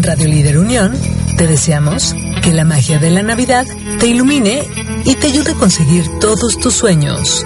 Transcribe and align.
En 0.00 0.04
Radio 0.04 0.28
Líder 0.28 0.56
Unión 0.56 0.98
te 1.36 1.46
deseamos 1.46 2.16
que 2.42 2.54
la 2.54 2.64
magia 2.64 2.98
de 2.98 3.10
la 3.10 3.22
Navidad 3.22 3.66
te 3.98 4.06
ilumine 4.06 4.66
y 5.04 5.14
te 5.14 5.26
ayude 5.26 5.52
a 5.52 5.54
conseguir 5.56 6.06
todos 6.20 6.58
tus 6.58 6.72
sueños. 6.72 7.44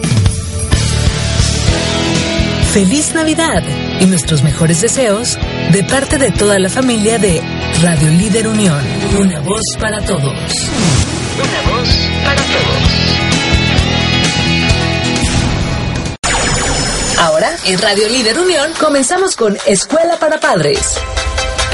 Feliz 2.72 3.12
Navidad 3.12 3.64
y 4.00 4.06
nuestros 4.06 4.44
mejores 4.44 4.82
deseos 4.82 5.36
de 5.72 5.82
parte 5.82 6.16
de 6.16 6.30
toda 6.30 6.60
la 6.60 6.68
familia 6.68 7.18
de 7.18 7.42
Radio 7.82 8.08
Líder 8.10 8.46
Unión. 8.46 8.80
Una 9.18 9.40
voz 9.40 9.76
para 9.80 10.00
todos. 10.02 10.22
Una 10.22 11.60
voz 11.72 11.88
para 12.24 12.40
todos. 12.40 12.84
Ahora, 17.18 17.56
en 17.64 17.80
Radio 17.80 18.08
Líder 18.08 18.38
Unión, 18.38 18.70
comenzamos 18.78 19.34
con 19.34 19.58
Escuela 19.66 20.20
para 20.20 20.38
Padres. 20.38 21.00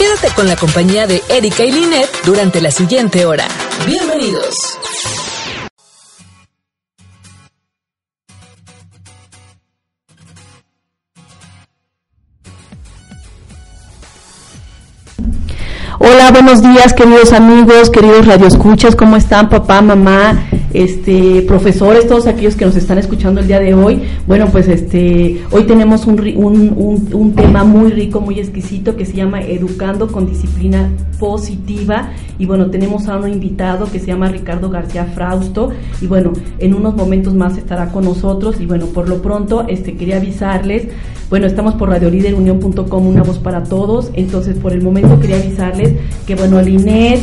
Quédate 0.01 0.35
con 0.35 0.49
la 0.49 0.57
compañía 0.57 1.07
de 1.07 1.23
Erika 1.29 1.63
y 1.63 1.73
Linet 1.73 2.09
durante 2.25 2.63
la 2.63 2.71
siguiente 2.71 3.27
hora. 3.27 3.47
Bienvenidos. 3.87 4.55
Hola, 16.21 16.33
buenos 16.33 16.61
días, 16.61 16.93
queridos 16.93 17.33
amigos, 17.33 17.89
queridos 17.89 18.27
radioescuchas, 18.27 18.95
¿cómo 18.95 19.17
están, 19.17 19.49
papá, 19.49 19.81
mamá, 19.81 20.39
este, 20.75 21.41
profesores, 21.49 22.07
todos 22.07 22.27
aquellos 22.27 22.57
que 22.57 22.67
nos 22.67 22.77
están 22.77 22.99
escuchando 22.99 23.41
el 23.41 23.47
día 23.47 23.59
de 23.59 23.73
hoy? 23.73 24.03
Bueno, 24.27 24.47
pues 24.53 24.69
este, 24.69 25.41
hoy 25.51 25.65
tenemos 25.65 26.07
un, 26.07 26.21
un, 26.37 27.09
un, 27.11 27.35
tema 27.35 27.65
muy 27.65 27.91
rico, 27.91 28.21
muy 28.21 28.39
exquisito 28.39 28.97
que 28.97 29.07
se 29.07 29.15
llama 29.15 29.41
Educando 29.41 30.09
con 30.09 30.27
Disciplina 30.27 30.91
Positiva. 31.19 32.11
Y 32.39 32.45
bueno, 32.45 32.69
tenemos 32.71 33.09
a 33.09 33.17
un 33.17 33.33
invitado 33.33 33.91
que 33.91 33.99
se 33.99 34.09
llama 34.09 34.29
Ricardo 34.29 34.69
García 34.69 35.07
Frausto. 35.07 35.71
Y 36.03 36.07
bueno, 36.07 36.35
en 36.59 36.75
unos 36.75 36.97
momentos 36.97 37.35
más 37.35 37.57
estará 37.57 37.93
con 37.93 38.05
nosotros. 38.05 38.61
Y 38.61 38.67
bueno, 38.67 38.87
por 38.87 39.09
lo 39.09 39.23
pronto, 39.23 39.65
este, 39.69 39.97
quería 39.97 40.19
avisarles 40.19 40.89
bueno, 41.31 41.47
estamos 41.47 41.77
por 41.77 41.89
radioliderunión.com, 41.91 43.07
una 43.07 43.23
voz 43.23 43.39
para 43.39 43.63
todos. 43.63 44.11
Entonces, 44.15 44.59
por 44.59 44.73
el 44.73 44.83
momento 44.83 45.21
quería 45.21 45.37
avisarles 45.37 45.95
que, 46.27 46.35
bueno, 46.35 46.61
Linet 46.61 47.21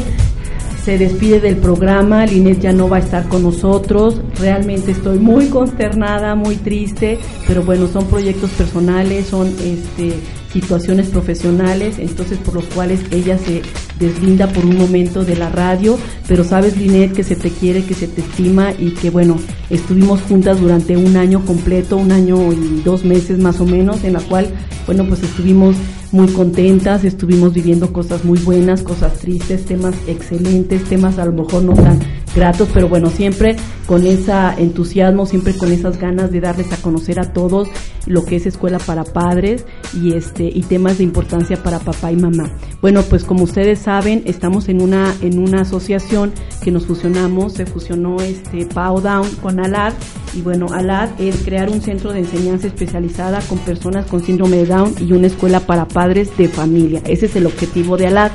se 0.83 0.97
despide 0.97 1.41
del 1.41 1.57
programa, 1.57 2.25
Linet 2.25 2.61
ya 2.61 2.71
no 2.71 2.87
va 2.87 2.97
a 2.97 2.99
estar 2.99 3.27
con 3.27 3.43
nosotros. 3.43 4.21
Realmente 4.39 4.91
estoy 4.91 5.19
muy 5.19 5.47
consternada, 5.47 6.35
muy 6.35 6.55
triste, 6.55 7.19
pero 7.45 7.61
bueno, 7.63 7.87
son 7.87 8.05
proyectos 8.05 8.51
personales, 8.51 9.27
son 9.27 9.47
este 9.47 10.13
situaciones 10.61 11.09
profesionales, 11.09 11.99
entonces 11.99 12.39
por 12.39 12.55
los 12.55 12.65
cuales 12.65 12.99
ella 13.11 13.37
se 13.37 13.61
deslinda 13.99 14.47
por 14.47 14.65
un 14.65 14.75
momento 14.75 15.23
de 15.23 15.35
la 15.35 15.49
radio, 15.49 15.99
pero 16.27 16.43
sabes 16.43 16.77
Linet 16.77 17.13
que 17.13 17.23
se 17.23 17.35
te 17.35 17.51
quiere, 17.51 17.83
que 17.83 17.93
se 17.93 18.07
te 18.07 18.21
estima 18.21 18.71
y 18.71 18.91
que 18.91 19.11
bueno, 19.11 19.37
estuvimos 19.69 20.19
juntas 20.21 20.59
durante 20.59 20.97
un 20.97 21.15
año 21.15 21.45
completo, 21.45 21.97
un 21.97 22.11
año 22.11 22.51
y 22.53 22.81
dos 22.83 23.05
meses 23.05 23.37
más 23.37 23.59
o 23.59 23.65
menos, 23.65 24.03
en 24.03 24.13
la 24.13 24.21
cual 24.21 24.47
bueno 24.87 25.05
pues 25.07 25.21
estuvimos 25.21 25.75
muy 26.11 26.27
contentas, 26.29 27.03
estuvimos 27.03 27.53
viviendo 27.53 27.93
cosas 27.93 28.25
muy 28.25 28.39
buenas, 28.39 28.81
cosas 28.81 29.13
tristes, 29.19 29.65
temas 29.65 29.93
excelentes, 30.07 30.83
temas 30.85 31.19
a 31.19 31.25
lo 31.25 31.33
mejor 31.33 31.61
no 31.63 31.73
tan 31.73 31.99
gratos, 32.37 32.69
pero 32.71 32.87
bueno, 32.87 33.09
siempre 33.09 33.55
con 33.87 34.05
ese 34.05 34.31
entusiasmo, 34.57 35.25
siempre 35.25 35.55
con 35.55 35.71
esas 35.71 35.97
ganas 35.97 36.31
de 36.31 36.39
darles 36.39 36.71
a 36.71 36.77
conocer 36.77 37.19
a 37.19 37.33
todos 37.33 37.67
lo 38.05 38.23
que 38.25 38.35
es 38.35 38.45
escuela 38.45 38.77
para 38.77 39.03
padres 39.03 39.65
y 39.93 40.13
este 40.13 40.43
y 40.45 40.61
temas 40.61 40.99
de 40.99 41.03
importancia 41.03 41.61
para 41.61 41.79
papá 41.79 42.11
y 42.11 42.15
mamá. 42.15 42.51
Bueno, 42.79 43.01
pues 43.01 43.23
como 43.23 43.43
ustedes 43.43 43.79
saben, 43.79 44.21
estamos 44.25 44.69
en 44.69 44.81
una 44.81 45.13
en 45.21 45.39
una 45.39 45.61
asociación 45.61 46.31
que 46.63 46.71
nos 46.71 46.85
fusionamos, 46.85 47.53
se 47.53 47.65
fusionó 47.65 48.17
este 48.21 48.65
Pau 48.65 49.01
Down 49.01 49.27
con 49.41 49.59
ALAD 49.59 49.93
y 50.35 50.41
bueno, 50.41 50.67
ALAD 50.71 51.19
es 51.19 51.37
crear 51.43 51.69
un 51.69 51.81
centro 51.81 52.13
de 52.13 52.19
enseñanza 52.19 52.67
especializada 52.67 53.41
con 53.41 53.57
personas 53.59 54.05
con 54.05 54.23
síndrome 54.23 54.57
de 54.57 54.65
Down 54.67 54.93
y 54.99 55.11
una 55.11 55.27
escuela 55.27 55.61
para 55.61 55.87
padres 55.87 56.37
de 56.37 56.47
familia. 56.47 57.01
Ese 57.05 57.25
es 57.25 57.35
el 57.35 57.47
objetivo 57.47 57.97
de 57.97 58.07
ALAD. 58.07 58.31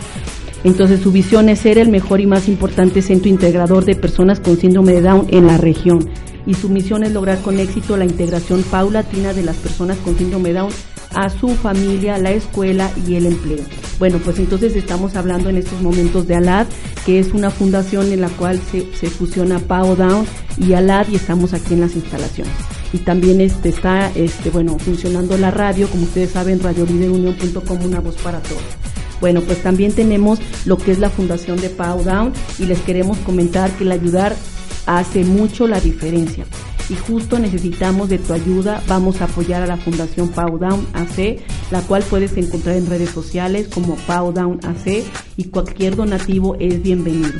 Entonces 0.65 1.01
su 1.01 1.11
visión 1.11 1.49
es 1.49 1.61
ser 1.61 1.79
el 1.79 1.89
mejor 1.89 2.21
y 2.21 2.27
más 2.27 2.49
importante 2.49 3.03
centro 3.03 3.29
integrador 3.29 3.85
de 3.85 3.97
personas 3.97 4.41
con 4.41 4.57
síndrome 4.57 4.93
de 4.93 5.03
Down 5.03 5.27
en 5.31 5.47
la 5.47 5.59
región. 5.59 6.09
Y 6.47 6.55
su 6.55 6.69
misión 6.69 7.05
es 7.05 7.13
lograr 7.13 7.39
con 7.41 7.59
éxito 7.59 7.97
la 7.97 8.05
integración 8.05 8.63
paulatina 8.63 9.33
de 9.33 9.43
las 9.43 9.57
personas 9.57 9.97
con 9.99 10.17
síndrome 10.17 10.51
de 10.51 10.61
Down 10.61 10.73
a 11.15 11.29
su 11.29 11.49
familia, 11.49 12.19
la 12.19 12.31
escuela 12.31 12.91
y 13.07 13.15
el 13.17 13.27
empleo. 13.27 13.65
Bueno, 13.99 14.19
pues 14.19 14.39
entonces 14.39 14.75
estamos 14.75 15.15
hablando 15.15 15.51
en 15.51 15.59
estos 15.59 15.81
momentos 15.81 16.27
de 16.27 16.37
ALAD, 16.37 16.67
que 17.05 17.19
es 17.19 17.33
una 17.33 17.51
fundación 17.51 18.13
en 18.13 18.21
la 18.21 18.29
cual 18.29 18.61
se, 18.71 19.11
fusiona 19.11 19.59
PAO 19.59 19.95
Down 19.95 20.27
y 20.59 20.73
ALAD 20.73 21.09
y 21.11 21.17
estamos 21.17 21.53
aquí 21.53 21.75
en 21.75 21.83
las 21.83 21.95
instalaciones. 21.95 22.53
Y 22.93 22.99
también 22.99 23.41
este, 23.41 23.69
está 23.69 24.11
este, 24.15 24.51
bueno, 24.51 24.79
funcionando 24.79 25.37
la 25.39 25.51
radio, 25.51 25.89
como 25.89 26.05
ustedes 26.05 26.31
saben, 26.31 26.61
radioliderunión.com, 26.61 27.85
una 27.85 28.01
voz 28.01 28.17
para 28.17 28.41
todos. 28.41 28.92
Bueno, 29.23 29.41
pues 29.41 29.63
también 29.63 29.93
tenemos 29.93 30.41
lo 30.67 30.77
que 30.77 30.91
es 30.91 30.99
la 30.99 31.09
fundación 31.09 31.61
de 31.61 31.71
PAO 31.71 32.03
Down 32.03 32.33
y 32.59 32.67
les 32.67 32.81
queremos 32.81 33.17
comentar 33.19 33.71
que 33.71 33.85
el 33.85 33.93
ayudar 33.93 34.35
hace 34.85 35.25
mucho 35.25 35.69
la 35.69 35.81
diferencia 35.81 36.45
y 36.89 36.97
justo 36.97 37.39
necesitamos 37.39 38.09
de 38.09 38.19
tu 38.19 38.33
ayuda. 38.33 38.83
Vamos 38.89 39.21
a 39.21 39.27
apoyar 39.27 39.63
a 39.63 39.67
la 39.67 39.77
Fundación 39.77 40.29
Pau 40.31 40.59
Down 40.59 40.89
AC, 40.93 41.39
la 41.71 41.81
cual 41.83 42.03
puedes 42.03 42.37
encontrar 42.37 42.77
en 42.77 42.87
redes 42.87 43.11
sociales 43.11 43.69
como 43.73 43.95
Pau 43.95 44.33
Down 44.33 44.59
AC 44.65 45.05
y 45.37 45.45
cualquier 45.45 45.95
donativo 45.95 46.57
es 46.59 46.83
bienvenido. 46.83 47.39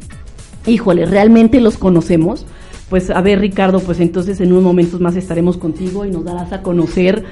híjole, 0.67 1.05
¿realmente 1.05 1.61
los 1.61 1.79
conocemos? 1.79 2.47
Pues 2.89 3.11
a 3.11 3.21
ver, 3.21 3.41
Ricardo, 3.41 3.81
pues 3.81 4.01
entonces 4.01 4.41
en 4.41 4.53
unos 4.53 4.65
momentos 4.65 5.01
más 5.01 5.17
estaremos 5.17 5.59
contigo 5.59 6.07
y 6.07 6.11
nos 6.11 6.25
darás 6.25 6.53
a 6.53 6.63
conocer 6.63 7.25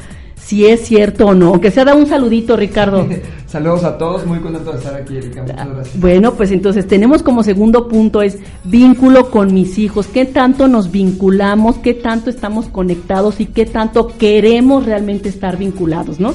si 0.46 0.64
es 0.64 0.82
cierto 0.82 1.26
o 1.26 1.34
no. 1.34 1.60
Que 1.60 1.72
se 1.72 1.84
da 1.84 1.96
un 1.96 2.06
saludito, 2.06 2.56
Ricardo. 2.56 3.04
Saludos 3.46 3.82
a 3.82 3.98
todos, 3.98 4.24
muy 4.26 4.38
contento 4.38 4.70
de 4.70 4.78
estar 4.78 4.94
aquí, 4.94 5.16
Erika. 5.16 5.42
Muchas 5.42 5.68
gracias. 5.68 6.00
Bueno, 6.00 6.34
pues 6.34 6.52
entonces 6.52 6.86
tenemos 6.86 7.24
como 7.24 7.42
segundo 7.42 7.88
punto 7.88 8.22
es 8.22 8.38
vínculo 8.62 9.30
con 9.30 9.52
mis 9.52 9.76
hijos. 9.78 10.06
¿Qué 10.06 10.24
tanto 10.24 10.68
nos 10.68 10.92
vinculamos? 10.92 11.78
¿Qué 11.78 11.94
tanto 11.94 12.30
estamos 12.30 12.66
conectados? 12.66 13.40
¿Y 13.40 13.46
qué 13.46 13.66
tanto 13.66 14.06
queremos 14.18 14.86
realmente 14.86 15.28
estar 15.28 15.56
vinculados, 15.56 16.20
no? 16.20 16.32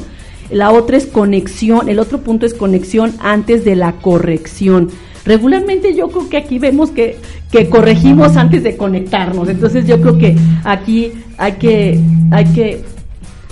La 0.49 0.71
otra 0.71 0.97
es 0.97 1.05
conexión. 1.05 1.87
El 1.87 1.99
otro 1.99 2.19
punto 2.19 2.45
es 2.45 2.53
conexión 2.53 3.13
antes 3.19 3.63
de 3.63 3.77
la 3.77 3.93
corrección. 3.93 4.89
Regularmente 5.23 5.95
yo 5.95 6.09
creo 6.09 6.27
que 6.27 6.37
aquí 6.37 6.59
vemos 6.59 6.89
que, 6.89 7.17
que 7.49 7.69
corregimos 7.69 8.35
antes 8.35 8.63
de 8.63 8.75
conectarnos. 8.75 9.47
Entonces 9.47 9.87
yo 9.87 10.01
creo 10.01 10.17
que 10.17 10.35
aquí 10.65 11.13
hay 11.37 11.53
que, 11.53 11.99
hay 12.31 12.45
que 12.45 12.83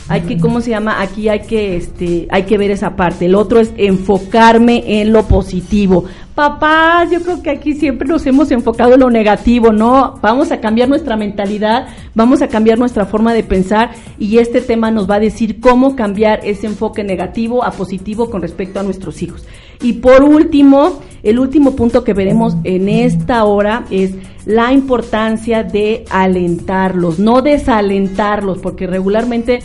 hay 0.09 0.21
que 0.21 0.39
cómo 0.39 0.59
se 0.59 0.71
llama 0.71 1.01
aquí 1.01 1.29
hay 1.29 1.41
que 1.41 1.77
este 1.77 2.27
hay 2.31 2.43
que 2.43 2.57
ver 2.57 2.71
esa 2.71 2.95
parte. 2.95 3.27
El 3.27 3.35
otro 3.35 3.59
es 3.59 3.71
enfocarme 3.77 5.01
en 5.01 5.13
lo 5.13 5.27
positivo. 5.27 6.05
Papá 6.33 7.05
yo 7.11 7.21
creo 7.21 7.43
que 7.43 7.51
aquí 7.51 7.73
siempre 7.73 8.07
nos 8.07 8.25
hemos 8.25 8.49
enfocado 8.49 8.95
en 8.95 9.01
lo 9.01 9.09
negativo 9.11 9.71
no 9.71 10.17
vamos 10.21 10.51
a 10.51 10.59
cambiar 10.61 10.87
nuestra 10.87 11.17
mentalidad 11.17 11.87
vamos 12.15 12.41
a 12.41 12.47
cambiar 12.47 12.79
nuestra 12.79 13.05
forma 13.05 13.33
de 13.33 13.43
pensar 13.43 13.91
y 14.17 14.37
este 14.37 14.61
tema 14.61 14.89
nos 14.89 15.09
va 15.09 15.15
a 15.15 15.19
decir 15.19 15.59
cómo 15.59 15.97
cambiar 15.97 16.39
ese 16.43 16.67
enfoque 16.67 17.03
negativo 17.03 17.63
a 17.63 17.71
positivo 17.71 18.29
con 18.29 18.41
respecto 18.41 18.79
a 18.79 18.83
nuestros 18.83 19.21
hijos. 19.21 19.45
Y 19.81 19.93
por 19.93 20.23
último 20.23 21.01
el 21.23 21.39
último 21.39 21.75
punto 21.75 22.03
que 22.03 22.13
veremos 22.13 22.55
en 22.63 22.87
esta 22.87 23.43
hora 23.43 23.83
es 23.91 24.13
la 24.45 24.71
importancia 24.71 25.63
de 25.63 26.05
alentarlos 26.09 27.19
no 27.19 27.41
desalentarlos 27.41 28.59
porque 28.59 28.87
regularmente 28.87 29.59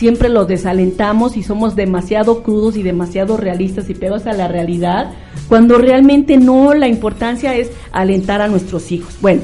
siempre 0.00 0.30
los 0.30 0.48
desalentamos 0.48 1.36
y 1.36 1.42
somos 1.42 1.76
demasiado 1.76 2.42
crudos 2.42 2.78
y 2.78 2.82
demasiado 2.82 3.36
realistas 3.36 3.90
y 3.90 3.94
pegados 3.94 4.26
a 4.26 4.32
la 4.32 4.48
realidad, 4.48 5.12
cuando 5.46 5.76
realmente 5.76 6.38
no, 6.38 6.72
la 6.72 6.88
importancia 6.88 7.54
es 7.54 7.70
alentar 7.92 8.40
a 8.40 8.48
nuestros 8.48 8.92
hijos. 8.92 9.18
Bueno, 9.20 9.42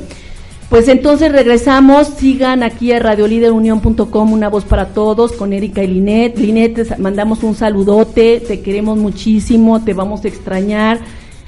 pues 0.70 0.88
entonces 0.88 1.30
regresamos, 1.30 2.06
sigan 2.06 2.62
aquí 2.62 2.90
a 2.92 3.00
radioliderunión.com, 3.00 4.32
una 4.32 4.48
voz 4.48 4.64
para 4.64 4.94
todos, 4.94 5.32
con 5.32 5.52
Erika 5.52 5.84
y 5.84 5.88
Linet. 5.88 6.38
Linet, 6.38 6.74
te 6.74 6.96
mandamos 6.96 7.42
un 7.42 7.54
saludote, 7.54 8.40
te 8.40 8.62
queremos 8.62 8.96
muchísimo, 8.96 9.84
te 9.84 9.92
vamos 9.92 10.24
a 10.24 10.28
extrañar. 10.28 11.00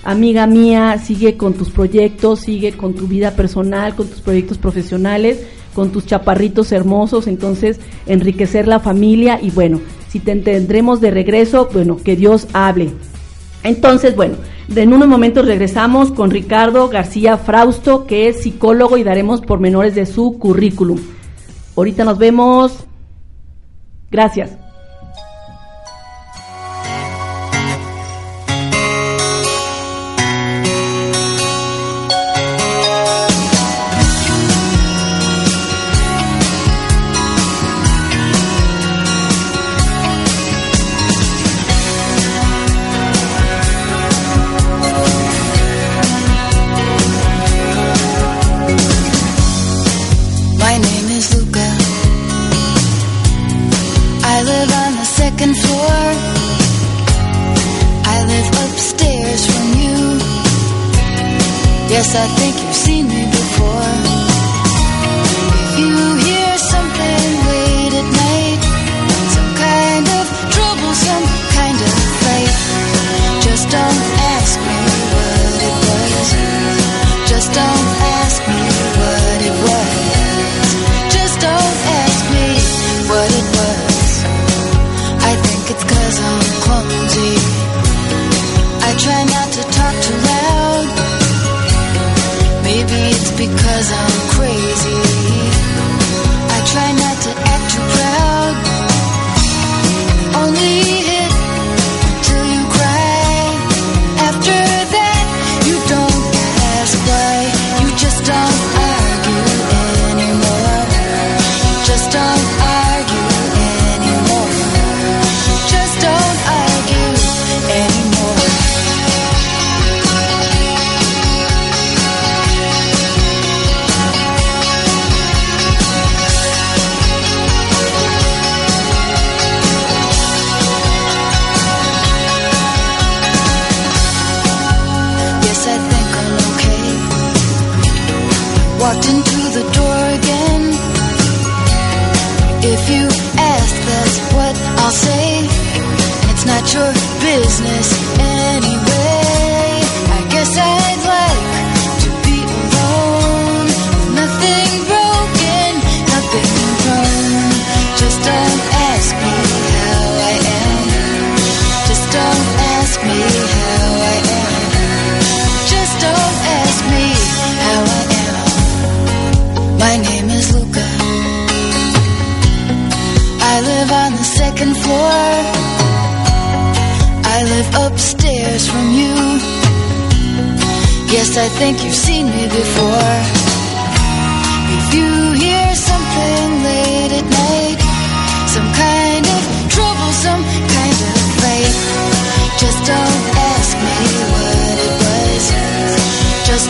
Amiga 0.05 0.47
mía, 0.47 0.99
sigue 1.03 1.39
con 1.39 1.55
tus 1.55 1.71
proyectos, 1.71 2.41
sigue 2.41 2.73
con 2.73 2.93
tu 2.93 3.07
vida 3.07 3.31
personal, 3.31 3.95
con 3.95 4.07
tus 4.07 4.21
proyectos 4.21 4.59
profesionales 4.59 5.47
con 5.75 5.91
tus 5.91 6.07
chaparritos 6.07 6.73
hermosos, 6.73 7.27
entonces 7.27 7.81
enriquecer 8.07 8.67
la 8.67 8.81
familia 8.81 9.39
y 9.43 9.51
bueno, 9.51 9.81
si 10.09 10.21
te 10.21 10.35
tendremos 10.37 11.01
de 11.01 11.11
regreso, 11.11 11.69
bueno, 11.73 11.99
que 12.03 12.17
Dios 12.17 12.49
hable. 12.53 12.91
Entonces, 13.63 14.17
bueno, 14.17 14.37
en 14.75 14.93
unos 14.93 15.09
momentos 15.09 15.47
regresamos 15.47 16.11
con 16.11 16.31
Ricardo 16.31 16.89
García 16.89 17.37
Frausto, 17.37 18.07
que 18.07 18.29
es 18.29 18.43
psicólogo 18.43 18.97
y 18.97 19.05
daremos 19.05 19.41
pormenores 19.41 19.95
de 19.95 20.07
su 20.07 20.39
currículum. 20.39 20.99
Ahorita 21.77 22.05
nos 22.05 22.19
vemos. 22.19 22.87
Gracias. 24.11 24.68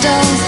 myself 0.08 0.47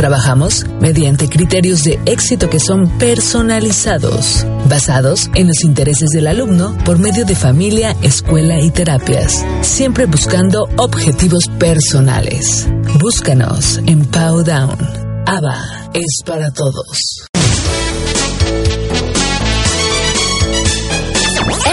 Trabajamos 0.00 0.64
mediante 0.80 1.28
criterios 1.28 1.84
de 1.84 2.00
éxito 2.06 2.48
que 2.48 2.58
son 2.58 2.88
personalizados, 2.96 4.46
basados 4.66 5.28
en 5.34 5.48
los 5.48 5.62
intereses 5.62 6.08
del 6.08 6.26
alumno 6.26 6.74
por 6.86 6.98
medio 6.98 7.26
de 7.26 7.34
familia, 7.34 7.94
escuela 8.00 8.58
y 8.60 8.70
terapias, 8.70 9.44
siempre 9.60 10.06
buscando 10.06 10.66
objetivos 10.78 11.48
personales. 11.58 12.66
Búscanos 12.98 13.76
en 13.84 14.06
Powdown. 14.06 14.78
ABA 15.26 15.90
es 15.92 16.22
para 16.24 16.50
todos. 16.50 17.26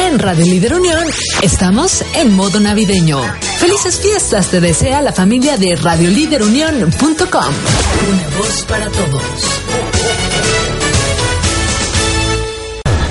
En 0.06 0.20
Radio 0.20 0.44
Líder 0.44 0.74
Unión 0.74 1.08
estamos 1.42 2.04
en 2.14 2.36
modo 2.36 2.60
navideño. 2.60 3.22
Felices 3.58 4.00
fiestas 4.00 4.52
te 4.52 4.62
desea 4.62 5.02
la 5.02 5.12
familia 5.12 5.58
de 5.58 5.76
radioliderunión.com. 5.76 7.54
Una 8.12 8.38
voz 8.38 8.66
para 8.68 8.86
todos. 8.90 9.24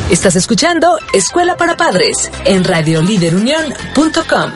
Estás 0.09 0.37
escuchando 0.37 0.99
Escuela 1.13 1.57
para 1.57 1.77
Padres 1.77 2.31
en 2.45 2.63
radioliderunión.com. 2.63 4.53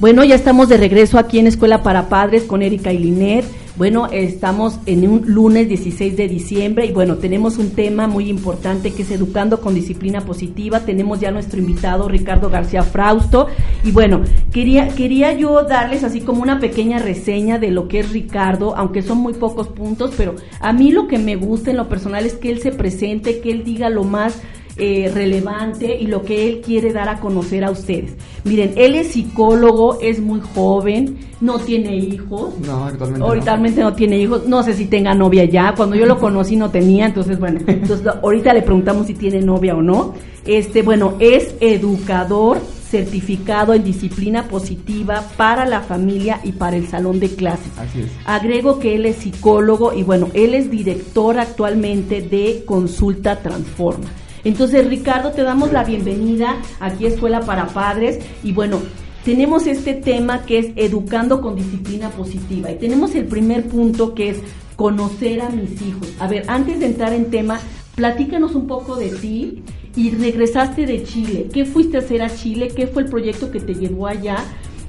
Bueno, 0.00 0.22
ya 0.22 0.34
estamos 0.34 0.68
de 0.68 0.76
regreso 0.76 1.18
aquí 1.18 1.38
en 1.38 1.46
Escuela 1.46 1.82
para 1.82 2.10
Padres 2.10 2.42
con 2.42 2.60
Erika 2.60 2.92
y 2.92 2.98
Linet. 2.98 3.63
Bueno, 3.76 4.06
estamos 4.12 4.78
en 4.86 5.08
un 5.08 5.22
lunes 5.26 5.66
16 5.66 6.16
de 6.16 6.28
diciembre 6.28 6.86
y 6.86 6.92
bueno, 6.92 7.16
tenemos 7.16 7.58
un 7.58 7.70
tema 7.70 8.06
muy 8.06 8.30
importante 8.30 8.92
que 8.92 9.02
es 9.02 9.10
Educando 9.10 9.60
con 9.60 9.74
Disciplina 9.74 10.20
Positiva. 10.20 10.84
Tenemos 10.84 11.18
ya 11.18 11.32
nuestro 11.32 11.58
invitado 11.58 12.08
Ricardo 12.08 12.50
García 12.50 12.84
Frausto 12.84 13.48
y 13.82 13.90
bueno, 13.90 14.22
quería, 14.52 14.86
quería 14.90 15.32
yo 15.32 15.64
darles 15.64 16.04
así 16.04 16.20
como 16.20 16.40
una 16.40 16.60
pequeña 16.60 17.00
reseña 17.00 17.58
de 17.58 17.72
lo 17.72 17.88
que 17.88 17.98
es 17.98 18.12
Ricardo, 18.12 18.76
aunque 18.76 19.02
son 19.02 19.18
muy 19.18 19.32
pocos 19.32 19.66
puntos, 19.66 20.12
pero 20.16 20.36
a 20.60 20.72
mí 20.72 20.92
lo 20.92 21.08
que 21.08 21.18
me 21.18 21.34
gusta 21.34 21.72
en 21.72 21.76
lo 21.76 21.88
personal 21.88 22.26
es 22.26 22.34
que 22.34 22.52
él 22.52 22.60
se 22.60 22.70
presente, 22.70 23.40
que 23.40 23.50
él 23.50 23.64
diga 23.64 23.90
lo 23.90 24.04
más 24.04 24.40
eh, 24.76 25.08
relevante 25.14 25.96
y 26.00 26.08
lo 26.08 26.22
que 26.22 26.48
él 26.48 26.60
quiere 26.60 26.92
dar 26.92 27.08
a 27.08 27.20
conocer 27.20 27.62
a 27.62 27.70
ustedes. 27.70 28.16
Miren, 28.42 28.72
él 28.76 28.96
es 28.96 29.12
psicólogo, 29.12 29.98
es 30.00 30.20
muy 30.20 30.40
joven, 30.40 31.16
no 31.40 31.60
tiene 31.60 31.96
hijos. 31.96 32.58
No, 32.58 32.84
actualmente. 32.84 33.24
Ahorita 33.24 33.56
no. 33.56 33.94
tiene 33.94 34.18
hijos, 34.18 34.48
no 34.48 34.64
sé 34.64 34.74
si 34.74 34.86
tenga 34.86 35.14
novia 35.14 35.44
ya. 35.44 35.74
Cuando 35.76 35.94
yo 35.94 36.06
lo 36.06 36.18
conocí 36.18 36.56
no 36.56 36.70
tenía, 36.70 37.06
entonces 37.06 37.38
bueno, 37.38 37.60
entonces 37.68 38.04
ahorita 38.20 38.52
le 38.52 38.62
preguntamos 38.62 39.06
si 39.06 39.14
tiene 39.14 39.40
novia 39.40 39.76
o 39.76 39.82
no. 39.82 40.14
Este, 40.44 40.82
bueno, 40.82 41.14
es 41.20 41.54
educador 41.60 42.60
certificado 42.90 43.74
en 43.74 43.84
disciplina 43.84 44.48
positiva 44.48 45.24
para 45.36 45.66
la 45.66 45.82
familia 45.82 46.40
y 46.42 46.52
para 46.52 46.76
el 46.76 46.88
salón 46.88 47.20
de 47.20 47.28
clases. 47.28 47.70
Así 47.78 48.02
es. 48.02 48.10
Agrego 48.24 48.80
que 48.80 48.96
él 48.96 49.06
es 49.06 49.16
psicólogo 49.16 49.92
y 49.94 50.02
bueno, 50.02 50.28
él 50.34 50.54
es 50.54 50.70
director 50.70 51.38
actualmente 51.38 52.22
de 52.22 52.64
Consulta 52.66 53.36
Transforma. 53.36 54.10
Entonces, 54.44 54.86
Ricardo, 54.86 55.32
te 55.32 55.42
damos 55.42 55.72
la 55.72 55.84
bienvenida 55.84 56.56
aquí 56.78 57.06
a 57.06 57.08
Escuela 57.08 57.40
para 57.40 57.66
Padres 57.68 58.18
y 58.42 58.52
bueno, 58.52 58.80
tenemos 59.24 59.66
este 59.66 59.94
tema 59.94 60.44
que 60.44 60.58
es 60.58 60.66
educando 60.76 61.40
con 61.40 61.56
disciplina 61.56 62.10
positiva 62.10 62.70
y 62.70 62.76
tenemos 62.76 63.14
el 63.14 63.24
primer 63.24 63.66
punto 63.66 64.14
que 64.14 64.30
es 64.30 64.36
conocer 64.76 65.40
a 65.40 65.48
mis 65.48 65.80
hijos. 65.80 66.12
A 66.20 66.28
ver, 66.28 66.44
antes 66.48 66.80
de 66.80 66.86
entrar 66.86 67.14
en 67.14 67.30
tema, 67.30 67.58
platícanos 67.94 68.54
un 68.54 68.66
poco 68.66 68.96
de 68.96 69.08
ti 69.08 69.62
y 69.96 70.10
regresaste 70.10 70.84
de 70.84 71.04
Chile. 71.04 71.48
¿Qué 71.50 71.64
fuiste 71.64 71.96
a 71.96 72.00
hacer 72.00 72.20
a 72.20 72.28
Chile? 72.28 72.68
¿Qué 72.68 72.86
fue 72.86 73.04
el 73.04 73.08
proyecto 73.08 73.50
que 73.50 73.60
te 73.60 73.74
llevó 73.74 74.06
allá? 74.06 74.36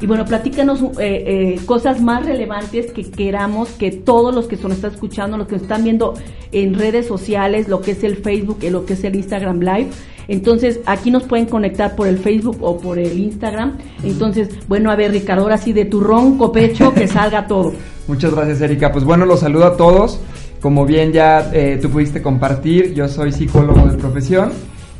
Y 0.05 0.07
bueno, 0.07 0.23
platícanos 0.23 0.83
eh, 0.83 0.85
eh, 0.99 1.59
cosas 1.65 1.99
más 1.99 2.23
relevantes 2.23 2.91
que 2.91 3.09
queramos 3.09 3.69
que 3.69 3.89
todos 3.89 4.35
los 4.35 4.45
que 4.45 4.55
nos 4.55 4.73
están 4.73 4.91
escuchando, 4.91 5.35
los 5.35 5.47
que 5.47 5.55
están 5.55 5.83
viendo 5.83 6.13
en 6.51 6.75
redes 6.75 7.07
sociales, 7.07 7.67
lo 7.67 7.81
que 7.81 7.93
es 7.93 8.03
el 8.03 8.17
Facebook 8.17 8.59
y 8.61 8.69
lo 8.69 8.85
que 8.85 8.93
es 8.93 9.03
el 9.03 9.15
Instagram 9.15 9.61
Live. 9.61 9.87
Entonces, 10.27 10.79
aquí 10.85 11.09
nos 11.09 11.23
pueden 11.23 11.47
conectar 11.47 11.95
por 11.95 12.07
el 12.07 12.19
Facebook 12.19 12.57
o 12.61 12.77
por 12.77 12.99
el 12.99 13.17
Instagram. 13.17 13.79
Entonces, 14.03 14.49
bueno, 14.67 14.91
a 14.91 14.95
ver, 14.95 15.09
Ricardo, 15.09 15.41
ahora 15.41 15.57
sí, 15.57 15.73
de 15.73 15.85
tu 15.85 16.01
ronco 16.01 16.51
pecho, 16.51 16.93
que 16.93 17.07
salga 17.07 17.47
todo. 17.47 17.73
Muchas 18.07 18.31
gracias, 18.31 18.61
Erika. 18.61 18.91
Pues 18.91 19.05
bueno, 19.05 19.25
los 19.25 19.39
saludo 19.39 19.65
a 19.65 19.75
todos. 19.75 20.19
Como 20.61 20.85
bien 20.85 21.13
ya 21.13 21.49
eh, 21.51 21.79
tú 21.81 21.89
pudiste 21.89 22.21
compartir, 22.21 22.93
yo 22.93 23.07
soy 23.07 23.31
psicólogo 23.31 23.87
de 23.87 23.97
profesión 23.97 24.51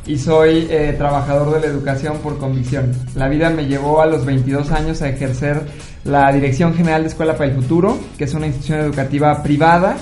y 0.06 0.18
soy 0.18 0.68
eh, 0.70 0.94
trabajador 0.96 1.54
de 1.54 1.60
la 1.60 1.66
educación 1.66 2.18
por 2.18 2.38
convicción. 2.38 2.92
La 3.14 3.28
vida 3.28 3.50
me 3.50 3.66
llevó 3.66 4.00
a 4.00 4.06
los 4.06 4.24
22 4.24 4.70
años 4.70 5.02
a 5.02 5.08
ejercer 5.08 5.62
la 6.04 6.32
Dirección 6.32 6.74
General 6.74 7.02
de 7.02 7.08
Escuela 7.08 7.32
para 7.34 7.50
el 7.50 7.56
Futuro, 7.56 7.98
que 8.16 8.24
es 8.24 8.34
una 8.34 8.46
institución 8.46 8.80
educativa 8.80 9.42
privada 9.42 9.96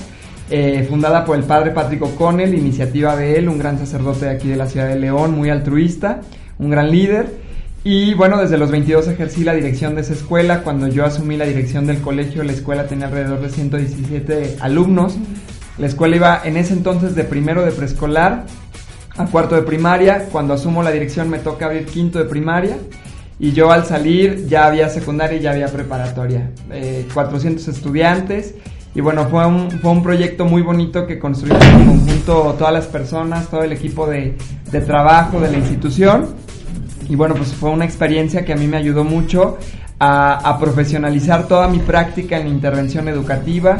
eh, 0.49 0.85
fundada 0.87 1.25
por 1.25 1.37
el 1.37 1.43
padre 1.43 1.71
Patrick 1.71 2.03
O'Connell, 2.03 2.53
iniciativa 2.53 3.15
de 3.15 3.37
él, 3.37 3.49
un 3.49 3.57
gran 3.57 3.79
sacerdote 3.79 4.25
de 4.25 4.31
aquí 4.31 4.47
de 4.47 4.55
la 4.55 4.67
ciudad 4.67 4.87
de 4.87 4.95
León, 4.95 5.31
muy 5.31 5.49
altruista, 5.49 6.21
un 6.59 6.69
gran 6.69 6.91
líder. 6.91 7.45
Y 7.83 8.13
bueno, 8.13 8.37
desde 8.37 8.57
los 8.57 8.69
22 8.71 9.07
ejercí 9.07 9.43
la 9.43 9.53
dirección 9.53 9.95
de 9.95 10.01
esa 10.01 10.13
escuela. 10.13 10.61
Cuando 10.61 10.87
yo 10.87 11.05
asumí 11.05 11.35
la 11.37 11.45
dirección 11.45 11.87
del 11.87 11.99
colegio, 12.01 12.43
la 12.43 12.51
escuela 12.51 12.87
tenía 12.87 13.07
alrededor 13.07 13.41
de 13.41 13.49
117 13.49 14.57
alumnos. 14.59 15.17
La 15.77 15.87
escuela 15.87 16.15
iba 16.15 16.41
en 16.43 16.57
ese 16.57 16.73
entonces 16.73 17.15
de 17.15 17.23
primero 17.23 17.65
de 17.65 17.71
preescolar 17.71 18.45
a 19.17 19.25
cuarto 19.25 19.55
de 19.55 19.61
primaria. 19.61 20.27
Cuando 20.31 20.53
asumo 20.53 20.83
la 20.83 20.91
dirección 20.91 21.29
me 21.29 21.39
toca 21.39 21.65
abrir 21.65 21.85
quinto 21.85 22.19
de 22.19 22.25
primaria. 22.25 22.77
Y 23.37 23.51
yo 23.51 23.71
al 23.71 23.85
salir 23.85 24.47
ya 24.47 24.67
había 24.67 24.89
secundaria 24.89 25.37
y 25.37 25.41
ya 25.41 25.51
había 25.51 25.67
preparatoria. 25.67 26.51
400 27.13 27.67
eh, 27.67 27.71
estudiantes. 27.71 28.55
Y 28.93 29.01
bueno, 29.01 29.27
fue 29.27 29.45
un, 29.45 29.69
fue 29.71 29.91
un 29.91 30.01
proyecto 30.01 30.45
muy 30.45 30.61
bonito 30.61 31.05
que 31.05 31.19
construimos 31.19 31.65
en 31.65 31.85
conjunto 31.85 32.55
todas 32.57 32.73
las 32.73 32.87
personas, 32.87 33.49
todo 33.49 33.63
el 33.63 33.73
equipo 33.73 34.07
de, 34.07 34.37
de 34.71 34.81
trabajo 34.81 35.41
de 35.41 35.51
la 35.51 35.57
institución. 35.57 36.27
Y 37.09 37.15
bueno, 37.15 37.35
pues 37.35 37.53
fue 37.53 37.69
una 37.69 37.83
experiencia 37.83 38.45
que 38.45 38.53
a 38.53 38.55
mí 38.55 38.67
me 38.67 38.77
ayudó 38.77 39.03
mucho 39.03 39.57
a, 39.99 40.57
profesionalizar 40.59 41.47
toda 41.47 41.67
mi 41.67 41.79
práctica 41.79 42.37
en 42.37 42.47
intervención 42.47 43.07
educativa. 43.07 43.77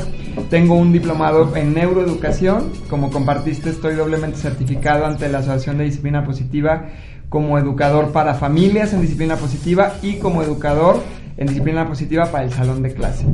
Tengo 0.49 0.75
un 0.75 0.91
diplomado 0.91 1.55
en 1.55 1.73
neuroeducación. 1.73 2.71
Como 2.89 3.11
compartiste, 3.11 3.69
estoy 3.69 3.95
doblemente 3.95 4.37
certificado 4.37 5.05
ante 5.05 5.29
la 5.29 5.39
Asociación 5.39 5.77
de 5.77 5.85
Disciplina 5.85 6.23
Positiva 6.23 6.87
como 7.29 7.57
educador 7.57 8.11
para 8.11 8.35
familias 8.35 8.93
en 8.93 9.01
disciplina 9.01 9.35
positiva 9.35 9.95
y 10.01 10.19
como 10.19 10.41
educador 10.43 11.01
en 11.37 11.47
disciplina 11.47 11.85
positiva 11.85 12.27
para 12.31 12.45
el 12.45 12.53
salón 12.53 12.81
de 12.81 12.93
clase. 12.93 13.25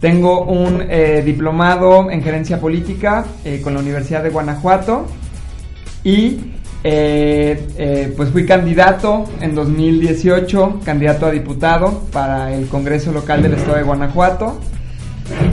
Tengo 0.00 0.44
un 0.44 0.82
eh, 0.88 1.22
diplomado 1.24 2.10
en 2.10 2.22
gerencia 2.22 2.60
política 2.60 3.24
eh, 3.44 3.60
con 3.62 3.74
la 3.74 3.80
Universidad 3.80 4.22
de 4.22 4.30
Guanajuato 4.30 5.06
y 6.04 6.38
eh, 6.82 7.68
eh, 7.76 8.14
pues 8.16 8.30
fui 8.30 8.46
candidato 8.46 9.24
en 9.40 9.54
2018, 9.54 10.80
candidato 10.84 11.26
a 11.26 11.30
diputado 11.30 12.04
para 12.12 12.54
el 12.54 12.68
Congreso 12.68 13.12
Local 13.12 13.42
del 13.42 13.54
Estado 13.54 13.76
de 13.76 13.82
Guanajuato. 13.82 14.58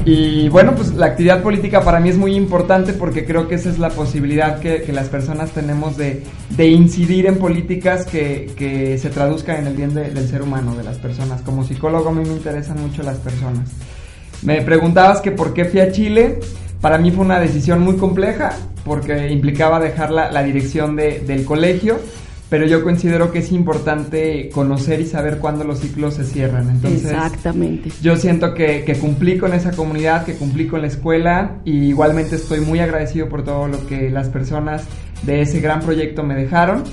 Y 0.05 0.49
bueno, 0.49 0.73
pues 0.73 0.93
la 0.95 1.07
actividad 1.07 1.43
política 1.43 1.81
para 1.81 1.99
mí 1.99 2.09
es 2.09 2.17
muy 2.17 2.35
importante 2.35 2.93
porque 2.93 3.25
creo 3.25 3.47
que 3.47 3.55
esa 3.55 3.69
es 3.69 3.77
la 3.77 3.89
posibilidad 3.89 4.59
que, 4.59 4.91
las 4.91 5.09
personas 5.09 5.51
tenemos 5.51 5.97
de, 5.97 6.23
incidir 6.57 7.27
en 7.27 7.37
políticas 7.37 8.05
que, 8.05 8.97
se 8.99 9.09
traduzcan 9.09 9.57
en 9.57 9.67
el 9.67 9.75
bien 9.75 9.93
del 9.93 10.27
ser 10.27 10.41
humano, 10.41 10.75
de 10.75 10.83
las 10.83 10.97
personas. 10.97 11.41
Como 11.41 11.63
psicólogo 11.63 12.09
a 12.09 12.11
mí 12.13 12.23
me 12.27 12.33
interesan 12.33 12.81
mucho 12.81 13.03
las 13.03 13.17
personas. 13.17 13.69
Me 14.41 14.61
preguntabas 14.61 15.21
que 15.21 15.31
por 15.31 15.53
qué 15.53 15.65
fui 15.65 15.79
a 15.79 15.91
Chile. 15.91 16.39
Para 16.81 16.97
mí 16.97 17.11
fue 17.11 17.25
una 17.25 17.39
decisión 17.39 17.81
muy 17.81 17.95
compleja 17.95 18.51
porque 18.85 19.31
implicaba 19.31 19.79
dejar 19.79 20.11
la, 20.11 20.43
dirección 20.43 20.95
del 20.95 21.43
colegio, 21.43 21.99
pero 22.49 22.65
yo 22.65 22.83
considero 22.83 23.31
que 23.31 23.39
es 23.39 23.51
importante 23.51 24.49
conocer 24.49 25.01
y 25.01 25.05
saber 25.05 25.39
cuándo 25.39 25.65
los 25.65 25.79
ciclos 25.79 26.13
se 26.13 26.23
cierran. 26.23 26.69
Entonces, 26.69 27.11
Exactamente. 27.11 27.91
Yo 28.01 28.15
siento 28.15 28.53
que, 28.53 28.97
cumplí 29.01 29.37
con 29.37 29.53
esa 29.53 29.71
comunidad, 29.71 30.23
que 30.23 30.35
cumplí 30.35 30.67
con 30.67 30.81
la 30.81 30.87
escuela 30.87 31.57
y 31.65 31.89
igualmente 31.89 32.37
estoy 32.37 32.61
muy 32.61 32.79
agradecido 32.79 33.27
por 33.27 33.43
todo 33.43 33.67
lo 33.67 33.85
que 33.87 34.09
las 34.09 34.29
personas 34.29 34.83
de 35.23 35.41
ese 35.41 35.59
gran 35.59 35.81
proyecto 35.81 36.23
me 36.23 36.35
dejaron. 36.35 36.83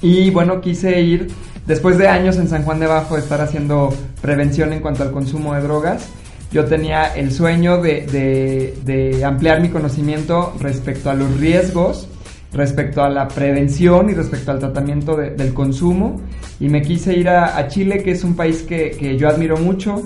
Y 0.00 0.30
bueno, 0.30 0.60
quise 0.60 1.00
ir, 1.00 1.28
después 1.66 1.98
de 1.98 2.08
años 2.08 2.36
en 2.38 2.48
San 2.48 2.64
Juan 2.64 2.80
de 2.80 2.86
Bajo, 2.88 3.16
estar 3.16 3.40
haciendo 3.40 3.94
prevención 4.20 4.72
en 4.72 4.80
cuanto 4.80 5.04
al 5.04 5.12
consumo 5.12 5.54
de 5.54 5.60
drogas 5.60 6.08
yo 6.52 6.66
tenía 6.66 7.14
el 7.14 7.32
sueño 7.32 7.80
de, 7.80 9.22
ampliar 9.24 9.60
mi 9.60 9.70
conocimiento 9.70 10.54
respecto 10.60 11.10
a 11.10 11.14
los 11.14 11.40
riesgos 11.40 12.08
respecto 12.52 13.02
a 13.02 13.08
la 13.08 13.28
prevención 13.28 14.10
y 14.10 14.12
respecto 14.12 14.50
al 14.50 14.58
tratamiento 14.58 15.16
del 15.16 15.54
consumo. 15.54 16.20
Y 16.60 16.68
me 16.68 16.82
quise 16.82 17.16
ir 17.16 17.30
a, 17.30 17.66
Chile, 17.68 18.02
que 18.02 18.10
es 18.10 18.24
un 18.24 18.36
país 18.36 18.62
que, 18.62 19.16
yo 19.18 19.28
admiro 19.28 19.56
mucho. 19.56 20.02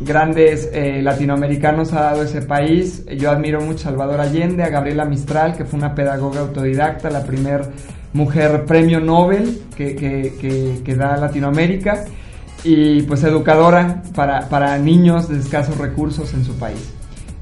Grandes 0.00 0.70
eh, 0.72 1.02
latinoamericanos 1.02 1.92
ha 1.92 2.02
dado 2.02 2.22
ese 2.22 2.42
país. 2.42 3.04
Yo 3.16 3.32
admiro 3.32 3.60
mucho 3.60 3.88
a 3.88 3.90
Salvador 3.90 4.20
Allende, 4.20 4.62
a 4.62 4.68
Gabriela 4.68 5.04
Mistral, 5.06 5.56
que 5.56 5.64
fue 5.64 5.76
una 5.76 5.92
pedagoga 5.92 6.38
autodidacta, 6.38 7.10
la 7.10 7.24
primer 7.24 7.62
mujer 8.12 8.64
premio 8.64 9.00
Nobel 9.00 9.62
que, 9.76 9.96
que, 9.96 10.80
que 10.84 10.94
da 10.94 11.16
Latinoamérica 11.16 12.04
y 12.64 13.02
pues 13.02 13.22
educadora 13.24 14.02
para, 14.14 14.48
para 14.48 14.78
niños 14.78 15.28
de 15.28 15.38
escasos 15.38 15.78
recursos 15.78 16.34
en 16.34 16.44
su 16.44 16.54
país. 16.54 16.90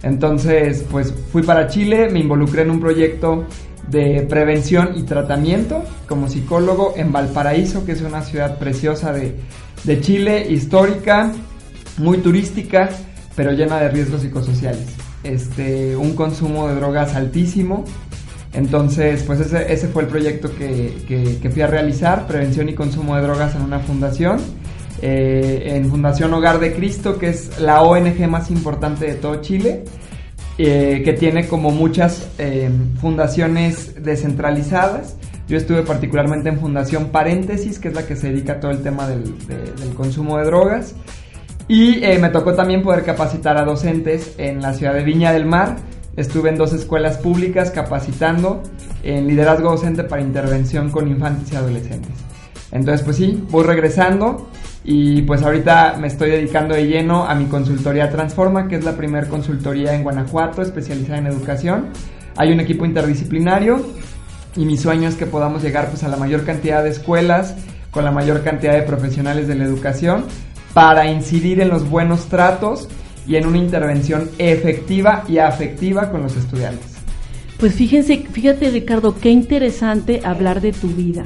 Entonces, 0.02 0.84
pues 0.90 1.12
fui 1.32 1.42
para 1.42 1.68
Chile, 1.68 2.08
me 2.10 2.20
involucré 2.20 2.62
en 2.62 2.70
un 2.70 2.80
proyecto 2.80 3.44
de 3.88 4.26
prevención 4.28 4.90
y 4.96 5.02
tratamiento 5.04 5.82
como 6.08 6.28
psicólogo 6.28 6.94
en 6.96 7.12
Valparaíso, 7.12 7.84
que 7.84 7.92
es 7.92 8.02
una 8.02 8.22
ciudad 8.22 8.58
preciosa 8.58 9.12
de, 9.12 9.36
de 9.84 10.00
Chile, 10.00 10.46
histórica, 10.50 11.32
muy 11.98 12.18
turística, 12.18 12.90
pero 13.34 13.52
llena 13.52 13.80
de 13.80 13.88
riesgos 13.88 14.22
psicosociales. 14.22 14.86
Este, 15.22 15.96
un 15.96 16.14
consumo 16.14 16.68
de 16.68 16.74
drogas 16.74 17.14
altísimo. 17.14 17.84
Entonces, 18.52 19.22
pues 19.24 19.40
ese, 19.40 19.72
ese 19.72 19.88
fue 19.88 20.02
el 20.02 20.08
proyecto 20.08 20.54
que, 20.56 20.96
que, 21.06 21.38
que 21.38 21.50
fui 21.50 21.62
a 21.62 21.66
realizar, 21.66 22.26
prevención 22.26 22.68
y 22.68 22.74
consumo 22.74 23.16
de 23.16 23.22
drogas 23.22 23.54
en 23.54 23.62
una 23.62 23.80
fundación 23.80 24.38
eh, 25.02 25.74
en 25.76 25.90
Fundación 25.90 26.32
Hogar 26.32 26.58
de 26.58 26.74
Cristo, 26.74 27.18
que 27.18 27.28
es 27.28 27.60
la 27.60 27.82
ONG 27.82 28.28
más 28.28 28.50
importante 28.50 29.06
de 29.06 29.14
todo 29.14 29.40
Chile, 29.42 29.84
eh, 30.58 31.02
que 31.04 31.12
tiene 31.12 31.46
como 31.48 31.70
muchas 31.70 32.28
eh, 32.38 32.70
fundaciones 33.00 34.02
descentralizadas. 34.02 35.16
Yo 35.48 35.56
estuve 35.56 35.82
particularmente 35.82 36.48
en 36.48 36.58
Fundación 36.58 37.08
Paréntesis, 37.08 37.78
que 37.78 37.88
es 37.88 37.94
la 37.94 38.06
que 38.06 38.16
se 38.16 38.30
dedica 38.30 38.54
a 38.54 38.60
todo 38.60 38.70
el 38.70 38.82
tema 38.82 39.06
del, 39.06 39.34
del 39.46 39.94
consumo 39.94 40.38
de 40.38 40.44
drogas. 40.44 40.94
Y 41.68 42.00
me 42.20 42.28
tocó 42.30 42.54
también 42.54 42.82
poder 42.82 43.04
capacitar 43.04 43.56
a 43.56 43.64
docentes 43.64 44.34
en 44.38 44.62
la 44.62 44.72
ciudad 44.72 44.94
de 44.94 45.04
Viña 45.04 45.32
del 45.32 45.46
Mar. 45.46 45.76
Estuve 46.16 46.48
en 46.48 46.56
dos 46.56 46.72
escuelas 46.72 47.18
públicas 47.18 47.70
capacitando 47.70 48.62
en 49.02 49.26
liderazgo 49.26 49.70
docente 49.70 50.04
para 50.04 50.22
intervención 50.22 50.90
con 50.90 51.06
infantes 51.08 51.52
y 51.52 51.56
adolescentes. 51.56 52.12
Entonces, 52.72 53.04
pues 53.04 53.16
sí, 53.16 53.44
voy 53.50 53.64
regresando 53.64 54.48
y 54.88 55.22
pues 55.22 55.42
ahorita 55.42 55.96
me 55.98 56.06
estoy 56.06 56.30
dedicando 56.30 56.76
de 56.76 56.86
lleno 56.86 57.24
a 57.24 57.34
mi 57.34 57.46
consultoría 57.46 58.08
Transforma, 58.08 58.68
que 58.68 58.76
es 58.76 58.84
la 58.84 58.96
primera 58.96 59.26
consultoría 59.26 59.94
en 59.94 60.04
Guanajuato 60.04 60.62
especializada 60.62 61.18
en 61.18 61.26
educación. 61.26 61.88
Hay 62.36 62.52
un 62.52 62.60
equipo 62.60 62.86
interdisciplinario 62.86 63.84
y 64.54 64.64
mi 64.64 64.78
sueño 64.78 65.08
es 65.08 65.16
que 65.16 65.26
podamos 65.26 65.64
llegar 65.64 65.88
pues 65.88 66.04
a 66.04 66.08
la 66.08 66.16
mayor 66.16 66.44
cantidad 66.44 66.84
de 66.84 66.90
escuelas 66.90 67.56
con 67.90 68.04
la 68.04 68.12
mayor 68.12 68.44
cantidad 68.44 68.74
de 68.74 68.82
profesionales 68.82 69.48
de 69.48 69.56
la 69.56 69.64
educación 69.64 70.24
para 70.72 71.10
incidir 71.10 71.60
en 71.60 71.68
los 71.68 71.88
buenos 71.90 72.26
tratos 72.26 72.88
y 73.26 73.34
en 73.34 73.46
una 73.46 73.58
intervención 73.58 74.30
efectiva 74.38 75.24
y 75.26 75.38
afectiva 75.38 76.12
con 76.12 76.22
los 76.22 76.36
estudiantes. 76.36 76.94
Pues 77.58 77.74
fíjense, 77.74 78.18
fíjate 78.30 78.70
Ricardo, 78.70 79.18
qué 79.18 79.30
interesante 79.30 80.20
hablar 80.22 80.60
de 80.60 80.72
tu 80.72 80.88
vida. 80.88 81.24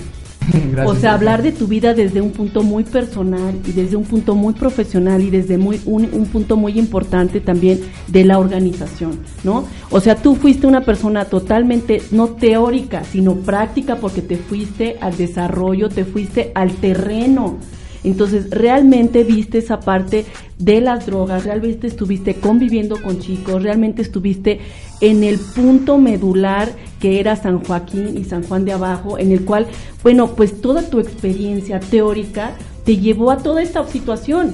o 0.87 0.95
sea, 0.95 1.15
hablar 1.15 1.43
de 1.43 1.53
tu 1.53 1.67
vida 1.67 1.95
desde 1.95 2.21
un 2.21 2.31
punto 2.31 2.63
muy 2.63 2.85
personal 2.85 3.55
y 3.67 3.73
desde 3.73 3.97
un 3.97 4.05
punto 4.05 4.35
muy 4.35 4.55
profesional 4.55 5.23
y 5.23 5.31
desde 5.31 5.59
muy 5.59 5.81
un, 5.85 6.07
punto 6.27 6.57
muy 6.57 6.79
importante 6.79 7.41
también 7.41 7.81
de 8.07 8.25
la 8.25 8.39
organización, 8.39 9.19
¿no? 9.45 9.65
O 9.91 10.01
sea, 10.01 10.17
tú 10.17 10.35
fuiste 10.35 10.67
una 10.67 10.83
persona 10.83 11.25
totalmente 11.25 12.03
no 12.11 12.29
teórica, 12.29 13.05
sino 13.05 13.35
práctica 13.37 13.97
porque 13.97 14.23
te 14.23 14.37
fuiste 14.37 14.97
al 15.01 15.17
desarrollo, 15.17 15.89
te 15.89 16.05
fuiste 16.05 16.53
al 16.55 16.73
terreno. 16.73 17.59
Entonces, 18.03 18.49
realmente 18.51 19.25
viste 19.25 19.59
esa 19.59 19.81
parte 19.81 20.25
de 20.59 20.81
las 20.81 21.07
drogas, 21.07 21.45
realmente 21.45 21.87
estuviste 21.87 22.35
conviviendo 22.35 23.01
con 23.03 23.19
chicos, 23.19 23.63
realmente 23.63 24.01
estuviste 24.01 24.61
en 25.01 25.25
el 25.25 25.39
punto 25.39 25.99
medular 25.99 26.73
que 27.01 27.19
era 27.19 27.35
San 27.37 27.65
Joaquín 27.65 28.17
y 28.19 28.25
San 28.25 28.43
Juan 28.45 28.65
de 28.65 28.73
Abajo, 28.73 29.19
en 29.19 29.33
el 29.33 29.45
cual, 29.45 29.67
bueno, 30.03 30.35
pues 30.35 30.61
toda 30.61 30.83
tu 30.83 31.01
experiencia 31.01 31.81
teórica 31.81 32.53
te 32.85 32.99
llevó 32.99 33.31
a 33.31 33.39
toda 33.39 33.63
esta 33.63 33.87
situación, 33.87 34.53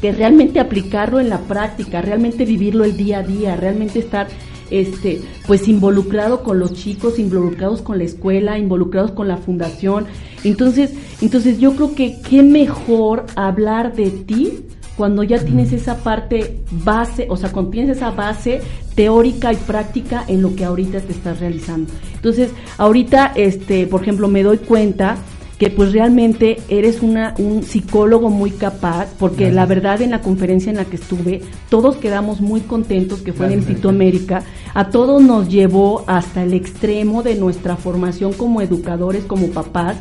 que 0.00 0.12
realmente 0.12 0.60
aplicarlo 0.60 1.20
en 1.20 1.28
la 1.28 1.40
práctica, 1.40 2.00
realmente 2.00 2.44
vivirlo 2.44 2.84
el 2.84 2.96
día 2.96 3.18
a 3.18 3.22
día, 3.22 3.56
realmente 3.56 3.98
estar 3.98 4.28
este 4.70 5.22
pues 5.46 5.68
involucrado 5.68 6.42
con 6.42 6.58
los 6.58 6.74
chicos, 6.74 7.18
involucrados 7.18 7.82
con 7.82 7.98
la 7.98 8.04
escuela, 8.04 8.58
involucrados 8.58 9.12
con 9.12 9.28
la 9.28 9.36
fundación. 9.36 10.06
Entonces, 10.44 10.92
entonces 11.20 11.58
yo 11.58 11.74
creo 11.76 11.94
que 11.94 12.20
qué 12.20 12.42
mejor 12.42 13.26
hablar 13.36 13.94
de 13.94 14.10
ti 14.10 14.64
cuando 14.96 15.22
ya 15.22 15.38
tienes 15.38 15.72
esa 15.72 15.98
parte 15.98 16.60
base, 16.70 17.26
o 17.28 17.36
sea, 17.36 17.52
cuando 17.52 17.70
tienes 17.70 17.96
esa 17.96 18.10
base 18.10 18.60
teórica 18.94 19.52
y 19.52 19.56
práctica 19.56 20.24
en 20.26 20.42
lo 20.42 20.56
que 20.56 20.64
ahorita 20.64 21.00
te 21.00 21.12
estás 21.12 21.40
realizando. 21.40 21.92
Entonces, 22.14 22.50
ahorita, 22.78 23.32
este, 23.36 23.86
por 23.86 24.02
ejemplo, 24.02 24.28
me 24.28 24.42
doy 24.42 24.58
cuenta 24.58 25.18
que 25.58 25.70
pues 25.70 25.92
realmente 25.92 26.58
eres 26.68 27.00
una, 27.02 27.34
un 27.38 27.62
psicólogo 27.62 28.28
muy 28.28 28.50
capaz, 28.50 29.08
porque 29.18 29.50
la 29.50 29.64
verdad 29.64 30.02
en 30.02 30.10
la 30.10 30.20
conferencia 30.20 30.70
en 30.70 30.76
la 30.76 30.84
que 30.84 30.96
estuve, 30.96 31.40
todos 31.70 31.96
quedamos 31.96 32.40
muy 32.40 32.60
contentos, 32.60 33.22
que 33.22 33.32
fue 33.32 33.46
en 33.46 33.52
el 33.52 33.58
Instituto 33.60 33.88
América, 33.88 34.42
a 34.74 34.90
todos 34.90 35.22
nos 35.22 35.48
llevó 35.48 36.04
hasta 36.06 36.42
el 36.42 36.52
extremo 36.52 37.22
de 37.22 37.36
nuestra 37.36 37.76
formación 37.76 38.34
como 38.34 38.60
educadores, 38.60 39.24
como 39.24 39.48
papás, 39.48 39.96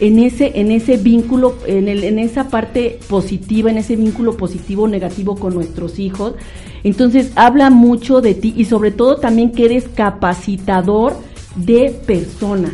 en 0.00 0.18
ese, 0.18 0.58
en 0.60 0.70
ese 0.70 0.96
vínculo, 0.96 1.56
en, 1.66 1.88
el, 1.88 2.04
en 2.04 2.18
esa 2.18 2.48
parte 2.48 2.98
positiva, 3.08 3.70
en 3.70 3.78
ese 3.78 3.96
vínculo 3.96 4.36
positivo 4.36 4.88
negativo 4.88 5.36
con 5.36 5.54
nuestros 5.54 5.98
hijos. 5.98 6.34
Entonces 6.82 7.32
habla 7.36 7.70
mucho 7.70 8.20
de 8.20 8.34
ti 8.34 8.54
y 8.56 8.64
sobre 8.64 8.90
todo 8.90 9.16
también 9.16 9.52
que 9.52 9.66
eres 9.66 9.88
capacitador 9.88 11.14
de 11.56 11.90
personas. 12.06 12.72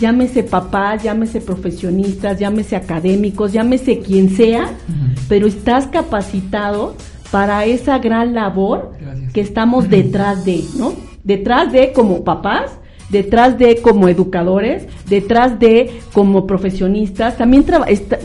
Llámese 0.00 0.42
papás, 0.42 1.02
llámese 1.02 1.40
profesionistas, 1.40 2.38
llámese 2.38 2.76
académicos, 2.76 3.52
llámese 3.52 4.00
quien 4.00 4.28
sea, 4.28 4.72
pero 5.28 5.46
estás 5.46 5.86
capacitado 5.86 6.96
para 7.30 7.64
esa 7.64 7.98
gran 7.98 8.34
labor 8.34 8.92
que 9.32 9.40
estamos 9.40 9.88
detrás 9.88 10.44
de, 10.44 10.64
¿no? 10.76 10.94
Detrás 11.22 11.72
de 11.72 11.92
como 11.92 12.24
papás, 12.24 12.72
detrás 13.10 13.58
de 13.58 13.80
como 13.82 14.08
educadores, 14.08 14.86
detrás 15.08 15.58
de 15.58 16.00
como 16.12 16.46
profesionistas, 16.46 17.36
también 17.36 17.64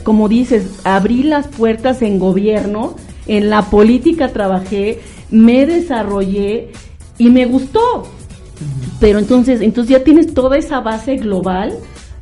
como 0.04 0.30
dices, 0.30 0.80
abrí 0.84 1.24
las 1.24 1.48
puertas 1.48 2.02
en 2.02 2.20
gobierno, 2.20 2.96
en 3.28 3.50
la 3.50 3.64
política 3.70 4.30
trabajé, 4.30 5.00
me 5.30 5.66
desarrollé 5.66 6.70
y 7.18 7.30
me 7.30 7.46
gustó. 7.46 8.08
Pero 9.00 9.20
entonces, 9.20 9.62
entonces 9.62 9.92
ya 9.98 10.04
tienes 10.04 10.34
toda 10.34 10.58
esa 10.58 10.82
base 10.82 11.16
global 11.18 11.78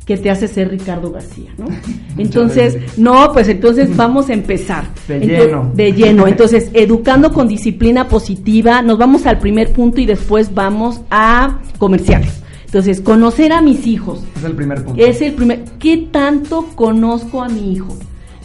que 0.08 0.16
te 0.16 0.30
hace 0.30 0.48
ser 0.48 0.70
Ricardo 0.70 1.10
García, 1.10 1.52
¿no? 1.58 1.66
Entonces, 2.16 2.78
no, 2.96 3.30
pues 3.32 3.46
entonces 3.48 3.94
vamos 3.94 4.28
a 4.28 4.32
empezar. 4.32 4.84
De 5.06 5.20
lleno. 5.20 5.70
De 5.74 5.92
lleno. 5.92 6.26
Entonces, 6.26 6.70
educando 6.72 7.32
con 7.32 7.46
disciplina 7.46 8.08
positiva, 8.08 8.82
nos 8.82 8.98
vamos 8.98 9.26
al 9.26 9.38
primer 9.38 9.72
punto 9.72 10.00
y 10.00 10.06
después 10.06 10.52
vamos 10.52 11.02
a 11.10 11.60
comerciales. 11.78 12.42
Entonces, 12.68 13.00
conocer 13.00 13.54
a 13.54 13.62
mis 13.62 13.86
hijos. 13.86 14.22
Es 14.36 14.44
el 14.44 14.52
primer 14.52 14.84
punto. 14.84 15.02
Es 15.02 15.22
el 15.22 15.32
primer. 15.32 15.64
¿Qué 15.78 16.08
tanto 16.12 16.66
conozco 16.74 17.42
a 17.42 17.48
mi 17.48 17.72
hijo? 17.72 17.96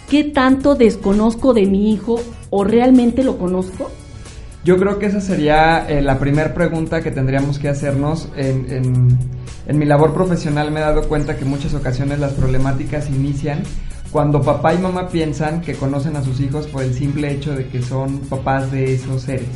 ¿Qué 0.09 0.23
tanto 0.23 0.75
desconozco 0.75 1.53
de 1.53 1.65
mi 1.65 1.91
hijo 1.91 2.21
o 2.49 2.63
realmente 2.63 3.25
lo 3.25 3.37
conozco? 3.37 3.91
Yo 4.63 4.77
creo 4.77 4.97
que 4.97 5.07
esa 5.07 5.19
sería 5.19 5.85
eh, 5.89 6.01
la 6.01 6.19
primera 6.19 6.53
pregunta 6.53 7.01
que 7.01 7.11
tendríamos 7.11 7.59
que 7.59 7.67
hacernos. 7.67 8.29
En, 8.37 9.17
en 9.67 9.77
mi 9.77 9.85
labor 9.85 10.13
profesional 10.13 10.71
me 10.71 10.79
he 10.79 10.83
dado 10.83 11.09
cuenta 11.09 11.35
que 11.35 11.43
en 11.43 11.49
muchas 11.49 11.73
ocasiones 11.73 12.19
las 12.19 12.31
problemáticas 12.31 13.09
inician 13.09 13.63
cuando 14.09 14.41
papá 14.41 14.73
y 14.73 14.77
mamá 14.77 15.09
piensan 15.09 15.59
que 15.59 15.73
conocen 15.73 16.15
a 16.15 16.23
sus 16.23 16.39
hijos 16.39 16.67
por 16.67 16.83
el 16.83 16.93
simple 16.93 17.29
hecho 17.29 17.55
de 17.55 17.67
que 17.67 17.81
son 17.81 18.19
papás 18.19 18.71
de 18.71 18.93
esos 18.93 19.23
seres. 19.23 19.49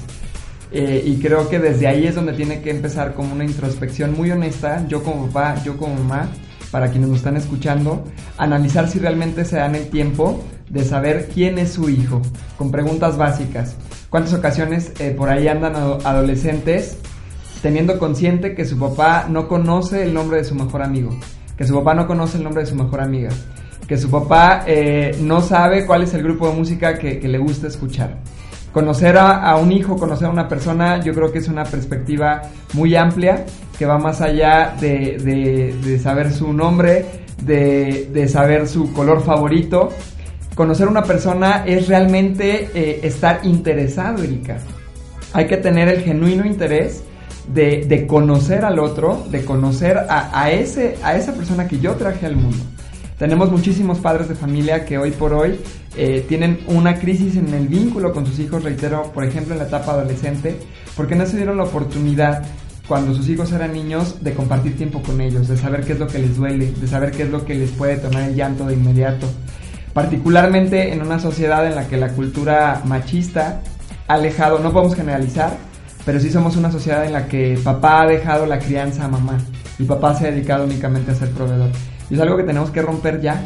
Eh, 0.72 1.02
y 1.06 1.18
creo 1.20 1.48
que 1.50 1.60
desde 1.60 1.88
ahí 1.88 2.08
es 2.08 2.16
donde 2.16 2.34
tiene 2.34 2.62
que 2.62 2.72
empezar 2.72 3.14
como 3.14 3.34
una 3.34 3.46
introspección 3.46 4.16
muy 4.16 4.32
honesta, 4.32 4.86
yo 4.88 5.02
como 5.02 5.28
papá, 5.28 5.62
yo 5.64 5.78
como 5.78 5.96
mamá, 5.96 6.30
para 6.72 6.90
quienes 6.90 7.10
nos 7.10 7.20
están 7.20 7.38
escuchando, 7.38 8.04
analizar 8.38 8.90
si 8.90 9.00
realmente 9.00 9.46
se 9.46 9.56
dan 9.56 9.76
el 9.76 9.88
tiempo 9.88 10.44
de 10.70 10.84
saber 10.84 11.30
quién 11.34 11.58
es 11.58 11.72
su 11.72 11.90
hijo, 11.90 12.22
con 12.58 12.72
preguntas 12.72 13.18
básicas. 13.18 13.78
¿Cuántas 14.10 14.34
ocasiones 14.34 14.92
eh, 15.00 15.12
por 15.18 15.30
ahí 15.30 15.48
andan 15.48 15.76
adolescentes 15.76 16.98
teniendo 17.62 17.98
consciente 17.98 18.54
que 18.54 18.66
su 18.66 18.78
papá 18.78 19.28
no 19.30 19.48
conoce 19.48 20.04
el 20.04 20.14
nombre 20.14 20.38
de 20.38 20.44
su 20.44 20.56
mejor 20.56 20.82
amigo, 20.82 21.18
que 21.58 21.66
su 21.66 21.74
papá 21.76 21.94
no 21.94 22.08
conoce 22.08 22.38
el 22.38 22.44
nombre 22.44 22.64
de 22.64 22.70
su 22.70 22.76
mejor 22.76 23.00
amiga, 23.02 23.30
que 23.88 23.98
su 23.98 24.12
papá 24.12 24.64
eh, 24.68 25.18
no 25.22 25.42
sabe 25.42 25.86
cuál 25.86 26.04
es 26.04 26.14
el 26.14 26.24
grupo 26.24 26.50
de 26.50 26.56
música 26.56 27.00
que 27.00 27.26
le 27.26 27.38
gusta 27.38 27.68
escuchar? 27.68 28.18
Conocer 28.78 29.18
a, 29.18 29.56
un 29.56 29.72
hijo, 29.72 29.98
conocer 29.98 30.28
a 30.28 30.30
una 30.30 30.48
persona, 30.48 31.04
yo 31.04 31.12
creo 31.12 31.32
que 31.32 31.40
es 31.40 31.48
una 31.48 31.64
perspectiva 31.64 32.44
muy 32.74 32.96
amplia 32.96 33.44
que 33.76 33.88
va 33.88 33.98
más 33.98 34.22
allá 34.22 34.76
de, 34.80 36.00
saber 36.00 36.32
su 36.32 36.54
nombre, 36.54 37.04
de, 37.42 38.28
saber 38.28 38.68
su 38.68 38.94
color 38.94 39.24
favorito. 39.24 39.90
Conocer 40.54 40.86
a 40.88 40.92
una 40.92 41.02
persona 41.02 41.64
es 41.66 41.88
realmente 41.88 42.70
eh, 42.76 43.00
estar 43.02 43.40
interesado, 43.48 44.24
Erika. 44.24 44.60
Hay 45.34 45.48
que 45.48 45.58
tener 45.58 45.88
el 45.88 46.04
genuino 46.04 46.46
interés 46.46 47.04
de, 47.52 48.06
conocer 48.08 48.64
al 48.64 48.78
otro, 48.78 49.26
de 49.32 49.44
conocer 49.44 49.98
a, 50.08 50.52
ese, 50.52 50.98
a 51.02 51.16
esa 51.16 51.34
persona 51.34 51.68
que 51.68 51.80
yo 51.80 51.96
traje 51.96 52.28
al 52.28 52.36
mundo. 52.36 52.64
Tenemos 53.18 53.52
muchísimos 53.52 53.98
padres 53.98 54.30
de 54.30 54.36
familia 54.36 54.86
que 54.86 55.00
hoy 55.00 55.10
por 55.10 55.34
hoy 55.34 55.60
eh, 55.98 56.26
tienen 56.28 56.60
una 56.68 57.00
crisis 57.00 57.36
en 57.36 57.54
el 57.54 57.68
vínculo 57.68 58.14
con 58.14 58.26
sus 58.26 58.40
hijos, 58.40 58.64
reitero, 58.64 59.12
por 59.14 59.24
ejemplo 59.24 59.54
en 59.54 59.60
la 59.60 59.66
etapa 59.66 59.94
adolescente, 59.94 60.58
porque 60.96 61.16
no 61.16 61.26
se 61.26 61.38
dieron 61.38 61.58
la 61.58 61.64
oportunidad 61.64 62.44
cuando 62.88 63.14
sus 63.14 63.28
hijos 63.28 63.52
eran 63.52 63.74
niños 63.74 64.24
de 64.24 64.34
compartir 64.34 64.78
tiempo 64.78 65.02
con 65.02 65.20
ellos, 65.20 65.48
de 65.48 65.58
saber 65.58 65.84
qué 65.84 65.94
es 65.94 66.00
lo 66.00 66.08
que 66.08 66.20
les 66.20 66.38
duele, 66.38 66.72
de 66.72 66.88
saber 66.88 67.12
qué 67.12 67.24
es 67.24 67.30
lo 67.30 67.44
que 67.44 67.56
les 67.56 67.72
puede 67.72 67.98
tomar 67.98 68.24
el 68.24 68.36
llanto 68.36 68.66
de 68.66 68.76
inmediato. 68.76 69.28
Particularmente 69.94 70.94
en 70.94 71.02
una 71.02 71.20
sociedad 71.20 71.66
en 71.66 71.76
la 71.76 71.88
que 71.88 71.98
la 71.98 72.10
cultura 72.10 72.82
machista 72.86 73.62
ha 74.08 74.14
alejado, 74.14 74.60
no 74.60 74.72
podemos 74.72 74.96
generalizar, 74.96 75.58
pero 76.06 76.20
sí 76.20 76.30
somos 76.30 76.56
una 76.56 76.72
sociedad 76.72 77.06
en 77.06 77.14
la 77.14 77.28
que 77.28 77.60
papá 77.62 78.04
ha 78.04 78.08
dejado 78.08 78.46
la 78.46 78.60
crianza 78.60 79.06
a 79.06 79.08
mamá 79.10 79.38
y 79.78 79.84
papá 79.84 80.16
se 80.16 80.28
ha 80.28 80.32
dedicado 80.32 80.64
únicamente 80.64 81.12
a 81.12 81.16
ser 81.16 81.32
proveedor. 81.32 81.70
Y 82.10 82.14
es 82.14 82.20
algo 82.22 82.38
que 82.38 82.44
tenemos 82.44 82.72
que 82.72 82.82
romper 82.82 83.20
ya. 83.20 83.44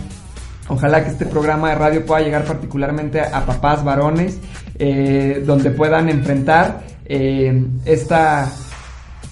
Ojalá 0.72 1.04
que 1.04 1.10
este 1.10 1.26
programa 1.26 1.72
de 1.72 1.76
radio 1.76 2.06
pueda 2.06 2.22
llegar 2.22 2.46
particularmente 2.46 3.20
a, 3.20 3.46
papás 3.46 3.84
varones, 3.84 4.40
eh, 4.80 5.44
donde 5.46 5.70
puedan 5.72 6.08
enfrentar 6.08 6.84
eh, 7.04 7.68
esta, 7.84 8.50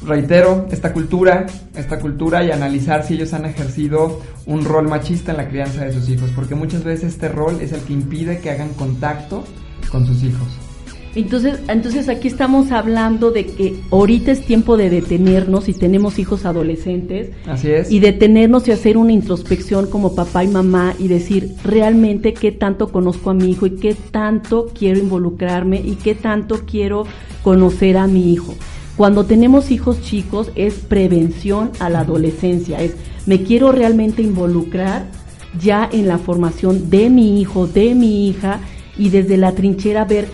reitero, 0.05 0.67
esta 0.69 0.91
cultura, 0.91 1.45
esta 1.73 1.97
cultura 1.97 2.43
y 2.43 2.51
analizar 2.51 3.05
si 3.05 3.13
ellos 3.13 3.33
han 3.33 3.45
ejercido 3.45 4.19
un 4.47 4.65
rol 4.65 4.89
machista 4.89 5.31
en 5.31 5.37
la 5.37 5.47
crianza 5.47 5.85
de 5.85 5.93
sus 5.93 6.09
hijos, 6.09 6.29
porque 6.35 6.55
muchas 6.55 6.83
veces 6.83 7.13
este 7.13 7.29
rol 7.29 7.61
es 7.61 7.71
el 7.71 7.79
que 7.83 7.93
impide 7.93 8.39
que 8.39 8.51
hagan 8.51 8.73
contacto 8.73 9.45
con 9.89 10.05
sus 10.05 10.21
hijos. 10.23 10.68
Entonces, 11.15 11.59
entonces 11.67 12.07
aquí 12.07 12.27
estamos 12.27 12.71
hablando 12.71 13.31
de 13.31 13.45
que 13.45 13.79
ahorita 13.91 14.31
es 14.31 14.45
tiempo 14.45 14.77
de 14.77 14.89
detenernos 14.89 15.67
y 15.67 15.73
tenemos 15.73 16.19
hijos 16.19 16.45
adolescentes. 16.45 17.31
Así 17.47 17.71
es. 17.71 17.91
Y 17.91 17.99
detenernos 17.99 18.67
y 18.67 18.71
hacer 18.71 18.97
una 18.97 19.11
introspección 19.11 19.89
como 19.89 20.13
papá 20.13 20.43
y 20.43 20.47
mamá 20.47 20.93
y 20.99 21.07
decir 21.07 21.55
realmente 21.63 22.33
qué 22.33 22.51
tanto 22.51 22.91
conozco 22.91 23.31
a 23.31 23.33
mi 23.33 23.49
hijo 23.51 23.65
y 23.65 23.71
qué 23.71 23.95
tanto 23.95 24.67
quiero 24.77 24.99
involucrarme 24.99 25.81
y 25.83 25.95
qué 25.95 26.13
tanto 26.13 26.61
quiero 26.65 27.05
conocer 27.43 27.97
a 27.97 28.07
mi 28.07 28.31
hijo. 28.31 28.53
Cuando 28.95 29.25
tenemos 29.25 29.71
hijos 29.71 30.01
chicos 30.01 30.51
es 30.55 30.75
prevención 30.75 31.71
a 31.79 31.89
la 31.89 32.01
adolescencia, 32.01 32.81
es 32.81 32.95
me 33.25 33.43
quiero 33.43 33.71
realmente 33.71 34.21
involucrar 34.21 35.07
ya 35.59 35.89
en 35.91 36.07
la 36.07 36.17
formación 36.17 36.89
de 36.89 37.09
mi 37.09 37.41
hijo, 37.41 37.65
de 37.65 37.95
mi 37.95 38.27
hija 38.27 38.59
y 38.97 39.09
desde 39.09 39.37
la 39.37 39.53
trinchera 39.53 40.03
ver 40.05 40.27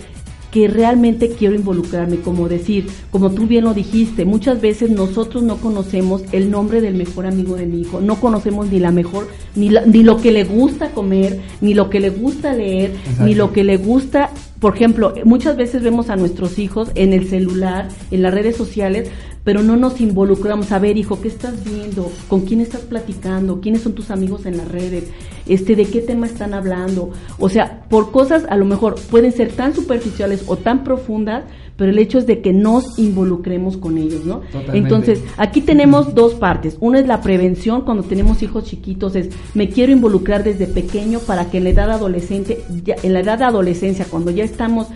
que 0.56 0.70
realmente 0.70 1.32
quiero 1.32 1.54
involucrarme, 1.54 2.22
como 2.22 2.48
decir, 2.48 2.88
como 3.12 3.32
tú 3.32 3.46
bien 3.46 3.66
lo 3.66 3.74
dijiste, 3.74 4.24
muchas 4.24 4.62
veces 4.62 4.90
nosotros 4.90 5.44
no 5.44 5.58
conocemos 5.58 6.24
el 6.32 6.50
nombre 6.50 6.80
del 6.80 6.96
mejor 6.96 7.28
amigo 7.28 7.58
de 7.58 7.66
mi 7.66 7.82
hijo, 7.82 8.00
no 8.00 8.22
conocemos 8.22 8.72
ni 8.72 8.80
la 8.80 8.92
mejor, 8.92 9.28
ni, 9.54 9.70
ni 9.86 10.02
lo 10.02 10.16
que 10.16 10.32
le 10.32 10.46
gusta 10.46 10.92
comer, 10.92 11.42
ni 11.60 11.74
lo 11.74 11.90
que 11.90 12.00
le 12.00 12.10
gusta 12.10 12.54
leer, 12.54 12.94
ni 13.20 13.36
lo 13.36 13.52
que 13.52 13.66
le 13.66 13.76
gusta 13.76 14.30
por 14.60 14.76
ejemplo, 14.76 15.14
muchas 15.26 15.58
veces 15.58 15.84
vemos 15.84 16.10
a 16.10 16.16
nuestros 16.16 16.60
hijos 16.60 16.92
en 16.96 17.14
el 17.14 17.28
celular, 17.28 17.90
en 18.12 18.22
las 18.22 18.34
redes 18.34 18.56
sociales, 18.56 19.10
pero 19.44 19.62
no 19.62 19.76
nos 19.76 20.02
involucramos. 20.02 20.72
A 20.72 20.80
ver, 20.80 20.98
hijo, 20.98 21.22
¿qué 21.22 21.28
estás 21.28 21.64
viendo? 21.64 22.12
¿Con 22.28 22.42
quién 22.42 22.62
estás 22.62 22.82
platicando? 22.82 23.62
¿Quiénes 23.62 23.82
son 23.82 23.94
tus 23.94 24.12
amigos 24.12 24.46
en 24.46 24.58
las 24.58 24.68
redes? 24.68 25.12
Este, 25.46 25.76
¿De 25.76 25.86
qué 25.86 26.02
tema 26.02 26.26
están 26.26 26.54
hablando? 26.54 27.12
O 27.38 27.50
sea, 27.50 27.84
por 27.90 28.12
cosas 28.12 28.46
a 28.50 28.56
lo 28.56 28.66
mejor 28.66 28.96
pueden 29.12 29.32
ser 29.32 29.52
tan 29.52 29.76
superficiales 29.76 30.44
o 30.48 30.58
tan 30.58 30.84
profundas, 30.84 31.44
pero 31.78 31.92
el 31.92 32.00
hecho 32.00 32.18
es 32.18 32.26
de 32.26 32.42
que 32.42 32.54
nos 32.54 32.98
involucremos 32.98 33.78
con 33.78 33.98
ellos, 33.98 34.26
¿no? 34.26 34.42
Entonces, 34.74 35.22
aquí 35.38 35.62
tenemos 35.62 36.16
dos 36.16 36.36
partes. 36.36 36.78
Una 36.80 37.00
es 37.00 37.08
la 37.08 37.22
prevención 37.22 37.82
cuando 37.82 38.04
tenemos 38.04 38.42
hijos 38.44 38.64
chiquitos, 38.64 39.16
es 39.16 39.30
me 39.54 39.70
quiero 39.70 39.92
involucrar 39.92 40.44
desde 40.44 40.68
pequeño 40.68 41.20
para 41.20 41.50
que 41.50 41.58
en 41.58 41.66
la 41.66 41.72
edad 41.72 41.92
adolescente, 41.92 42.64
en 42.86 43.14
la 43.14 43.20
edad 43.20 43.40
de 43.40 43.46
adolescencia, 43.46 44.06
cuando 44.10 44.32
ya 44.32 44.44
estamos 44.44 44.88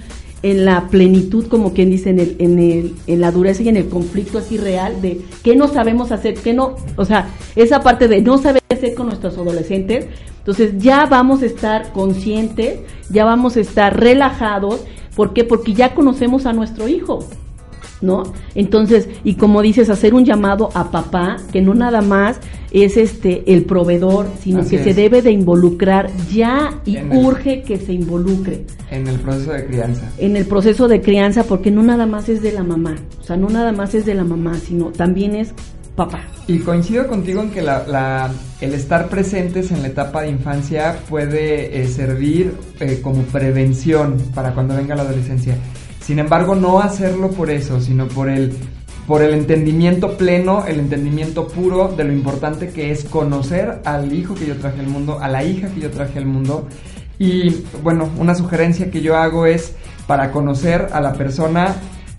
en 0.42 0.64
la 0.64 0.88
plenitud, 0.88 1.48
como 1.48 1.74
quien 1.74 1.90
dice, 1.90 2.12
en, 2.12 2.20
el, 2.20 2.36
en, 2.40 2.60
el, 2.60 2.96
en 3.08 3.20
la 3.20 3.32
dureza 3.32 3.62
y 3.64 3.70
en 3.70 3.76
el 3.76 3.90
conflicto 3.90 4.38
así 4.38 4.58
real 4.58 5.02
de 5.02 5.22
qué 5.44 5.58
no 5.58 5.68
sabemos 5.68 6.14
hacer, 6.14 6.36
qué 6.36 6.54
no, 6.54 6.76
o 6.96 7.04
sea, 7.04 7.30
esa 7.58 7.82
parte 7.82 8.08
de 8.08 8.22
no 8.22 8.38
saber 8.38 8.62
hacer 8.70 8.96
con 8.96 9.08
nuestros 9.08 9.38
adolescentes, 9.38 10.06
entonces 10.38 10.76
ya 10.78 11.06
vamos 11.06 11.42
a 11.42 11.46
estar 11.46 11.92
conscientes, 11.92 12.80
ya 13.10 13.26
vamos 13.26 13.58
a 13.58 13.60
estar 13.60 14.00
relajados 14.00 14.82
¿Por 15.16 15.34
qué? 15.34 15.44
Porque 15.44 15.74
ya 15.74 15.94
conocemos 15.96 16.46
a 16.46 16.54
nuestro 16.54 16.88
hijo. 16.88 17.20
¿No? 18.02 18.24
Entonces, 18.56 19.10
y 19.26 19.36
como 19.36 19.62
dices, 19.62 19.90
hacer 19.90 20.14
un 20.14 20.24
llamado 20.24 20.70
a 20.74 20.90
papá, 20.90 21.36
que 21.52 21.62
no 21.62 21.74
nada 21.74 22.02
más 22.02 22.40
es 22.72 22.96
este 22.96 23.54
el 23.54 23.66
proveedor, 23.66 24.28
sino 24.40 24.66
que 24.66 24.82
se 24.82 24.94
debe 24.94 25.22
de 25.22 25.32
involucrar 25.32 26.10
ya 26.32 26.80
y 26.86 26.98
urge 26.98 27.64
que 27.64 27.78
se 27.78 27.92
involucre. 27.92 28.66
En 28.90 29.06
el 29.08 29.20
proceso 29.20 29.52
de 29.52 29.66
crianza. 29.66 30.12
En 30.18 30.38
el 30.38 30.46
proceso 30.46 30.88
de 30.88 31.02
crianza, 31.02 31.44
porque 31.44 31.72
no 31.72 31.84
nada 31.84 32.06
más 32.06 32.30
es 32.30 32.42
de 32.42 32.54
la 32.54 32.64
mamá, 32.64 32.96
o 33.20 33.24
sea, 33.24 33.36
no 33.36 33.50
nada 33.50 33.74
más 33.74 33.94
es 33.94 34.06
de 34.06 34.14
la 34.14 34.24
mamá, 34.24 34.56
sino 34.56 34.92
también 34.92 35.36
es 35.36 35.54
papá. 35.96 36.22
Y 36.48 36.60
coincido 36.60 37.08
contigo 37.08 37.42
en 37.42 37.52
que 37.52 37.62
la, 37.62 38.32
el 38.62 38.74
estar 38.74 39.08
presentes 39.08 39.72
en 39.72 39.82
la 39.82 39.90
etapa 39.90 40.22
de 40.22 40.30
infancia 40.30 41.00
puede 41.10 41.82
eh, 41.82 41.88
servir 41.88 42.56
eh, 42.80 43.00
como 43.02 43.24
prevención 43.24 44.18
para 44.34 44.54
cuando 44.54 44.76
venga 44.76 44.96
la 44.96 45.04
adolescencia. 45.04 45.56
Sin 46.02 46.20
embargo, 46.20 46.56
no 46.56 46.80
hacerlo 46.80 47.30
por 47.30 47.52
eso, 47.52 47.80
sino 47.80 48.08
por 48.08 48.30
el, 48.30 48.54
por 49.06 49.22
el 49.22 49.34
entendimiento 49.34 50.18
pleno, 50.18 50.66
el 50.66 50.80
entendimiento 50.80 51.48
puro 51.48 51.90
de 51.90 52.04
lo 52.04 52.14
importante 52.14 52.70
que 52.70 52.92
es 52.92 53.04
conocer 53.04 53.82
al 53.86 54.12
hijo 54.12 54.34
que 54.34 54.48
yo 54.48 54.58
traje 54.58 54.80
al 54.80 54.88
mundo, 54.88 55.20
a 55.20 55.28
la 55.28 55.44
hija 55.44 55.68
que 55.68 55.82
yo 55.82 55.92
traje 55.92 56.18
al 56.18 56.26
mundo. 56.26 56.68
Y 57.20 57.64
bueno, 57.84 58.10
una 58.18 58.34
sugerencia 58.34 58.90
que 58.90 59.02
yo 59.02 59.18
hago 59.18 59.46
es 59.46 59.74
para 60.08 60.32
conocer 60.32 60.88
a 60.94 61.02
la 61.02 61.14
persona 61.14 61.76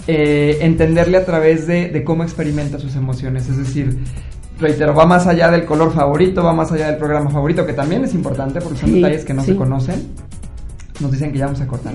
eh, 0.07 0.59
entenderle 0.63 1.19
a 1.19 1.25
través 1.25 1.67
de, 1.67 2.03
cómo 2.05 2.23
experimenta 2.23 2.79
sus 2.79 2.97
emociones. 2.97 3.49
Es 3.49 3.59
decir, 3.59 3.99
reitero, 4.59 4.95
va 4.95 5.07
más 5.07 5.27
allá 5.27 5.51
del 5.51 5.65
color 5.65 5.93
favorito, 5.93 6.43
va 6.43 6.53
más 6.53 6.73
allá 6.73 6.87
del 6.87 6.97
programa 6.97 7.31
favorito, 7.31 7.67
que 7.67 7.73
también 7.73 8.05
es 8.05 8.15
importante 8.15 8.61
porque 8.61 8.79
son 8.79 8.93
detalles 8.93 9.25
que 9.25 9.35
no 9.35 9.43
se 9.43 9.57
conocen. 9.57 10.09
Nos 11.01 11.13
dicen 11.13 11.33
que 11.33 11.39
ya 11.39 11.47
vamos 11.47 11.61
a 11.63 11.67
cortar. 11.67 11.95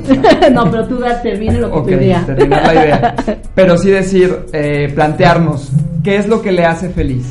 no, 0.51 0.63
pero 0.71 0.87
tú 0.87 0.97
da, 0.97 1.21
termine 1.21 1.59
lo 1.59 1.71
que 1.71 1.77
okay, 1.77 1.93
idea. 1.95 2.25
terminar 2.25 2.65
la 2.65 2.73
idea. 2.73 3.15
Pero 3.55 3.77
sí 3.77 3.91
decir, 3.91 4.47
eh, 4.51 4.91
plantearnos, 4.93 5.69
¿qué 6.03 6.17
es 6.17 6.27
lo 6.27 6.41
que 6.41 6.51
le 6.51 6.65
hace 6.65 6.89
feliz? 6.89 7.25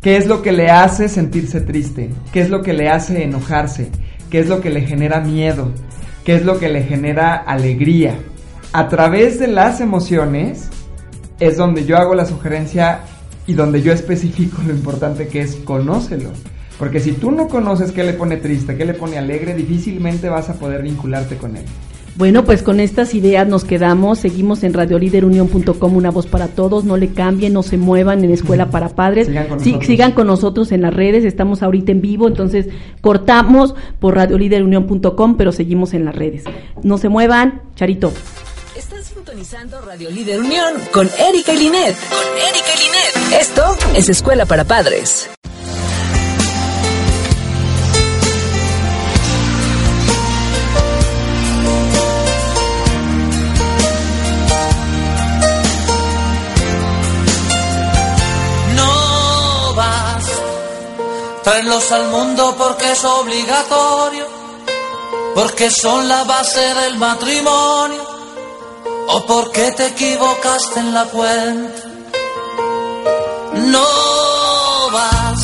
¿Qué 0.00 0.16
es 0.16 0.26
lo 0.26 0.40
que 0.40 0.52
le 0.52 0.70
hace 0.70 1.08
sentirse 1.08 1.60
triste? 1.60 2.10
¿Qué 2.32 2.40
es 2.40 2.48
lo 2.48 2.62
que 2.62 2.72
le 2.74 2.88
hace 2.88 3.24
enojarse? 3.24 3.90
¿Qué 4.30 4.38
es 4.38 4.48
lo 4.48 4.60
que 4.60 4.70
le 4.70 4.82
genera 4.82 5.20
miedo? 5.20 5.72
¿Qué 6.24 6.34
es 6.34 6.44
lo 6.44 6.58
que 6.58 6.68
le 6.68 6.82
genera 6.82 7.34
alegría? 7.34 8.14
A 8.74 8.88
través 8.88 9.38
de 9.38 9.46
las 9.46 9.80
emociones 9.80 10.68
es 11.38 11.56
donde 11.56 11.84
yo 11.84 11.96
hago 11.96 12.16
la 12.16 12.26
sugerencia 12.26 13.02
y 13.46 13.54
donde 13.54 13.82
yo 13.82 13.92
especifico 13.92 14.60
lo 14.66 14.74
importante 14.74 15.28
que 15.28 15.42
es 15.42 15.54
conócelo. 15.54 16.30
Porque 16.76 16.98
si 16.98 17.12
tú 17.12 17.30
no 17.30 17.46
conoces 17.46 17.92
qué 17.92 18.02
le 18.02 18.14
pone 18.14 18.36
triste, 18.36 18.76
qué 18.76 18.84
le 18.84 18.94
pone 18.94 19.16
alegre, 19.16 19.54
difícilmente 19.54 20.28
vas 20.28 20.50
a 20.50 20.54
poder 20.54 20.82
vincularte 20.82 21.36
con 21.36 21.56
él. 21.56 21.62
Bueno, 22.16 22.44
pues 22.44 22.64
con 22.64 22.80
estas 22.80 23.14
ideas 23.14 23.46
nos 23.46 23.62
quedamos, 23.62 24.18
seguimos 24.18 24.64
en 24.64 24.74
radioliderunión.com, 24.74 25.96
una 25.96 26.10
voz 26.10 26.26
para 26.26 26.48
todos, 26.48 26.84
no 26.84 26.96
le 26.96 27.10
cambien, 27.10 27.52
no 27.52 27.62
se 27.62 27.76
muevan 27.76 28.24
en 28.24 28.32
Escuela 28.32 28.70
para 28.70 28.88
Padres, 28.88 29.28
sigan 29.28 29.46
con, 29.46 29.58
nosotros. 29.58 29.86
sigan 29.86 30.12
con 30.12 30.26
nosotros 30.26 30.72
en 30.72 30.82
las 30.82 30.94
redes, 30.94 31.24
estamos 31.24 31.62
ahorita 31.62 31.92
en 31.92 32.00
vivo, 32.00 32.26
entonces 32.26 32.66
cortamos 33.00 33.76
por 34.00 34.16
radioliderunión.com, 34.16 35.36
pero 35.36 35.52
seguimos 35.52 35.94
en 35.94 36.04
las 36.04 36.16
redes. 36.16 36.42
No 36.82 36.98
se 36.98 37.08
muevan, 37.08 37.62
Charito 37.76 38.12
sintonizando 39.04 39.80
Radio 39.82 40.10
Líder 40.10 40.40
Unión 40.40 40.80
con 40.92 41.08
Erika 41.18 41.52
y 41.52 41.58
Linet. 41.58 41.96
Con 42.08 42.38
Erika 42.38 42.74
y 42.74 42.78
Linet. 42.78 43.40
Esto 43.40 43.76
es 43.94 44.08
Escuela 44.08 44.46
para 44.46 44.64
Padres. 44.64 45.30
No 58.74 59.74
vas, 59.74 60.24
traerlos 61.44 61.92
al 61.92 62.08
mundo 62.08 62.54
porque 62.58 62.90
es 62.90 63.04
obligatorio, 63.04 64.26
porque 65.34 65.70
son 65.70 66.08
la 66.08 66.24
base 66.24 66.60
del 66.60 66.98
matrimonio 66.98 68.13
o 69.08 69.26
porque 69.26 69.72
te 69.72 69.86
equivocaste 69.86 70.80
en 70.80 70.94
la 70.94 71.04
cuenta. 71.04 71.82
No 73.54 74.90
vas 74.92 75.40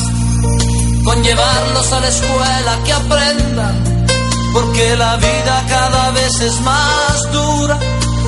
con 1.03 1.23
llevarlos 1.23 1.91
a 1.93 1.99
la 1.99 2.07
escuela 2.07 2.79
que 2.85 2.93
aprendan, 2.93 4.05
porque 4.53 4.95
la 4.95 5.15
vida 5.17 5.65
cada 5.67 6.11
vez 6.11 6.41
es 6.41 6.61
más 6.61 7.31
dura, 7.31 7.77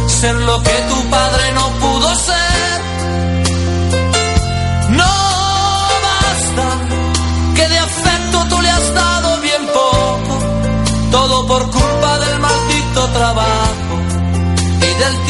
ser 0.08 0.36
lo 0.36 0.62
que 0.64 0.78
tu 0.90 1.10
padre 1.10 1.52
no 1.54 1.68
pudo 1.84 2.16
ser. 2.16 2.82
No 4.90 5.14
basta 6.08 6.68
que 7.56 7.68
de 7.70 7.80
afecto 7.80 8.46
tú 8.50 8.62
le 8.62 8.70
has 8.70 8.94
dado 8.94 9.42
bien 9.42 9.68
poco, 9.68 10.40
todo 11.12 11.48
por 11.48 11.70
culpa 11.72 11.93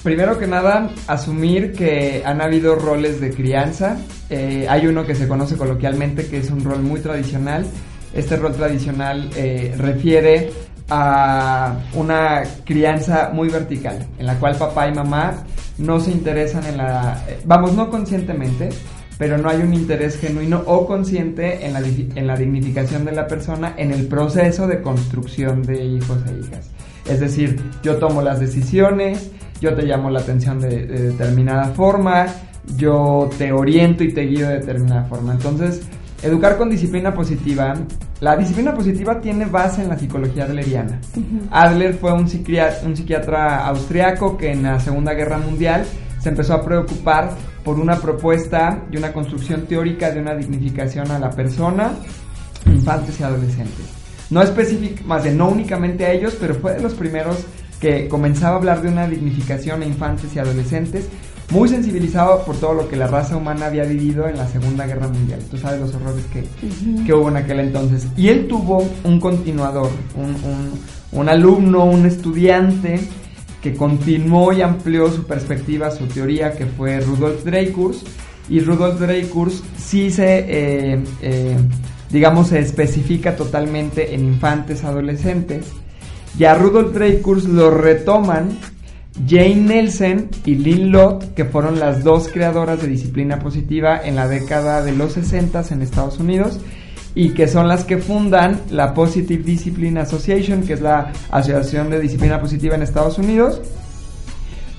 Primero 0.03 0.38
que 0.38 0.46
nada, 0.46 0.90
asumir 1.07 1.72
que 1.72 2.22
han 2.27 2.42
habido 2.42 2.74
roles 2.77 3.22
de 3.22 3.31
crianza. 3.31 3.96
Eh, 4.29 4.66
hay 4.68 4.87
uno 4.87 5.07
que 5.07 5.14
se 5.14 5.27
conoce 5.27 5.57
coloquialmente 5.57 6.27
que 6.27 6.38
es 6.38 6.50
un 6.50 6.62
rol 6.62 6.83
muy 6.83 7.00
tradicional. 7.00 7.66
Este 8.12 8.37
rol 8.37 8.53
tradicional 8.53 9.31
eh, 9.35 9.74
refiere 9.79 10.53
a 10.94 11.76
una 11.94 12.42
crianza 12.64 13.30
muy 13.33 13.48
vertical, 13.48 14.07
en 14.18 14.26
la 14.26 14.38
cual 14.38 14.57
papá 14.57 14.88
y 14.88 14.94
mamá 14.94 15.44
no 15.78 15.98
se 15.98 16.12
interesan 16.12 16.64
en 16.66 16.76
la... 16.76 17.22
Vamos, 17.44 17.74
no 17.74 17.90
conscientemente, 17.90 18.68
pero 19.18 19.38
no 19.38 19.48
hay 19.48 19.62
un 19.62 19.74
interés 19.74 20.18
genuino 20.18 20.62
o 20.66 20.87
consciente 20.87 21.66
en 21.66 21.72
la, 21.72 21.80
en 21.80 22.26
la 22.26 22.37
dignificación 22.37 23.04
de 23.04 23.12
la 23.12 23.26
persona 23.26 23.74
en 23.76 23.90
el 23.90 24.07
proceso 24.07 24.66
de 24.66 24.83
construcción 24.83 25.62
de 25.62 25.85
hijos 25.85 26.18
e 26.28 26.38
hijas. 26.38 26.70
Es 27.09 27.20
decir, 27.20 27.61
yo 27.83 27.96
tomo 27.96 28.22
las 28.22 28.40
decisiones, 28.40 29.30
yo 29.61 29.74
te 29.74 29.83
llamo 29.83 30.11
la 30.11 30.20
atención 30.20 30.61
de, 30.61 30.87
determinada 30.87 31.66
forma, 31.66 32.26
yo 32.76 33.28
te 33.37 33.52
oriento 33.52 34.04
y 34.04 34.12
te 34.12 34.22
guío 34.22 34.48
de 34.48 34.61
determinada 34.61 35.04
forma. 35.04 35.33
Entonces, 35.33 35.83
educar 36.24 36.56
con 36.56 36.70
disciplina 36.70 37.12
positiva, 37.12 37.74
la 38.20 38.37
disciplina 38.37 38.74
positiva 38.74 39.20
tiene 39.20 39.44
base 39.44 39.82
en 39.82 39.88
la 39.88 39.98
psicología 39.98 40.44
adleriana. 40.44 40.98
Adler 41.50 41.94
fue 41.94 42.12
un 42.12 42.26
psiquiatra, 42.28 42.87
un 42.87 42.96
psiquiatra 42.96 43.66
austriaco 43.66 44.37
que 44.37 44.52
en 44.52 44.62
la 44.62 44.80
Segunda 44.80 45.12
Guerra 45.12 45.38
Mundial 45.38 45.84
se 46.18 46.30
empezó 46.30 46.54
a 46.54 46.64
preocupar 46.64 47.30
por 47.62 47.78
una 47.78 47.96
propuesta 47.96 48.84
y 48.90 48.96
una 48.96 49.12
construcción 49.12 49.66
teórica 49.66 50.10
de 50.10 50.20
una 50.20 50.34
dignificación 50.34 51.10
a 51.10 51.18
la 51.18 51.30
persona, 51.30 51.92
infantes 52.66 53.20
y 53.20 53.22
adolescentes. 53.22 53.87
No 54.30 54.42
específico, 54.42 55.04
más 55.06 55.24
de 55.24 55.34
no 55.34 55.48
únicamente 55.48 56.06
a 56.06 56.12
ellos, 56.12 56.37
pero 56.40 56.54
fue 56.54 56.74
de 56.74 56.80
los 56.80 56.94
primeros 56.94 57.44
que 57.78 58.08
comenzaba 58.08 58.54
a 58.54 58.58
hablar 58.58 58.80
de 58.80 58.88
una 58.88 59.06
dignificación 59.06 59.82
a 59.82 59.84
infantes 59.84 60.34
y 60.34 60.38
adolescentes, 60.38 61.08
muy 61.50 61.68
sensibilizado 61.68 62.44
por 62.44 62.57
todo 62.57 62.74
lo 62.74 62.88
que 62.88 62.96
la 62.96 63.07
raza 63.07 63.37
humana 63.37 63.66
había 63.66 63.85
vivido 63.85 64.28
en 64.28 64.37
la 64.37 64.48
Segunda 64.48 64.87
Guerra 64.87 65.09
Mundial. 65.09 65.40
Tú 65.50 65.59
sabes 65.59 65.80
los 65.80 65.94
horrores 65.94 66.24
que, 66.33 66.44
que 67.04 67.12
hubo 67.12 67.28
en 67.28 67.37
aquel 67.37 67.61
entonces. 67.61 68.07
Y 68.16 68.28
él 68.28 68.48
tuvo 68.48 68.87
un 69.04 69.20
continuador, 69.20 69.90
un, 70.16 70.37
un, 71.12 71.28
alumno, 71.28 71.85
un 71.85 72.07
estudiante 72.07 73.00
que 73.62 73.74
continuó 73.74 74.52
y 74.52 74.62
amplió 74.62 75.11
su 75.11 75.24
perspectiva, 75.24 75.90
su 75.90 76.07
teoría, 76.07 76.52
que 76.52 76.66
fue 76.66 77.00
Rudolf 77.00 77.44
Dreikurs. 77.44 78.02
Y 78.48 78.61
Rudolf 78.61 79.00
Dreikurs 79.00 79.62
sí 79.78 80.11
se, 80.11 80.38
eh, 80.38 81.04
eh, 81.22 81.57
digamos, 82.11 82.48
se 82.48 82.59
especifica 82.59 83.37
totalmente 83.37 84.14
en 84.14 84.24
infantes, 84.24 84.85
adolescentes 84.85 85.66
y 86.38 86.44
a 86.44 86.54
Rudolf 86.54 86.92
Dreikurs 86.92 87.44
lo 87.44 87.70
retoman 87.70 88.59
Jane 89.27 89.57
Nelson 89.57 90.29
y 90.44 90.57
Lynn 90.57 90.90
Lott, 90.90 91.35
que 91.35 91.44
fueron 91.44 91.79
las 91.79 92.03
dos 92.03 92.29
creadoras 92.29 92.83
de 92.83 92.88
disciplina 92.88 93.38
positiva 93.38 94.00
en 94.05 94.16
la 94.16 94.29
década 94.29 94.83
de 94.83 94.92
los 94.92 95.12
60 95.12 95.64
en 95.70 95.83
Estados 95.83 96.18
Unidos 96.18 96.61
y 97.14 97.31
que 97.31 97.46
son 97.46 97.68
las 97.68 97.85
que 97.85 97.98
fundan 97.98 98.61
la 98.70 98.92
Positive 98.92 99.44
Discipline 99.44 99.98
Association, 99.98 100.64
que 100.64 100.72
es 100.72 100.81
la 100.81 101.12
Asociación 101.31 101.90
de 101.90 102.00
Disciplina 102.00 102.40
Positiva 102.40 102.74
en 102.74 102.83
Estados 102.83 103.18
Unidos, 103.18 103.61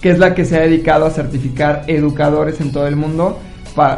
que 0.02 0.12
es 0.12 0.19
la 0.19 0.36
que 0.36 0.43
se 0.43 0.58
ha 0.58 0.62
dedicado 0.62 1.06
a 1.06 1.12
certificar 1.12 1.84
educadores 1.88 2.60
en 2.60 2.74
todo 2.74 2.88
el 2.88 2.98
mundo 2.98 3.39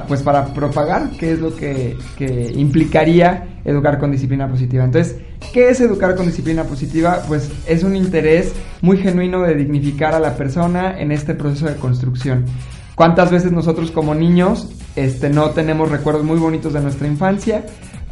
pues 0.08 0.24
para 0.24 0.46
propagar 0.54 1.12
qué 1.20 1.34
es 1.34 1.40
lo 1.40 1.56
que, 1.56 1.96
implicaría 2.56 3.60
educar 3.64 4.00
con 4.00 4.12
disciplina 4.12 4.48
positiva. 4.48 4.84
Entonces, 4.84 5.18
¿qué 5.54 5.70
es 5.70 5.82
educar 5.82 6.16
con 6.16 6.26
disciplina 6.26 6.64
positiva? 6.64 7.24
Pues 7.28 7.50
es 7.66 7.84
un 7.84 7.96
interés 7.96 8.54
muy 8.82 8.98
genuino 8.98 9.42
de 9.42 9.56
dignificar 9.56 10.14
a 10.14 10.20
la 10.20 10.36
persona 10.36 11.00
en 11.00 11.12
este 11.12 11.34
proceso 11.34 11.66
de 11.68 11.76
construcción. 11.76 12.46
¿Cuántas 12.96 13.30
veces 13.30 13.52
nosotros 13.52 13.92
como 13.92 14.16
niños 14.16 14.70
este, 14.96 15.30
no 15.30 15.52
tenemos 15.52 15.92
recuerdos 15.92 16.24
muy 16.24 16.40
bonitos 16.40 16.74
de 16.74 16.82
nuestra 16.82 17.08
infancia? 17.08 17.66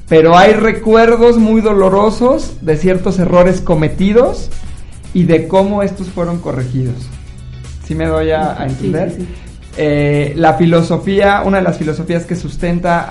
Pero 0.07 0.37
hay 0.37 0.53
recuerdos 0.53 1.37
muy 1.37 1.61
dolorosos 1.61 2.57
de 2.61 2.77
ciertos 2.77 3.17
errores 3.17 3.61
cometidos 3.61 4.51
y 5.13 5.23
de 5.23 5.47
cómo 5.47 5.81
estos 5.81 6.09
fueron 6.09 6.39
corregidos. 6.39 7.09
¿Sí 7.85 7.95
me 7.95 8.05
doy 8.05 8.31
a, 8.31 8.57
entender? 8.67 9.15
Eh, 9.77 10.33
la 10.37 10.53
filosofía, 10.53 11.41
una 11.45 11.57
de 11.57 11.63
las 11.63 11.77
filosofías 11.77 12.25
que 12.25 12.35
sustenta 12.35 13.05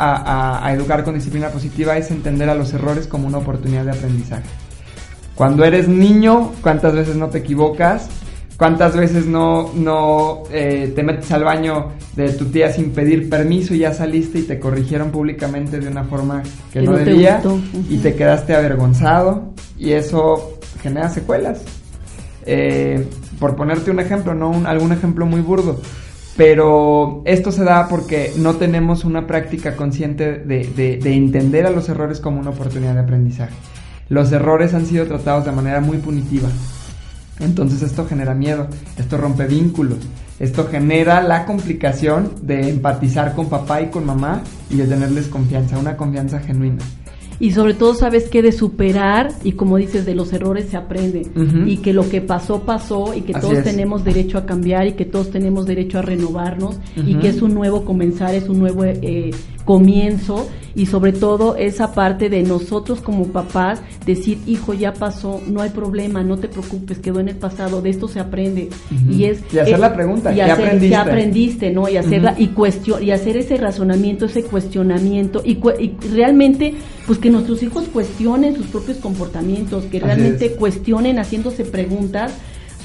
a, 0.64 0.72
educar 0.72 1.04
con 1.04 1.14
disciplina 1.14 1.48
positiva 1.48 1.96
es 1.98 2.10
entender 2.10 2.48
a 2.48 2.54
los 2.54 2.72
errores 2.72 3.06
como 3.06 3.26
una 3.26 3.38
oportunidad 3.38 3.84
de 3.84 3.90
aprendizaje. 3.90 4.48
Cuando 5.34 5.64
eres 5.64 5.88
niño, 5.88 6.52
¿cuántas 6.62 6.94
veces 6.94 7.16
no 7.16 7.28
te 7.28 7.38
equivocas? 7.38 8.08
¿Cuántas 8.56 8.96
veces 8.96 9.26
no, 9.26 9.72
no 9.74 10.44
eh, 10.50 10.92
te 10.94 11.02
metes 11.02 11.30
al 11.32 11.42
baño 11.42 11.88
de 12.14 12.30
tu 12.30 12.46
tía 12.46 12.72
sin 12.72 12.92
pedir 12.92 13.28
permiso 13.28 13.74
y 13.74 13.78
ya 13.78 13.92
saliste 13.92 14.38
y 14.38 14.42
te 14.42 14.60
corrigieron 14.60 15.10
públicamente 15.10 15.80
de 15.80 15.88
una 15.88 16.04
forma 16.04 16.42
que, 16.72 16.80
no, 16.82 16.92
debía 16.92 17.42
y 17.90 17.98
te 17.98 18.14
quedaste 18.14 18.54
avergonzado 18.54 19.52
y 19.76 19.92
eso 19.92 20.60
genera 20.80 21.10
secuelas? 21.10 21.62
Eh, 22.46 23.06
por 23.40 23.56
ponerte 23.56 23.90
un 23.90 23.98
ejemplo, 23.98 24.34
no 24.34 24.62
algún 24.66 24.92
ejemplo 24.92 25.26
muy 25.26 25.40
burdo 25.40 25.80
pero 26.36 27.22
esto 27.24 27.52
se 27.52 27.64
da 27.64 27.88
porque 27.88 28.32
no 28.36 28.54
tenemos 28.54 29.04
una 29.04 29.26
práctica 29.26 29.76
consciente 29.76 30.38
de, 30.38 30.98
entender 31.04 31.66
a 31.66 31.70
los 31.70 31.88
errores 31.88 32.20
como 32.20 32.40
una 32.40 32.50
oportunidad 32.50 32.94
de 32.94 33.00
aprendizaje. 33.00 33.54
Los 34.08 34.32
errores 34.32 34.74
han 34.74 34.86
sido 34.86 35.06
tratados 35.06 35.44
de 35.44 35.52
manera 35.52 35.80
muy 35.80 35.98
punitiva. 35.98 36.48
Entonces 37.40 37.82
esto 37.82 38.06
genera 38.06 38.34
miedo, 38.34 38.68
esto 38.96 39.16
rompe 39.16 39.46
vínculos, 39.46 39.98
esto 40.38 40.68
genera 40.68 41.20
la 41.20 41.46
complicación 41.46 42.32
de 42.42 42.70
empatizar 42.70 43.34
con 43.34 43.48
papá 43.48 43.82
y 43.82 43.86
con 43.86 44.06
mamá 44.06 44.42
y 44.70 44.76
de 44.76 44.86
tenerles 44.86 45.26
confianza, 45.26 45.78
una 45.78 45.96
confianza 45.96 46.38
genuina 46.38 46.78
y 47.40 47.52
sobre 47.52 47.74
todo 47.74 47.94
sabes 47.94 48.28
que 48.28 48.42
de 48.42 48.52
superar 48.52 49.32
y 49.42 49.52
como 49.52 49.76
dices 49.76 50.06
de 50.06 50.14
los 50.14 50.32
errores 50.32 50.66
se 50.70 50.76
aprende. 50.76 51.26
Y 51.66 51.78
que 51.78 51.92
lo 51.92 52.08
que 52.08 52.20
pasó 52.20 52.62
pasó 52.62 53.14
y 53.14 53.22
que 53.22 53.32
todos 53.34 53.62
tenemos 53.62 54.04
derecho 54.04 54.38
a 54.38 54.46
cambiar 54.46 54.86
y 54.86 54.92
que 54.92 55.04
todos 55.04 55.30
tenemos 55.30 55.66
derecho 55.66 55.98
a 55.98 56.02
renovarnos 56.02 56.78
y 56.96 57.16
que 57.16 57.28
es 57.28 57.42
un 57.42 57.54
nuevo 57.54 57.84
comenzar, 57.84 58.34
es 58.34 58.48
un 58.48 58.58
nuevo 58.58 58.84
eh, 58.84 59.30
comienzo 59.64 60.48
y 60.74 60.86
sobre 60.86 61.12
todo 61.12 61.56
esa 61.56 61.92
parte 61.94 62.28
de 62.28 62.42
nosotros 62.42 63.00
como 63.00 63.28
papás 63.28 63.80
decir 64.04 64.38
hijo 64.46 64.74
ya 64.74 64.92
pasó 64.92 65.40
no 65.46 65.60
hay 65.60 65.70
problema 65.70 66.22
no 66.22 66.36
te 66.36 66.48
preocupes 66.48 66.98
quedó 66.98 67.20
en 67.20 67.28
el 67.28 67.36
pasado 67.36 67.80
de 67.80 67.90
esto 67.90 68.08
se 68.08 68.20
aprende 68.20 68.70
y 69.08 69.24
es 69.24 69.40
y 69.52 69.58
hacer 69.58 69.78
la 69.78 69.94
pregunta 69.94 70.32
y 70.32 70.40
aprendiste? 70.40 70.96
aprendiste 70.96 71.70
no 71.70 71.88
y 71.88 71.96
hacerla 71.96 72.34
y 72.36 72.48
cuestión 72.48 73.02
y 73.02 73.12
hacer 73.12 73.36
ese 73.36 73.56
razonamiento 73.56 74.26
ese 74.26 74.42
cuestionamiento 74.42 75.42
y, 75.44 75.60
y, 75.78 75.96
realmente 76.12 76.74
pues 77.06 77.18
que 77.18 77.30
nuestros 77.30 77.62
hijos 77.62 77.84
cuestionen 77.92 78.56
sus 78.56 78.66
propios 78.66 78.98
comportamientos 78.98 79.84
que 79.84 80.00
realmente 80.00 80.52
cuestionen 80.52 81.18
haciéndose 81.18 81.64
preguntas 81.64 82.32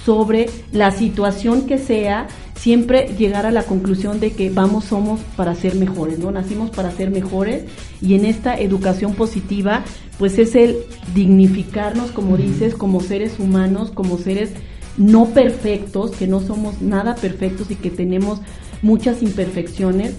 sobre 0.09 0.49
la 0.71 0.89
situación 0.89 1.67
que 1.67 1.77
sea, 1.77 2.25
siempre 2.55 3.13
llegar 3.15 3.45
a 3.45 3.51
la 3.51 3.61
conclusión 3.61 4.19
de 4.19 4.31
que 4.31 4.49
vamos, 4.49 4.85
somos 4.85 5.19
para 5.37 5.53
ser 5.53 5.75
mejores, 5.75 6.17
¿no? 6.17 6.31
Nacimos 6.31 6.71
para 6.71 6.89
ser 6.89 7.11
mejores 7.11 7.65
y 8.01 8.15
en 8.15 8.25
esta 8.25 8.59
educación 8.59 9.13
positiva, 9.13 9.83
pues 10.17 10.39
es 10.39 10.55
el 10.55 10.77
dignificarnos, 11.13 12.09
como 12.09 12.37
dices, 12.37 12.73
como 12.73 13.01
seres 13.01 13.37
humanos, 13.37 13.91
como 13.91 14.17
seres 14.17 14.49
no 14.97 15.25
perfectos, 15.25 16.09
que 16.09 16.25
no 16.25 16.39
somos 16.39 16.81
nada 16.81 17.13
perfectos 17.13 17.69
y 17.69 17.75
que 17.75 17.91
tenemos 17.91 18.41
muchas 18.81 19.21
imperfecciones, 19.21 20.15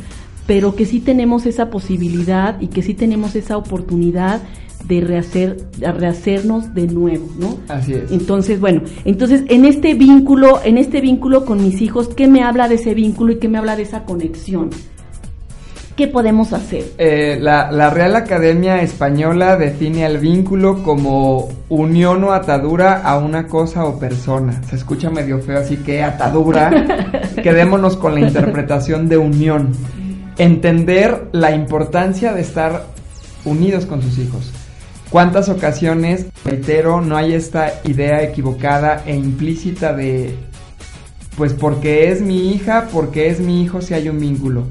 pero 0.51 0.75
que 0.75 0.85
sí 0.85 0.99
tenemos 0.99 1.47
esa 1.47 1.71
posibilidad 1.71 2.61
y 2.61 2.67
que 2.67 2.83
sí 2.83 2.93
tenemos 2.93 3.37
esa 3.37 3.57
oportunidad 3.57 4.41
de 4.85 5.01
rehacer, 5.01 5.59
rehacernos 5.79 6.75
de 6.75 6.89
nuevo, 6.89 7.29
¿no? 7.39 7.59
Así 7.69 7.93
es. 7.95 8.11
Entonces, 8.11 8.59
bueno, 8.59 8.83
entonces 9.05 9.45
en 9.47 9.65
este 9.65 9.95
vínculo, 9.95 10.61
en 10.65 10.77
este 10.77 11.01
vínculo 11.01 11.45
con 11.45 11.63
mis 11.63 11.81
hijos, 11.81 12.09
¿qué 12.09 12.27
me 12.27 12.43
habla 12.43 12.67
de 12.67 12.75
ese 12.75 12.95
vínculo 12.95 13.35
y 13.35 13.39
qué 13.39 13.49
me 13.49 13.59
habla 13.59 13.77
de 13.77 13.85
esa 13.85 14.03
conexión? 14.03 14.71
¿Qué 15.95 16.09
podemos 16.09 16.53
hacer? 16.53 16.83
Eh, 16.99 17.39
la, 17.41 17.71
la, 17.71 17.91
Real 17.91 18.17
Academia 18.17 18.83
Española 18.83 19.57
define 19.57 20.05
al 20.05 20.19
vínculo 20.19 20.83
como 20.83 21.49
unión 21.69 22.25
o 22.25 22.33
atadura 22.33 23.03
a 23.03 23.19
una 23.19 23.47
cosa 23.47 23.85
o 23.85 24.01
persona. 24.01 24.61
Se 24.65 24.75
escucha 24.75 25.11
medio 25.11 25.39
feo, 25.39 25.61
así 25.61 25.77
que 25.77 26.03
atadura. 26.03 26.73
Quedémonos 27.41 27.97
con 27.97 28.15
la 28.15 28.21
interpretación 28.23 29.09
de 29.09 29.17
unión. 29.17 29.77
Entender 30.39 31.29
la 31.33 31.53
importancia 31.53 32.33
de 32.33 32.41
estar 32.41 32.87
unidos 33.45 33.87
con 33.87 34.03
sus 34.03 34.19
hijos 34.19 34.53
¿Cuántas 35.11 35.49
ocasiones, 35.49 36.27
reitero, 36.45 37.01
no 37.01 37.17
hay 37.17 37.35
esta 37.35 37.81
idea 37.83 38.23
equivocada 38.23 39.03
e 39.05 39.17
implícita 39.17 39.93
de, 39.93 40.37
pues 41.37 41.53
porque 41.53 42.13
es 42.13 42.21
mi 42.21 42.53
hija, 42.53 42.87
porque 42.93 43.29
es 43.29 43.41
mi 43.41 43.61
hijo 43.61 43.83
si 43.83 43.93
hay 43.93 44.09
un 44.09 44.21
vínculo? 44.21 44.69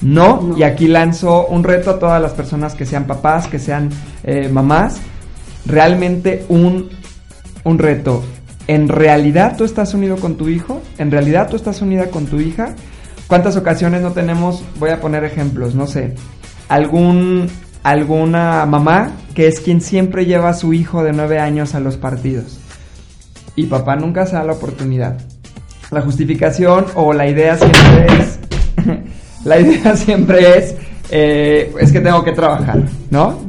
No, 0.00 0.56
y 0.58 0.64
aquí 0.64 0.88
lanzo 0.88 1.46
un 1.46 1.62
reto 1.62 1.90
a 1.90 1.98
todas 2.00 2.20
las 2.20 2.32
personas 2.32 2.74
que 2.74 2.84
sean 2.84 3.06
papás, 3.06 3.46
que 3.46 3.60
sean 3.60 3.90
eh, 4.24 4.48
mamás, 4.48 4.98
realmente 5.64 6.44
un, 6.48 6.90
un 7.62 7.78
reto. 7.78 8.24
¿En 8.66 8.88
realidad 8.88 9.56
tú 9.56 9.62
estás 9.62 9.94
unido 9.94 10.16
con 10.16 10.34
tu 10.34 10.48
hijo? 10.48 10.82
¿En 10.98 11.12
realidad 11.12 11.48
tú 11.48 11.54
estás 11.54 11.80
unida 11.80 12.06
con 12.10 12.26
tu 12.26 12.40
hija? 12.40 12.74
¿Cuántas 13.26 13.56
ocasiones 13.56 14.02
no 14.02 14.12
tenemos? 14.12 14.62
Voy 14.78 14.90
a 14.90 15.00
poner 15.00 15.24
ejemplos, 15.24 15.74
no 15.74 15.86
sé. 15.86 16.14
Algún, 16.68 17.48
alguna 17.82 18.64
mamá 18.66 19.12
que 19.34 19.48
es 19.48 19.60
quien 19.60 19.80
siempre 19.80 20.26
lleva 20.26 20.50
a 20.50 20.54
su 20.54 20.72
hijo 20.72 21.02
de 21.02 21.12
nueve 21.12 21.38
años 21.38 21.74
a 21.74 21.80
los 21.80 21.96
partidos. 21.96 22.58
Y 23.56 23.66
papá 23.66 23.96
nunca 23.96 24.26
se 24.26 24.36
da 24.36 24.44
la 24.44 24.52
oportunidad. 24.52 25.18
La 25.90 26.02
justificación 26.02 26.86
o 26.94 27.12
la 27.12 27.28
idea 27.28 27.56
siempre 27.56 28.06
es 28.18 28.38
la 29.44 29.60
idea 29.60 29.96
siempre 29.96 30.58
es, 30.58 30.74
eh, 31.10 31.74
es 31.80 31.92
que 31.92 32.00
tengo 32.00 32.22
que 32.24 32.32
trabajar, 32.32 32.82
¿no? 33.10 33.45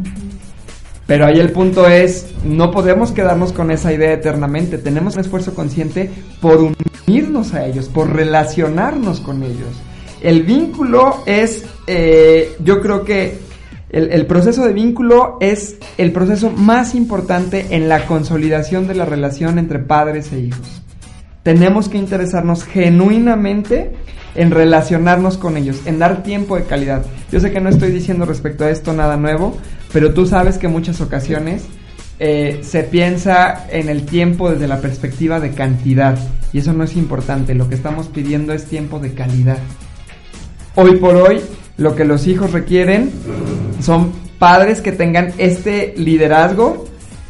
Pero 1.07 1.25
ahí 1.25 1.39
el 1.39 1.51
punto 1.51 1.87
es, 1.87 2.27
no 2.43 2.69
podemos 2.69 3.13
quedarnos 3.13 3.53
con 3.53 3.71
esa 3.71 3.93
idea 3.93 4.11
eternamente, 4.11 4.77
tenemos 4.77 5.15
un 5.15 5.21
esfuerzo 5.21 5.55
consciente 5.55 6.11
por 6.41 6.59
unirnos 7.07 7.53
a 7.53 7.65
ellos, 7.65 7.87
por 7.87 8.13
relacionarnos 8.13 9.21
con 9.21 9.41
ellos. 9.41 9.81
El 10.21 10.43
vínculo 10.43 11.23
es, 11.25 11.65
eh, 11.87 12.55
yo 12.59 12.81
creo 12.81 13.05
que 13.05 13.37
el, 13.89 14.11
el, 14.11 14.25
proceso 14.25 14.65
de 14.65 14.73
vínculo 14.73 15.37
es 15.39 15.77
el 15.97 16.11
proceso 16.11 16.51
más 16.51 16.93
importante 16.93 17.67
en 17.69 17.87
la 17.87 18.05
consolidación 18.05 18.85
de 18.85 18.95
la 18.95 19.05
relación 19.05 19.59
entre 19.59 19.79
padres 19.79 20.33
e 20.33 20.39
hijos. 20.39 20.81
Tenemos 21.43 21.87
que 21.87 21.97
interesarnos 21.97 22.65
genuinamente 22.65 23.93
en 24.35 24.51
relacionarnos 24.51 25.37
con 25.37 25.55
ellos, 25.55 25.81
en 25.85 25.99
dar 25.99 26.21
tiempo 26.23 26.57
de 26.57 26.63
calidad. 26.63 27.03
Yo 27.31 27.39
sé 27.39 27.51
que 27.51 27.61
no 27.61 27.69
estoy 27.69 27.91
diciendo 27.91 28.25
respecto 28.25 28.65
a 28.65 28.69
esto 28.69 28.91
nada 28.93 29.17
nuevo, 29.17 29.57
pero 29.93 30.13
tú 30.13 30.25
sabes 30.25 30.57
que 30.57 30.67
en 30.67 30.73
muchas 30.73 31.01
ocasiones 31.01 31.65
eh, 32.19 32.61
se 32.63 32.83
piensa 32.83 33.67
en 33.69 33.89
el 33.89 34.05
tiempo 34.05 34.49
desde 34.49 34.67
la 34.67 34.81
perspectiva 34.81 35.39
de 35.39 35.51
cantidad 35.51 36.17
y 36.53 36.59
eso 36.59 36.73
no 36.73 36.83
es 36.83 36.95
importante, 36.95 37.53
lo 37.53 37.69
que 37.69 37.75
estamos 37.75 38.07
pidiendo 38.07 38.53
es 38.53 38.65
tiempo 38.65 38.99
de 38.99 39.13
calidad. 39.13 39.59
Hoy 40.75 40.97
por 40.97 41.15
hoy 41.15 41.41
lo 41.77 41.95
que 41.95 42.05
los 42.05 42.27
hijos 42.27 42.51
requieren 42.51 43.11
son 43.81 44.11
padres 44.39 44.81
que 44.81 44.91
tengan 44.91 45.33
este 45.37 45.93
liderazgo. 45.97 46.85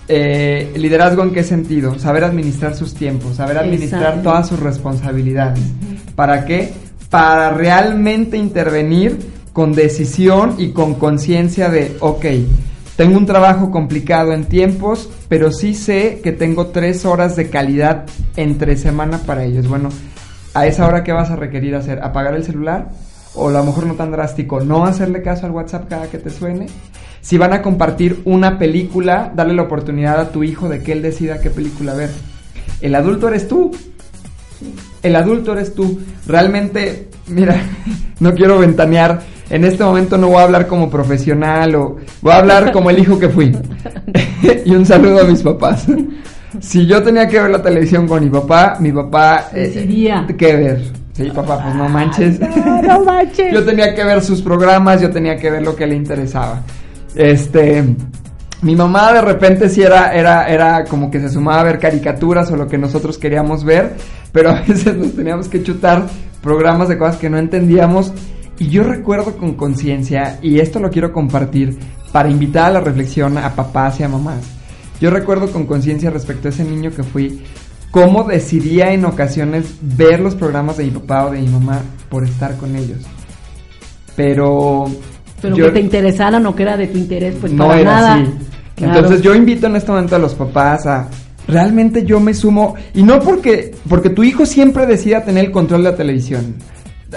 Eh, 0.10 0.74
liderazgo 0.78 1.24
en 1.24 1.32
qué 1.32 1.44
sentido? 1.44 2.00
Saber 2.00 2.24
administrar 2.24 2.76
sus 2.76 2.94
tiempos, 2.94 3.36
saber 3.38 3.58
administrar 3.58 4.02
Exacto. 4.02 4.30
todas 4.30 4.48
sus 4.48 4.60
responsabilidades. 4.60 5.64
¿Para 6.16 6.46
qué? 6.46 6.72
para 7.10 7.52
realmente 7.52 8.38
intervenir 8.38 9.18
con 9.58 9.74
decisión 9.74 10.54
y 10.60 10.70
con 10.70 10.94
conciencia 10.94 11.70
de, 11.70 11.98
ok, 12.00 12.26
tengo 12.96 13.18
un 13.18 13.26
trabajo 13.26 13.72
complicado 13.72 14.32
en 14.32 14.46
tiempos, 14.46 15.10
pero 15.30 15.52
sí 15.52 15.74
sé 15.74 16.22
que 16.24 16.32
tengo 16.32 16.68
tres 16.68 17.06
horas 17.06 17.36
de 17.36 17.50
calidad 17.50 18.06
entre 18.36 18.78
semana 18.78 19.18
para 19.18 19.46
ellos. 19.46 19.68
Bueno, 19.68 19.90
a 20.54 20.68
esa 20.68 20.86
hora, 20.86 21.04
¿qué 21.04 21.12
vas 21.12 21.32
a 21.32 21.36
requerir 21.38 21.74
hacer? 21.74 22.04
¿Apagar 22.04 22.36
el 22.36 22.44
celular? 22.44 22.90
O 23.34 23.50
a 23.50 23.52
lo 23.52 23.64
mejor 23.64 23.88
no 23.88 23.96
tan 23.96 24.12
drástico, 24.12 24.60
no 24.60 24.86
hacerle 24.86 25.24
caso 25.24 25.48
al 25.48 25.54
WhatsApp 25.54 25.90
cada 25.90 26.06
que 26.06 26.20
te 26.20 26.30
suene. 26.30 26.68
Si 27.22 27.40
van 27.40 27.54
a 27.54 27.64
compartir 27.64 28.22
una 28.26 28.60
película, 28.60 29.32
darle 29.36 29.56
la 29.56 29.64
oportunidad 29.64 30.20
a 30.20 30.30
tu 30.30 30.44
hijo 30.44 30.70
de 30.70 30.84
que 30.84 30.92
él 30.92 31.02
decida 31.02 31.42
qué 31.42 31.50
película 31.50 31.96
ver. 31.96 32.12
El 32.80 32.94
adulto 32.94 33.28
eres 33.28 33.48
tú. 33.48 33.72
El 35.02 35.16
adulto 35.16 35.54
eres 35.54 35.74
tú. 35.74 36.00
Realmente, 36.28 37.10
mira, 37.26 37.60
no 38.20 38.36
quiero 38.36 38.60
ventanear. 38.60 39.37
En 39.50 39.64
este 39.64 39.84
momento 39.84 40.18
no 40.18 40.28
voy 40.28 40.38
a 40.38 40.44
hablar 40.44 40.68
como 40.68 40.90
profesional 40.90 41.76
o 41.76 41.98
voy 42.22 42.32
a 42.32 42.38
hablar 42.38 42.72
como 42.72 42.90
el 42.90 43.00
hijo 43.00 43.18
que 43.18 43.30
fui. 43.30 43.56
y 44.66 44.72
un 44.76 44.86
saludo 44.86 45.22
a 45.22 45.24
mis 45.24 45.42
papás. 45.42 45.88
si 46.60 46.86
yo 46.86 47.02
tenía 47.02 47.28
que 47.28 47.40
ver 47.40 47.52
la 47.52 47.62
televisión 47.62 48.08
con 48.08 48.24
mi 48.24 48.30
papá, 48.30 48.78
mi 48.80 48.92
papá 48.92 49.50
eh, 49.54 49.72
decidía 49.74 50.26
qué 50.38 50.56
ver. 50.56 50.82
Sí, 51.14 51.32
papá, 51.34 51.64
pues 51.64 51.76
no 51.76 51.90
manches. 51.90 52.40
No, 52.40 52.82
no 52.82 53.04
manches. 53.04 53.54
yo 53.54 53.66
tenía 53.66 53.96
que 53.96 54.04
ver 54.04 54.22
sus 54.22 54.42
programas, 54.42 55.02
yo 55.02 55.10
tenía 55.10 55.38
que 55.38 55.50
ver 55.50 55.64
lo 55.64 55.76
que 55.76 55.88
le 55.88 55.96
interesaba. 55.96 56.62
Este, 57.16 57.84
mi 58.62 58.76
mamá 58.76 59.14
de 59.14 59.22
repente 59.22 59.70
sí 59.70 59.82
era, 59.82 60.14
era, 60.14 60.48
era 60.48 60.84
como 60.86 61.10
que 61.10 61.20
se 61.20 61.30
sumaba 61.30 61.62
a 61.62 61.64
ver 61.64 61.80
caricaturas 61.80 62.52
o 62.52 62.56
lo 62.56 62.68
que 62.68 62.78
nosotros 62.78 63.18
queríamos 63.18 63.64
ver, 63.64 63.96
pero 64.32 64.52
a 64.52 64.62
veces 64.62 64.96
nos 64.96 65.16
teníamos 65.16 65.48
que 65.48 65.64
chutar 65.64 66.06
programas 66.42 66.90
de 66.90 66.98
cosas 66.98 67.18
que 67.18 67.30
no 67.30 67.38
entendíamos. 67.38 68.14
Y 68.60 68.70
yo 68.70 68.84
recuerdo 68.84 69.38
con 69.38 69.54
conciencia, 69.54 70.40
y 70.42 70.60
esto 70.60 70.80
lo 70.80 70.90
quiero 70.90 71.14
compartir 71.14 71.78
para 72.12 72.30
invitar 72.30 72.66
a 72.66 72.74
la 72.74 72.80
reflexión 72.82 73.38
a 73.38 73.54
papás 73.54 74.00
y 74.00 74.04
a 74.04 74.10
mamás. 74.10 74.44
Yo 75.00 75.12
recuerdo 75.12 75.52
con 75.52 75.68
conciencia 75.68 76.10
respecto 76.10 76.48
a 76.48 76.52
ese 76.52 76.64
niño 76.64 76.92
que 76.92 77.04
fui, 77.04 77.44
cómo 77.92 78.24
decidía 78.24 78.92
en 78.94 79.06
ocasiones 79.06 79.76
ver 79.82 80.20
los 80.20 80.36
programas 80.36 80.78
de 80.78 80.86
mi 80.86 80.92
papá 80.92 81.26
o 81.26 81.32
de 81.32 81.42
mi 81.42 81.48
mamá 81.48 81.82
por 82.10 82.24
estar 82.24 82.58
con 82.58 82.76
ellos. 82.76 83.00
Pero 84.16 84.86
pero 85.42 85.56
yo, 85.56 85.66
que 85.66 85.72
te 85.72 85.80
interesaran 85.82 86.46
o 86.46 86.56
que 86.56 86.64
era 86.64 86.78
de 86.78 86.88
tu 86.88 86.98
interés, 86.98 87.36
pues 87.40 87.54
no 87.54 87.68
para 87.68 87.80
era 87.80 87.92
nada. 87.92 88.14
así. 88.16 88.32
Claro. 88.76 88.96
Entonces 88.96 89.22
yo 89.22 89.36
invito 89.36 89.68
en 89.68 89.76
este 89.76 89.92
momento 89.92 90.16
a 90.16 90.20
los 90.20 90.34
papás 90.34 90.86
a 90.86 91.08
realmente 91.48 92.04
yo 92.04 92.20
me 92.20 92.34
sumo 92.34 92.76
y 92.94 93.04
no 93.04 93.20
porque 93.20 93.74
porque 93.88 94.10
tu 94.10 94.24
hijo 94.24 94.46
siempre 94.46 94.86
decida 94.86 95.24
tener 95.24 95.46
el 95.46 95.52
control 95.52 95.84
de 95.84 95.92
la 95.92 95.96
televisión. 95.96 96.56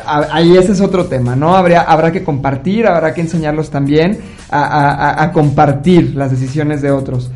Ahí 0.07 0.57
ese 0.57 0.73
es 0.73 0.81
otro 0.81 1.07
tema, 1.07 1.35
¿no? 1.35 1.57
Habría, 1.57 1.83
habrá 1.83 2.13
que 2.13 2.23
compartir, 2.23 2.87
habrá 2.87 3.13
que 3.13 3.23
enseñarlos 3.23 3.71
también 3.71 4.19
a- 4.51 5.23
a 5.23 5.33
compartir 5.33 6.15
las 6.15 6.31
decisiones 6.31 6.81
de 6.81 6.91
otros. 6.93 7.31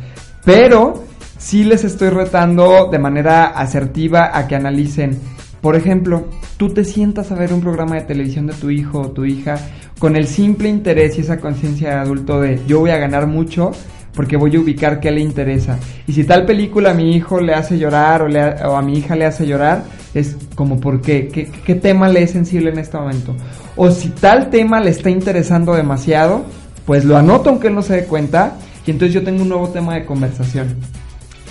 Pero 0.45 1.03
sí 1.37 1.63
les 1.63 1.83
estoy 1.83 2.09
retando 2.09 2.87
de 2.89 2.99
manera 2.99 3.45
asertiva 3.47 4.31
a 4.33 4.47
que 4.47 4.55
analicen. 4.55 5.19
Por 5.59 5.75
ejemplo, 5.75 6.27
tú 6.57 6.69
te 6.69 6.83
sientas 6.85 7.31
a 7.31 7.35
ver 7.35 7.51
un 7.51 7.59
programa 7.61 7.95
de 7.95 8.01
televisión 8.01 8.47
de 8.47 8.53
tu 8.53 8.69
hijo 8.69 9.01
o 9.01 9.09
tu 9.11 9.25
hija 9.25 9.55
con 9.99 10.15
el 10.15 10.27
simple 10.27 10.69
interés 10.69 11.17
y 11.17 11.21
esa 11.21 11.39
conciencia 11.39 11.89
de 11.89 11.95
adulto 11.95 12.39
de 12.39 12.61
yo 12.67 12.79
voy 12.81 12.91
a 12.91 12.97
ganar 12.97 13.27
mucho 13.27 13.71
porque 14.15 14.37
voy 14.37 14.55
a 14.55 14.59
ubicar 14.59 14.99
qué 14.99 15.11
le 15.11 15.21
interesa. 15.21 15.77
Y 16.07 16.13
si 16.13 16.23
tal 16.23 16.45
película 16.45 16.91
a 16.91 16.93
mi 16.93 17.15
hijo 17.15 17.39
le 17.41 17.53
hace 17.53 17.77
llorar 17.77 18.21
o, 18.21 18.27
le 18.27 18.41
ha- 18.41 18.69
o 18.69 18.75
a 18.75 18.81
mi 18.81 18.97
hija 18.97 19.15
le 19.15 19.25
hace 19.25 19.45
llorar, 19.45 19.83
es 20.13 20.37
como 20.55 20.79
por 20.79 21.01
qué, 21.01 21.27
qué, 21.27 21.49
qué 21.65 21.75
tema 21.75 22.07
le 22.07 22.23
es 22.23 22.31
sensible 22.31 22.69
en 22.71 22.79
este 22.79 22.97
momento. 22.97 23.35
O 23.75 23.91
si 23.91 24.09
tal 24.09 24.49
tema 24.49 24.79
le 24.79 24.89
está 24.91 25.09
interesando 25.09 25.73
demasiado, 25.75 26.45
pues 26.85 27.03
lo 27.03 27.17
anoto 27.17 27.49
aunque 27.49 27.67
él 27.67 27.75
no 27.75 27.81
se 27.81 27.95
dé 27.95 28.03
cuenta 28.05 28.55
y 28.87 28.91
entonces 28.91 29.13
yo 29.13 29.23
tengo 29.23 29.41
un 29.41 29.49
nuevo 29.49 29.67
tema 29.69 29.95
de 29.95 30.05
conversación. 30.05 30.75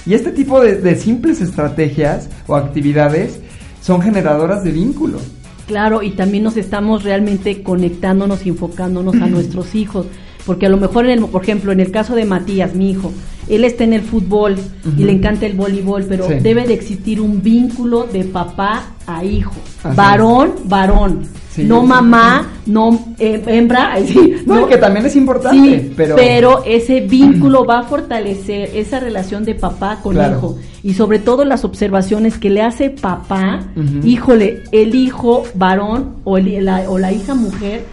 Y 0.07 0.15
este 0.15 0.31
tipo 0.33 0.61
de, 0.61 0.77
de 0.77 0.97
simples 0.97 1.41
estrategias 1.41 2.29
o 2.47 2.57
actividades 2.57 3.41
son 3.83 4.01
generadoras 4.03 4.63
de 4.65 4.71
vínculo. 4.71 5.19
Claro, 5.67 6.03
y 6.03 6.11
también 6.11 6.45
nos 6.45 6.57
estamos 6.59 7.05
realmente 7.05 7.63
conectándonos 7.63 8.45
y 8.47 8.51
enfocándonos 8.51 9.15
a 9.17 9.27
nuestros 9.27 9.75
hijos. 9.75 10.07
Porque 10.47 10.67
a 10.67 10.69
lo 10.69 10.77
mejor, 10.77 11.07
en 11.07 11.13
el, 11.19 11.25
por 11.27 11.43
ejemplo, 11.43 11.73
en 11.73 11.81
el 11.81 11.91
caso 11.91 12.15
de 12.15 12.25
Matías, 12.25 12.75
mi 12.75 12.91
hijo, 12.91 13.13
él 13.49 13.65
está 13.65 13.85
en 13.85 13.93
el 13.95 14.03
fútbol 14.03 14.57
y 14.99 15.05
le 15.05 15.13
encanta 15.13 15.47
el 15.47 15.55
voleibol, 15.55 16.05
pero 16.09 16.29
Sí. 16.29 16.35
debe 16.43 16.67
de 16.67 16.75
existir 16.75 17.21
un 17.21 17.43
vínculo 17.43 18.05
de 18.13 18.25
papá 18.25 18.91
a 19.07 19.25
hijo. 19.25 19.53
Así 19.83 19.97
varón, 19.97 20.53
varón. 20.65 21.21
Sí, 21.51 21.63
no 21.63 21.83
mamá, 21.85 22.49
no 22.67 22.99
eh, 23.19 23.41
hembra. 23.47 23.95
sí, 24.07 24.35
No, 24.45 24.67
que 24.67 24.77
también 24.77 25.07
es 25.07 25.15
importante, 25.15 25.93
pero... 25.97 26.17
pero... 26.17 26.63
ese 26.67 27.01
vínculo 27.03 27.65
va 27.69 27.81
a 27.81 27.83
fortalecer 27.85 28.71
esa 28.75 28.99
relación 28.99 29.45
de 29.45 29.55
papá 29.55 30.01
con 30.03 30.15
Claro. 30.15 30.37
hijo. 30.39 30.59
Y 30.83 30.95
sobre 30.95 31.21
todo 31.21 31.45
las 31.45 31.65
observaciones 31.65 32.39
que 32.39 32.51
le 32.51 32.61
hace 32.63 32.91
papá, 32.91 33.61
híjole, 34.05 34.63
el 34.73 34.95
hijo 34.95 35.45
varón 35.55 36.17
o, 36.25 36.37
el- 36.39 36.65
la, 36.65 36.91
o 36.91 36.99
la 36.99 37.13
hija 37.13 37.35
mujer 37.35 37.85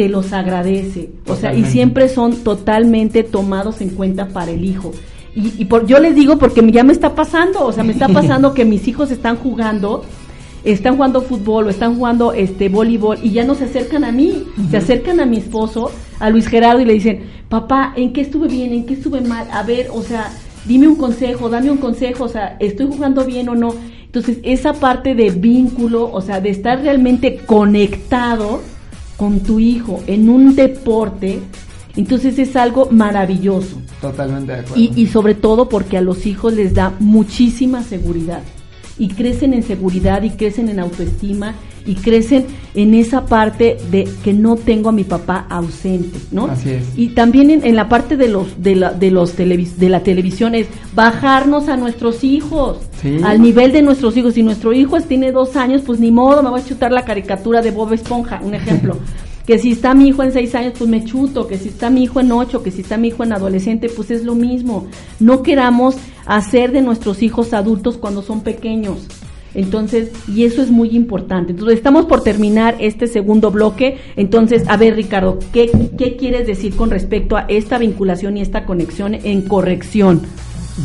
se 0.00 0.08
los 0.08 0.32
agradece. 0.32 1.10
O 1.26 1.36
sea, 1.36 1.54
y 1.54 1.62
siempre 1.66 2.08
son 2.08 2.36
totalmente 2.36 3.22
tomados 3.22 3.82
en 3.82 3.90
cuenta 3.90 4.28
para 4.28 4.50
el 4.50 4.64
hijo. 4.64 4.92
Y, 5.36 5.52
y 5.58 5.66
por, 5.66 5.86
yo 5.86 5.98
les 5.98 6.14
digo 6.14 6.38
porque 6.38 6.66
ya 6.72 6.84
me 6.84 6.94
está 6.94 7.14
pasando, 7.14 7.66
o 7.66 7.72
sea, 7.72 7.84
me 7.84 7.92
está 7.92 8.08
pasando 8.20 8.54
que 8.54 8.64
mis 8.64 8.88
hijos 8.88 9.10
están 9.10 9.36
jugando 9.36 10.02
están 10.62 10.96
jugando 10.96 11.22
fútbol 11.22 11.66
o 11.66 11.70
están 11.70 11.96
jugando 11.96 12.34
este 12.34 12.68
voleibol 12.68 13.18
y 13.22 13.30
ya 13.30 13.44
no 13.44 13.54
se 13.54 13.64
acercan 13.64 14.04
a 14.04 14.12
mí, 14.12 14.44
se 14.70 14.76
acercan 14.76 15.18
a 15.18 15.24
mi 15.24 15.38
esposo, 15.38 15.90
a 16.18 16.28
Luis 16.28 16.48
Gerardo 16.48 16.82
y 16.82 16.84
le 16.84 16.92
dicen, 16.92 17.22
papá, 17.48 17.94
¿en 17.96 18.12
qué 18.12 18.20
estuve 18.20 18.46
bien? 18.46 18.74
¿En 18.74 18.84
qué 18.84 18.92
estuve 18.92 19.22
mal? 19.22 19.48
A 19.52 19.62
ver, 19.62 19.88
o 19.90 20.02
sea, 20.02 20.30
dime 20.66 20.86
un 20.86 20.96
consejo, 20.96 21.48
dame 21.48 21.70
un 21.70 21.78
consejo, 21.78 22.24
o 22.24 22.28
sea, 22.28 22.58
¿estoy 22.60 22.88
jugando 22.88 23.24
bien 23.24 23.48
o 23.48 23.54
no? 23.54 23.74
Entonces, 24.04 24.36
esa 24.42 24.74
parte 24.74 25.14
de 25.14 25.30
vínculo, 25.30 26.10
o 26.12 26.20
sea, 26.20 26.42
de 26.42 26.50
estar 26.50 26.82
realmente 26.82 27.38
conectado 27.46 28.60
con 29.20 29.40
tu 29.40 29.60
hijo 29.60 30.02
en 30.06 30.30
un 30.30 30.56
deporte, 30.56 31.40
Entonces 31.94 32.38
es 32.38 32.56
algo 32.56 32.88
maravilloso. 32.90 33.76
Totalmente 34.00 34.52
de 34.52 34.60
acuerdo. 34.60 34.80
Y, 34.80 34.92
y 34.96 35.08
sobre 35.08 35.34
todo 35.34 35.68
porque 35.68 35.98
a 35.98 36.00
los 36.00 36.24
hijos 36.24 36.54
les 36.54 36.72
da 36.72 36.94
muchísima 37.00 37.82
seguridad. 37.82 38.40
Y 39.00 39.08
crecen 39.08 39.52
en 39.54 39.62
seguridad 39.64 40.22
y 40.22 40.30
crecen 40.30 40.68
en 40.68 40.78
autoestima 40.78 41.54
y 41.86 41.94
crecen 41.94 42.44
en 42.74 42.92
esa 42.94 43.24
parte 43.24 43.78
de 43.90 44.06
que 44.22 44.34
no 44.34 44.56
tengo 44.56 44.90
a 44.90 44.92
mi 44.92 45.04
papá 45.04 45.46
ausente, 45.48 46.18
¿no? 46.30 46.44
Así 46.46 46.68
es. 46.70 46.84
Y 46.96 47.08
también 47.08 47.50
en, 47.50 47.64
en 47.66 47.74
la 47.74 47.88
parte 47.88 48.18
de 48.18 48.28
los 48.28 48.62
de 48.62 48.76
la 48.76 48.92
de 48.92 49.10
los 49.10 49.36
televis- 49.38 49.76
de 49.76 49.88
la 49.88 50.00
televisión 50.02 50.54
es 50.54 50.66
bajarnos 50.94 51.68
a 51.68 51.76
nuestros 51.78 52.22
hijos, 52.22 52.76
Sí. 53.00 53.16
al 53.24 53.40
nivel 53.40 53.72
de 53.72 53.80
nuestros 53.80 54.14
hijos. 54.18 54.34
Si 54.34 54.42
nuestro 54.42 54.74
hijo 54.74 54.98
es- 54.98 55.06
tiene 55.06 55.32
dos 55.32 55.56
años, 55.56 55.80
pues 55.86 55.98
ni 55.98 56.10
modo, 56.12 56.42
me 56.42 56.50
voy 56.50 56.60
a 56.60 56.64
chutar 56.64 56.92
la 56.92 57.06
caricatura 57.06 57.62
de 57.62 57.70
Bob 57.70 57.94
Esponja, 57.94 58.40
un 58.44 58.54
ejemplo. 58.54 58.96
que 59.46 59.58
si 59.58 59.72
está 59.72 59.94
mi 59.94 60.08
hijo 60.08 60.22
en 60.22 60.32
seis 60.32 60.54
años, 60.54 60.74
pues 60.78 60.88
me 60.88 61.02
chuto, 61.04 61.46
que 61.48 61.56
si 61.56 61.70
está 61.70 61.88
mi 61.90 62.04
hijo 62.04 62.20
en 62.20 62.30
ocho, 62.30 62.62
que 62.62 62.70
si 62.70 62.82
está 62.82 62.98
mi 62.98 63.08
hijo 63.08 63.24
en 63.24 63.32
adolescente, 63.32 63.88
pues 63.88 64.10
es 64.10 64.22
lo 64.24 64.34
mismo. 64.34 64.86
No 65.18 65.42
queramos 65.42 65.96
hacer 66.30 66.70
de 66.70 66.80
nuestros 66.80 67.22
hijos 67.22 67.52
adultos 67.52 67.98
cuando 67.98 68.22
son 68.22 68.42
pequeños. 68.42 69.08
Entonces, 69.52 70.12
y 70.28 70.44
eso 70.44 70.62
es 70.62 70.70
muy 70.70 70.90
importante. 70.90 71.50
Entonces, 71.50 71.78
estamos 71.78 72.06
por 72.06 72.22
terminar 72.22 72.76
este 72.78 73.08
segundo 73.08 73.50
bloque. 73.50 73.98
Entonces, 74.14 74.62
a 74.68 74.76
ver, 74.76 74.94
Ricardo, 74.94 75.40
¿qué, 75.52 75.90
qué 75.98 76.16
quieres 76.16 76.46
decir 76.46 76.76
con 76.76 76.90
respecto 76.90 77.36
a 77.36 77.46
esta 77.48 77.78
vinculación 77.78 78.36
y 78.36 78.42
esta 78.42 78.64
conexión 78.64 79.14
en 79.14 79.42
corrección? 79.42 80.22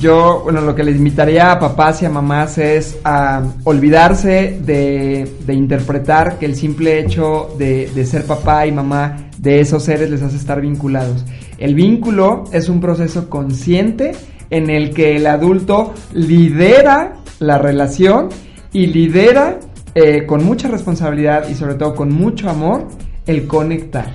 Yo, 0.02 0.42
bueno, 0.44 0.62
lo 0.62 0.74
que 0.74 0.84
les 0.84 0.98
invitaría 0.98 1.52
a 1.52 1.60
papás 1.60 2.02
y 2.02 2.06
a 2.06 2.10
mamás 2.10 2.58
es 2.58 2.98
a 3.04 3.44
olvidarse 3.66 4.60
de, 4.66 5.32
de 5.46 5.54
interpretar 5.54 6.40
que 6.40 6.48
el 6.48 6.56
simple 6.56 7.00
hecho 7.00 7.50
de, 7.60 7.88
de 7.94 8.06
ser 8.08 8.26
papá 8.26 8.66
y 8.66 8.72
mamá 8.72 9.30
de 9.38 9.60
esos 9.60 9.84
seres 9.84 10.10
les 10.10 10.24
hace 10.24 10.38
estar 10.38 10.60
vinculados. 10.60 11.24
El 11.60 11.76
vínculo 11.76 12.46
es 12.52 12.68
un 12.68 12.82
proceso 12.82 13.30
consciente 13.30 14.14
en 14.56 14.70
el 14.70 14.94
que 14.94 15.18
el 15.18 15.28
adulto 15.28 15.94
lidera 16.14 17.18
la 17.40 17.58
relación 17.58 18.30
y 18.72 18.88
lidera 18.88 19.60
eh, 19.94 20.26
con 20.26 20.46
mucha 20.46 20.70
responsabilidad 20.70 21.50
y 21.50 21.56
sobre 21.56 21.76
todo 21.76 21.94
con 21.94 22.14
mucho 22.14 22.50
amor 22.50 22.88
el 23.28 23.48
conectar. 23.48 24.14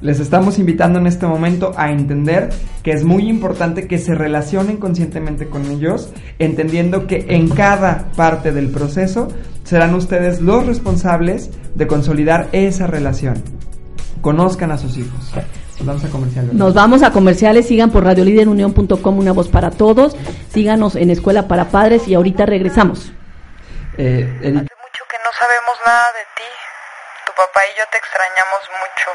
Les 0.00 0.20
estamos 0.20 0.58
invitando 0.58 0.98
en 0.98 1.06
este 1.06 1.26
momento 1.26 1.72
a 1.76 1.90
entender 1.90 2.48
que 2.82 2.92
es 2.92 3.04
muy 3.04 3.28
importante 3.28 3.86
que 3.86 3.98
se 3.98 4.14
relacionen 4.14 4.78
conscientemente 4.78 5.48
con 5.48 5.66
ellos, 5.66 6.10
entendiendo 6.38 7.06
que 7.06 7.26
en 7.28 7.48
cada 7.48 8.08
parte 8.16 8.52
del 8.52 8.68
proceso 8.68 9.28
serán 9.64 9.94
ustedes 9.94 10.40
los 10.40 10.64
responsables 10.64 11.50
de 11.74 11.86
consolidar 11.86 12.48
esa 12.52 12.86
relación. 12.86 13.42
Conozcan 14.22 14.70
a 14.70 14.78
sus 14.78 14.96
hijos. 14.96 15.32
Nos 15.78 15.86
vamos 15.86 16.04
a 16.04 16.08
comercial. 16.08 16.46
¿verdad? 16.46 16.58
Nos 16.58 16.74
vamos 16.74 17.02
a 17.02 17.10
comerciales, 17.12 17.66
sigan 17.68 17.90
por 17.90 18.04
radioliderunión.com, 18.04 19.18
una 19.18 19.32
voz 19.32 19.48
para 19.48 19.70
todos, 19.70 20.16
síganos 20.52 20.96
en 20.96 21.10
Escuela 21.10 21.48
para 21.48 21.68
Padres 21.68 22.08
y 22.08 22.14
ahorita 22.14 22.46
regresamos. 22.46 23.12
Eh, 23.98 24.24
Erika, 24.42 24.60
Hace 24.60 24.76
mucho 24.84 25.04
que 25.10 25.18
no 25.24 25.30
sabemos 25.38 25.76
nada 25.84 26.06
de 26.12 26.24
ti. 26.36 26.48
Tu 27.26 27.32
papá 27.32 27.60
y 27.64 27.72
yo 27.78 27.84
te 27.90 27.98
extrañamos 27.98 28.60
mucho. 28.80 29.08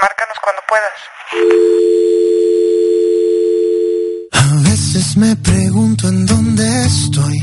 Márcanos 0.00 0.38
cuando 0.42 0.62
puedas. 0.68 0.98
A 4.32 4.70
veces 4.70 5.16
me 5.16 5.36
pregunto 5.36 6.08
en 6.08 6.26
dónde 6.26 6.64
estoy. 6.86 7.38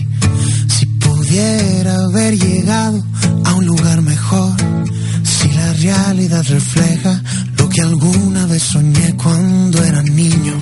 Si 0.70 0.86
pudiera 0.86 1.94
haber 2.10 2.34
llegado 2.36 3.02
a 3.46 3.54
un 3.56 3.66
lugar 3.66 4.02
mejor. 4.02 4.52
Si 5.24 5.50
la 5.52 5.74
realidad 5.74 6.44
refleja 6.50 7.22
que 7.70 7.82
alguna 7.82 8.46
vez 8.48 8.64
soñé 8.64 9.16
cuando 9.16 9.84
era 9.84 10.02
niño. 10.04 10.54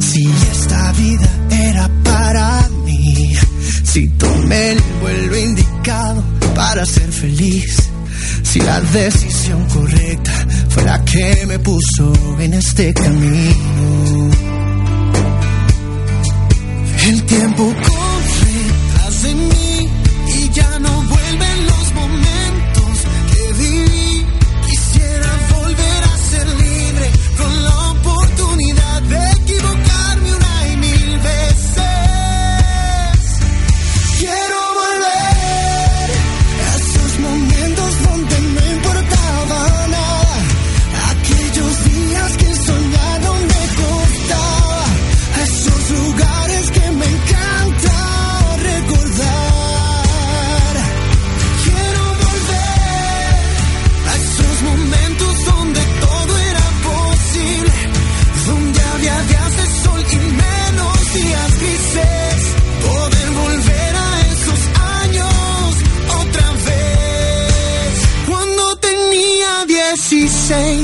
Si 0.00 0.24
esta 0.52 0.92
vida 0.92 1.28
era 1.50 1.90
para 2.02 2.68
mí. 2.84 3.34
Si 3.82 4.08
tomé 4.08 4.72
el 4.72 4.82
vuelo 5.00 5.36
indicado 5.36 6.22
para 6.54 6.86
ser 6.86 7.10
feliz. 7.12 7.90
Si 8.42 8.60
la 8.60 8.80
decisión 8.80 9.64
correcta 9.66 10.46
fue 10.68 10.84
la 10.84 11.04
que 11.04 11.44
me 11.46 11.58
puso 11.58 12.12
en 12.38 12.54
este 12.54 12.94
camino. 12.94 14.30
El 17.06 17.22
tiempo 17.24 17.74
corre 17.82 18.03
16. 70.46 70.83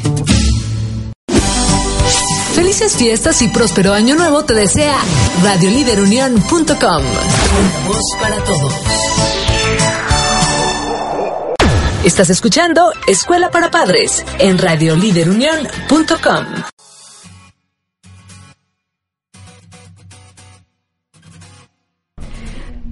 Felices 2.81 2.97
fiestas 2.97 3.41
y 3.43 3.47
próspero 3.47 3.93
año 3.93 4.15
nuevo 4.15 4.43
te 4.43 4.55
desea 4.55 4.97
radioliderunión.com. 5.43 7.03
Una 7.03 7.87
voz 7.87 8.17
para 8.19 8.43
todos. 8.43 8.73
Estás 12.03 12.31
escuchando 12.31 12.91
Escuela 13.05 13.51
para 13.51 13.69
Padres 13.69 14.25
en 14.39 14.57
radioliderunión.com. 14.57 16.45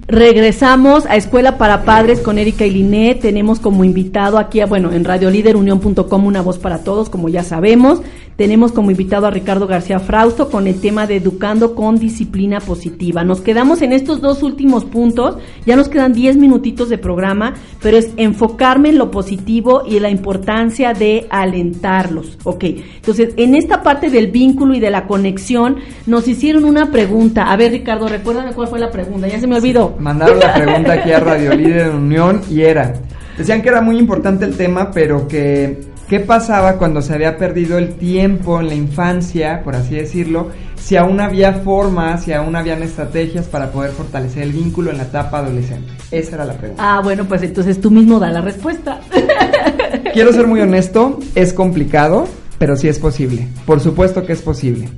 Regresamos 0.06 1.06
a 1.06 1.14
Escuela 1.14 1.56
para 1.56 1.84
Padres 1.84 2.18
con 2.18 2.36
Erika 2.38 2.66
y 2.66 2.70
Linet. 2.70 3.20
Tenemos 3.20 3.60
como 3.60 3.84
invitado 3.84 4.38
aquí, 4.38 4.60
a, 4.60 4.66
bueno, 4.66 4.90
en 4.92 5.04
radioliderunión.com 5.04 6.26
una 6.26 6.42
voz 6.42 6.58
para 6.58 6.82
todos, 6.82 7.08
como 7.08 7.28
ya 7.28 7.44
sabemos. 7.44 8.02
Tenemos 8.40 8.72
como 8.72 8.90
invitado 8.90 9.26
a 9.26 9.30
Ricardo 9.30 9.66
García 9.66 10.00
Frausto 10.00 10.48
con 10.48 10.66
el 10.66 10.80
tema 10.80 11.06
de 11.06 11.16
educando 11.16 11.74
con 11.74 11.98
disciplina 11.98 12.58
positiva. 12.58 13.22
Nos 13.22 13.42
quedamos 13.42 13.82
en 13.82 13.92
estos 13.92 14.22
dos 14.22 14.42
últimos 14.42 14.86
puntos. 14.86 15.36
Ya 15.66 15.76
nos 15.76 15.90
quedan 15.90 16.14
10 16.14 16.38
minutitos 16.38 16.88
de 16.88 16.96
programa, 16.96 17.52
pero 17.82 17.98
es 17.98 18.12
enfocarme 18.16 18.88
en 18.88 18.96
lo 18.96 19.10
positivo 19.10 19.82
y 19.86 20.00
la 20.00 20.08
importancia 20.08 20.94
de 20.94 21.26
alentarlos. 21.28 22.38
Ok, 22.44 22.64
entonces 22.64 23.34
en 23.36 23.54
esta 23.54 23.82
parte 23.82 24.08
del 24.08 24.28
vínculo 24.28 24.72
y 24.72 24.80
de 24.80 24.90
la 24.90 25.06
conexión 25.06 25.76
nos 26.06 26.26
hicieron 26.26 26.64
una 26.64 26.90
pregunta. 26.90 27.52
A 27.52 27.58
ver, 27.58 27.72
Ricardo, 27.72 28.08
recuérdame 28.08 28.54
cuál 28.54 28.68
fue 28.68 28.78
la 28.78 28.90
pregunta. 28.90 29.28
Ya 29.28 29.38
se 29.38 29.46
me 29.46 29.56
olvidó. 29.56 29.96
Mandaron 29.98 30.40
la 30.40 30.54
pregunta 30.54 30.94
aquí 30.94 31.12
a 31.12 31.20
Radio 31.20 31.54
Líder 31.54 31.90
Unión 31.90 32.40
y 32.48 32.62
era, 32.62 32.94
decían 33.36 33.60
que 33.60 33.68
era 33.68 33.82
muy 33.82 33.98
importante 33.98 34.46
el 34.46 34.56
tema, 34.56 34.90
pero 34.90 35.28
que 35.28 35.89
qué 36.10 36.18
pasaba 36.18 36.76
cuando 36.76 37.02
se 37.02 37.14
había 37.14 37.38
perdido 37.38 37.78
el 37.78 37.94
tiempo 37.94 38.60
en 38.60 38.66
la 38.66 38.74
infancia, 38.74 39.62
por 39.62 39.76
así 39.76 39.94
decirlo, 39.94 40.48
si 40.74 40.96
aún 40.96 41.20
había 41.20 41.52
formas, 41.52 42.24
si 42.24 42.32
aún 42.32 42.56
habían 42.56 42.82
estrategias 42.82 43.46
para 43.46 43.70
poder 43.70 43.92
fortalecer 43.92 44.42
el 44.42 44.52
vínculo 44.52 44.90
en 44.90 44.96
la 44.96 45.04
etapa 45.04 45.38
adolescente. 45.38 45.92
Esa 46.10 46.34
era 46.34 46.44
la 46.46 46.54
pregunta. 46.54 46.82
Ah, 46.84 47.00
bueno, 47.00 47.26
pues 47.26 47.44
entonces 47.44 47.80
tú 47.80 47.92
mismo 47.92 48.18
da 48.18 48.28
la 48.28 48.40
respuesta. 48.40 48.98
Quiero 50.12 50.32
ser 50.32 50.48
muy 50.48 50.60
honesto, 50.60 51.20
es 51.36 51.52
complicado, 51.52 52.26
pero 52.58 52.74
sí 52.74 52.88
es 52.88 52.98
posible. 52.98 53.46
Por 53.64 53.78
supuesto 53.78 54.26
que 54.26 54.32
es 54.32 54.42
posible. 54.42 54.88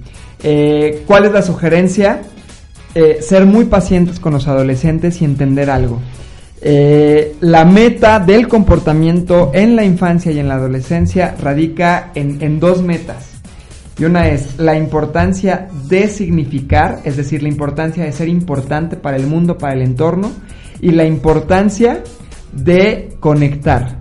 Eh, 0.43 1.05
¿Cuál 1.07 1.27
es 1.27 1.33
la 1.33 1.43
sugerencia? 1.43 2.23
Eh, 2.95 3.19
ser 3.21 3.45
muy 3.45 3.67
pacientes 3.67 4.19
con 4.19 4.33
los 4.33 4.49
adolescentes 4.49 5.21
y 5.21 5.27
entender 5.27 5.69
algo. 5.69 6.01
Eh, 6.65 7.35
la 7.41 7.65
meta 7.65 8.21
del 8.21 8.47
comportamiento 8.47 9.51
en 9.53 9.75
la 9.75 9.85
infancia 9.85 10.31
y 10.31 10.39
en 10.39 10.47
la 10.47 10.55
adolescencia 10.55 11.35
radica 11.41 12.13
en, 12.15 12.41
en 12.41 12.61
dos 12.61 12.83
metas. 12.83 13.33
Y 13.99 14.05
una 14.05 14.29
es 14.29 14.59
la 14.59 14.77
importancia 14.77 15.69
de 15.89 16.07
significar, 16.07 17.01
es 17.05 17.17
decir, 17.17 17.43
la 17.43 17.49
importancia 17.49 18.05
de 18.05 18.13
ser 18.13 18.29
importante 18.29 18.97
para 18.97 19.17
el 19.17 19.27
mundo, 19.27 19.59
para 19.59 19.75
el 19.75 19.83
entorno, 19.83 20.31
y 20.81 20.93
la 20.93 21.05
importancia 21.05 22.03
de 22.53 23.17
conectar. 23.19 23.99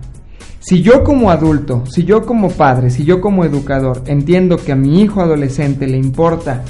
Si 0.60 0.82
yo 0.82 1.02
como 1.02 1.32
adulto, 1.32 1.84
si 1.86 2.04
yo 2.04 2.22
como 2.22 2.48
padre, 2.48 2.90
si 2.90 3.04
yo 3.04 3.20
como 3.20 3.44
educador 3.44 4.04
entiendo 4.06 4.56
que 4.56 4.70
a 4.70 4.76
mi 4.76 5.02
hijo 5.02 5.20
adolescente 5.20 5.88
le 5.88 5.96
importa 5.96 6.62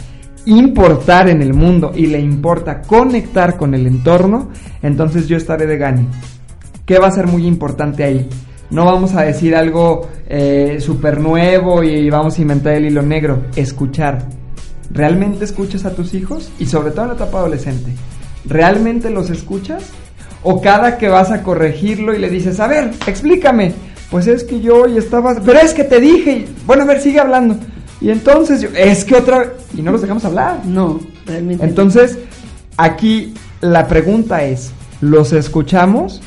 importar 0.46 1.28
en 1.28 1.42
el 1.42 1.54
mundo 1.54 1.92
y 1.94 2.06
le 2.06 2.20
importa 2.20 2.82
conectar 2.82 3.56
con 3.56 3.74
el 3.74 3.86
entorno, 3.86 4.50
entonces 4.82 5.28
yo 5.28 5.36
estaré 5.36 5.66
de 5.66 5.78
gane. 5.78 6.06
¿Qué 6.84 6.98
va 6.98 7.08
a 7.08 7.12
ser 7.12 7.26
muy 7.26 7.46
importante 7.46 8.04
ahí? 8.04 8.28
No 8.70 8.86
vamos 8.86 9.14
a 9.14 9.22
decir 9.22 9.54
algo 9.54 10.08
eh, 10.26 10.78
súper 10.80 11.20
nuevo 11.20 11.82
y 11.82 12.08
vamos 12.08 12.38
a 12.38 12.42
inventar 12.42 12.74
el 12.74 12.86
hilo 12.86 13.02
negro. 13.02 13.44
Escuchar. 13.54 14.26
¿Realmente 14.90 15.44
escuchas 15.44 15.84
a 15.84 15.94
tus 15.94 16.14
hijos? 16.14 16.50
Y 16.58 16.66
sobre 16.66 16.90
todo 16.90 17.02
en 17.02 17.08
la 17.08 17.14
etapa 17.14 17.38
adolescente. 17.38 17.92
¿Realmente 18.44 19.10
los 19.10 19.30
escuchas? 19.30 19.90
O 20.42 20.60
cada 20.60 20.98
que 20.98 21.08
vas 21.08 21.30
a 21.30 21.42
corregirlo 21.42 22.14
y 22.14 22.18
le 22.18 22.30
dices, 22.30 22.60
a 22.60 22.66
ver, 22.66 22.90
explícame. 23.06 23.72
Pues 24.10 24.26
es 24.26 24.44
que 24.44 24.60
yo 24.60 24.82
hoy 24.82 24.98
estaba... 24.98 25.34
Pero 25.44 25.58
es 25.58 25.72
que 25.72 25.84
te 25.84 26.00
dije. 26.00 26.46
Bueno, 26.66 26.82
a 26.82 26.86
ver, 26.86 27.00
sigue 27.00 27.20
hablando. 27.20 27.56
Y 28.02 28.10
entonces 28.10 28.60
yo... 28.60 28.68
Es 28.76 29.04
que 29.04 29.14
otra... 29.14 29.52
Y 29.76 29.82
no 29.82 29.92
los 29.92 30.02
dejamos 30.02 30.24
hablar. 30.24 30.66
No, 30.66 31.00
realmente. 31.24 31.64
Entonces, 31.64 32.18
aquí 32.76 33.32
la 33.60 33.86
pregunta 33.86 34.44
es, 34.44 34.72
¿los 35.00 35.32
escuchamos? 35.32 36.20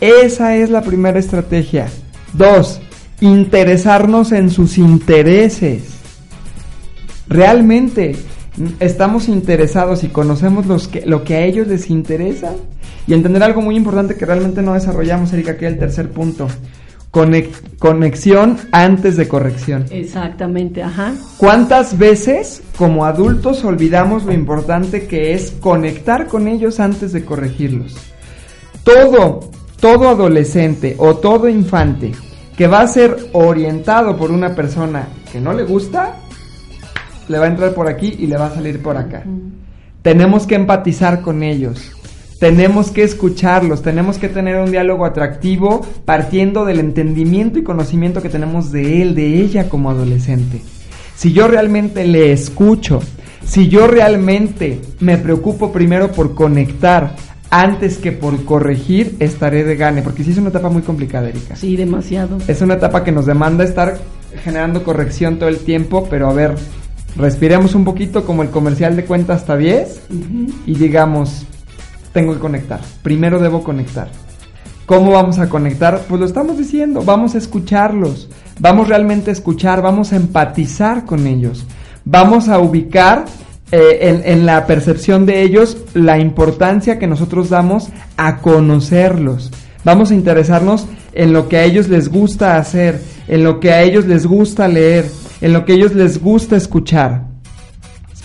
Esa 0.00 0.56
es 0.56 0.68
la 0.68 0.82
primera 0.82 1.18
estrategia. 1.18 1.88
Dos, 2.34 2.80
interesarnos 3.20 4.32
en 4.32 4.50
sus 4.50 4.76
intereses. 4.76 5.84
¿Realmente 7.28 8.16
estamos 8.78 9.28
interesados 9.28 10.04
y 10.04 10.08
conocemos 10.08 10.66
los 10.66 10.86
que, 10.86 11.06
lo 11.06 11.24
que 11.24 11.36
a 11.36 11.44
ellos 11.44 11.66
les 11.66 11.88
interesa? 11.88 12.52
Y 13.06 13.14
entender 13.14 13.42
algo 13.42 13.62
muy 13.62 13.76
importante 13.76 14.16
que 14.16 14.26
realmente 14.26 14.60
no 14.60 14.74
desarrollamos, 14.74 15.32
Erika, 15.32 15.56
que 15.56 15.66
es 15.66 15.72
el 15.72 15.78
tercer 15.78 16.10
punto. 16.10 16.46
Conex- 17.12 17.76
conexión 17.78 18.56
antes 18.72 19.16
de 19.18 19.28
corrección. 19.28 19.84
Exactamente, 19.90 20.82
ajá. 20.82 21.12
¿Cuántas 21.36 21.98
veces 21.98 22.62
como 22.78 23.04
adultos 23.04 23.64
olvidamos 23.64 24.24
lo 24.24 24.32
importante 24.32 25.06
que 25.06 25.34
es 25.34 25.50
conectar 25.60 26.26
con 26.26 26.48
ellos 26.48 26.80
antes 26.80 27.12
de 27.12 27.24
corregirlos? 27.24 27.96
Todo, 28.82 29.40
todo 29.78 30.08
adolescente 30.08 30.96
o 30.98 31.16
todo 31.16 31.48
infante 31.48 32.12
que 32.56 32.66
va 32.66 32.80
a 32.80 32.88
ser 32.88 33.16
orientado 33.32 34.16
por 34.16 34.30
una 34.30 34.54
persona 34.54 35.08
que 35.30 35.40
no 35.40 35.52
le 35.52 35.64
gusta, 35.64 36.16
le 37.28 37.38
va 37.38 37.44
a 37.44 37.48
entrar 37.48 37.74
por 37.74 37.88
aquí 37.88 38.16
y 38.18 38.26
le 38.26 38.36
va 38.36 38.46
a 38.46 38.54
salir 38.54 38.82
por 38.82 38.96
acá. 38.96 39.22
Tenemos 40.02 40.46
que 40.46 40.54
empatizar 40.54 41.20
con 41.20 41.42
ellos. 41.42 41.92
Tenemos 42.42 42.90
que 42.90 43.04
escucharlos, 43.04 43.82
tenemos 43.82 44.18
que 44.18 44.28
tener 44.28 44.56
un 44.56 44.72
diálogo 44.72 45.04
atractivo 45.04 45.86
partiendo 46.04 46.64
del 46.64 46.80
entendimiento 46.80 47.60
y 47.60 47.62
conocimiento 47.62 48.20
que 48.20 48.28
tenemos 48.28 48.72
de 48.72 49.00
él, 49.00 49.14
de 49.14 49.40
ella 49.40 49.68
como 49.68 49.90
adolescente. 49.90 50.60
Si 51.14 51.32
yo 51.32 51.46
realmente 51.46 52.04
le 52.04 52.32
escucho, 52.32 52.98
si 53.44 53.68
yo 53.68 53.86
realmente 53.86 54.80
me 54.98 55.18
preocupo 55.18 55.70
primero 55.70 56.10
por 56.10 56.34
conectar 56.34 57.14
antes 57.48 57.98
que 57.98 58.10
por 58.10 58.44
corregir, 58.44 59.14
estaré 59.20 59.62
de 59.62 59.76
gane, 59.76 60.02
porque 60.02 60.24
sí 60.24 60.32
es 60.32 60.38
una 60.38 60.48
etapa 60.48 60.68
muy 60.68 60.82
complicada, 60.82 61.28
Erika. 61.28 61.54
Sí, 61.54 61.76
demasiado. 61.76 62.38
Es 62.48 62.60
una 62.60 62.74
etapa 62.74 63.04
que 63.04 63.12
nos 63.12 63.24
demanda 63.24 63.62
estar 63.62 64.00
generando 64.42 64.82
corrección 64.82 65.38
todo 65.38 65.48
el 65.48 65.58
tiempo, 65.58 66.08
pero 66.10 66.28
a 66.28 66.32
ver, 66.32 66.56
respiremos 67.14 67.76
un 67.76 67.84
poquito 67.84 68.24
como 68.24 68.42
el 68.42 68.50
comercial 68.50 68.96
de 68.96 69.04
cuenta 69.04 69.34
hasta 69.34 69.56
10 69.56 70.08
y 70.66 70.74
digamos, 70.74 71.46
tengo 72.12 72.34
que 72.34 72.40
conectar. 72.40 72.80
Primero 73.02 73.38
debo 73.38 73.62
conectar. 73.62 74.08
¿Cómo 74.86 75.12
vamos 75.12 75.38
a 75.38 75.48
conectar? 75.48 76.02
Pues 76.08 76.20
lo 76.20 76.26
estamos 76.26 76.58
diciendo, 76.58 77.02
vamos 77.04 77.34
a 77.34 77.38
escucharlos, 77.38 78.28
vamos 78.58 78.88
realmente 78.88 79.30
a 79.30 79.32
escuchar, 79.32 79.80
vamos 79.80 80.12
a 80.12 80.16
empatizar 80.16 81.04
con 81.04 81.26
ellos. 81.26 81.66
vamos 82.04 82.48
a 82.48 82.58
ubicar 82.58 83.24
eh, 83.70 83.98
en, 84.02 84.22
en 84.24 84.44
la 84.44 84.66
percepción 84.66 85.24
de 85.24 85.42
ellos 85.42 85.78
la 85.94 86.18
importancia 86.18 86.98
que 86.98 87.06
nosotros 87.06 87.48
damos 87.48 87.90
a 88.16 88.38
conocerlos. 88.38 89.50
Vamos 89.84 90.10
a 90.10 90.14
interesarnos 90.14 90.86
en 91.12 91.32
lo 91.32 91.48
que 91.48 91.56
a 91.58 91.64
ellos 91.64 91.88
les 91.88 92.08
gusta 92.08 92.56
hacer, 92.56 93.00
en 93.28 93.44
lo 93.44 93.60
que 93.60 93.72
a 93.72 93.82
ellos 93.82 94.06
les 94.06 94.26
gusta 94.26 94.68
leer, 94.68 95.10
en 95.40 95.52
lo 95.52 95.64
que 95.64 95.72
a 95.72 95.76
ellos 95.76 95.94
les 95.94 96.20
gusta 96.20 96.56
escuchar. 96.56 97.31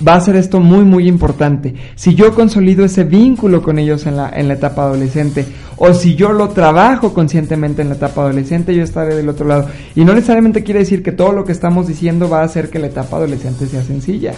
Va 0.06 0.16
a 0.16 0.20
ser 0.20 0.36
esto 0.36 0.60
muy 0.60 0.86
muy 0.86 1.08
importante. 1.08 1.74
Si 1.96 2.14
yo 2.14 2.36
consolido 2.36 2.86
ese 2.86 3.04
vínculo 3.04 3.64
con 3.64 3.80
ellos 3.80 4.06
en 4.06 4.18
la, 4.18 4.30
en 4.30 4.48
la 4.48 4.54
etapa 4.54 4.84
adolescente, 4.84 5.46
o 5.78 5.94
si 5.94 6.16
yo 6.16 6.34
lo 6.34 6.50
trabajo 6.50 7.14
conscientemente 7.14 7.82
en 7.82 7.90
la 7.90 7.96
etapa 7.96 8.22
adolescente, 8.22 8.76
yo 8.76 8.84
estaré 8.84 9.16
del 9.16 9.30
otro 9.30 9.48
lado. 9.48 9.68
Y 9.96 10.06
no 10.06 10.14
necesariamente 10.14 10.64
quiere 10.64 10.82
decir 10.82 11.02
que 11.02 11.12
todo 11.12 11.32
lo 11.32 11.46
que 11.46 11.52
estamos 11.52 11.88
diciendo 11.88 12.30
va 12.30 12.42
a 12.42 12.46
hacer 12.46 12.70
que 12.70 12.80
la 12.80 12.88
etapa 12.88 13.18
adolescente 13.18 13.66
sea 13.66 13.82
sencilla. 13.82 14.34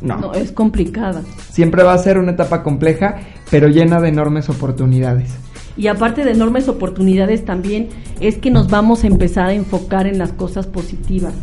No. 0.00 0.18
No, 0.18 0.32
es 0.34 0.52
complicada. 0.52 1.22
Siempre 1.50 1.82
va 1.82 1.94
a 1.94 1.98
ser 1.98 2.18
una 2.18 2.32
etapa 2.32 2.62
compleja, 2.62 3.16
pero 3.50 3.68
llena 3.68 4.00
de 4.00 4.08
enormes 4.08 4.48
oportunidades. 4.48 5.30
Y 5.76 5.88
aparte 5.88 6.24
de 6.24 6.32
enormes 6.32 6.68
oportunidades 6.68 7.44
también 7.44 7.88
es 8.20 8.38
que 8.38 8.50
nos 8.50 8.68
vamos 8.68 9.04
a 9.04 9.08
empezar 9.08 9.48
a 9.48 9.54
enfocar 9.54 10.06
en 10.06 10.18
las 10.18 10.32
cosas 10.32 10.66
positivas. 10.66 11.34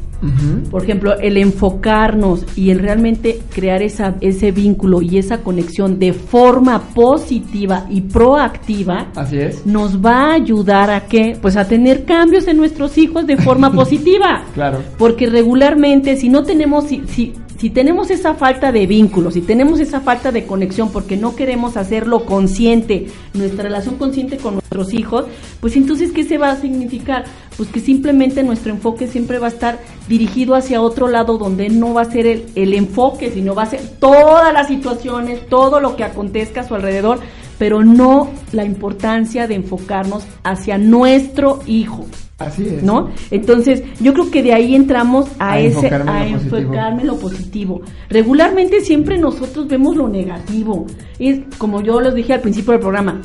Por 0.69 0.83
ejemplo, 0.83 1.17
el 1.19 1.35
enfocarnos 1.37 2.45
y 2.55 2.69
el 2.69 2.77
realmente 2.77 3.39
crear 3.51 3.81
esa, 3.81 4.17
ese 4.21 4.51
vínculo 4.51 5.01
y 5.01 5.17
esa 5.17 5.39
conexión 5.39 5.97
de 5.97 6.13
forma 6.13 6.79
positiva 6.93 7.87
y 7.89 8.01
proactiva 8.01 9.07
Así 9.15 9.39
es. 9.39 9.65
nos 9.65 9.97
va 10.03 10.27
a 10.27 10.33
ayudar 10.33 10.91
a 10.91 11.07
que, 11.07 11.37
pues 11.41 11.57
a 11.57 11.67
tener 11.67 12.05
cambios 12.05 12.47
en 12.47 12.57
nuestros 12.57 12.99
hijos 12.99 13.25
de 13.25 13.37
forma 13.37 13.71
positiva. 13.73 14.43
Claro. 14.53 14.83
Porque 14.99 15.25
regularmente 15.25 16.15
si 16.17 16.29
no 16.29 16.43
tenemos, 16.43 16.85
si, 16.85 17.01
si, 17.07 17.33
si 17.61 17.69
tenemos 17.69 18.09
esa 18.09 18.33
falta 18.33 18.71
de 18.71 18.87
vínculo, 18.87 19.29
si 19.29 19.41
tenemos 19.41 19.79
esa 19.79 20.01
falta 20.01 20.31
de 20.31 20.47
conexión 20.47 20.91
porque 20.91 21.15
no 21.15 21.35
queremos 21.35 21.77
hacerlo 21.77 22.25
consciente, 22.25 23.05
nuestra 23.35 23.61
relación 23.61 23.97
consciente 23.97 24.37
con 24.37 24.55
nuestros 24.55 24.95
hijos, 24.95 25.25
pues 25.59 25.75
entonces 25.75 26.11
¿qué 26.11 26.23
se 26.23 26.39
va 26.39 26.49
a 26.49 26.55
significar? 26.55 27.25
Pues 27.57 27.69
que 27.69 27.79
simplemente 27.79 28.41
nuestro 28.41 28.71
enfoque 28.71 29.05
siempre 29.05 29.37
va 29.37 29.45
a 29.45 29.51
estar 29.51 29.77
dirigido 30.09 30.55
hacia 30.55 30.81
otro 30.81 31.07
lado 31.07 31.37
donde 31.37 31.69
no 31.69 31.93
va 31.93 32.01
a 32.01 32.05
ser 32.05 32.25
el, 32.25 32.45
el 32.55 32.73
enfoque, 32.73 33.29
sino 33.29 33.53
va 33.53 33.61
a 33.61 33.67
ser 33.67 33.81
todas 33.99 34.51
las 34.51 34.67
situaciones, 34.67 35.47
todo 35.47 35.79
lo 35.79 35.95
que 35.95 36.03
acontezca 36.03 36.61
a 36.61 36.67
su 36.67 36.73
alrededor, 36.73 37.19
pero 37.61 37.83
no 37.83 38.27
la 38.53 38.65
importancia 38.65 39.45
de 39.45 39.53
enfocarnos 39.53 40.25
hacia 40.43 40.79
nuestro 40.79 41.59
hijo. 41.67 42.07
Así 42.39 42.65
es. 42.65 42.81
¿no? 42.81 43.11
Entonces, 43.29 43.83
yo 43.99 44.13
creo 44.15 44.31
que 44.31 44.41
de 44.41 44.51
ahí 44.51 44.73
entramos 44.73 45.29
a, 45.37 45.51
A 45.51 45.59
ese 45.59 45.85
enfocarme 45.85 46.11
en 46.11 46.17
a 46.17 46.23
lo 46.23 46.39
positivo. 46.39 46.57
enfocarme 46.57 47.01
en 47.01 47.07
lo 47.07 47.19
positivo. 47.19 47.81
Regularmente 48.09 48.81
siempre 48.81 49.19
nosotros 49.19 49.67
vemos 49.67 49.95
lo 49.95 50.09
negativo. 50.09 50.87
Es 51.19 51.41
como 51.59 51.83
yo 51.83 52.01
les 52.01 52.15
dije 52.15 52.33
al 52.33 52.41
principio 52.41 52.71
del 52.71 52.81
programa. 52.81 53.21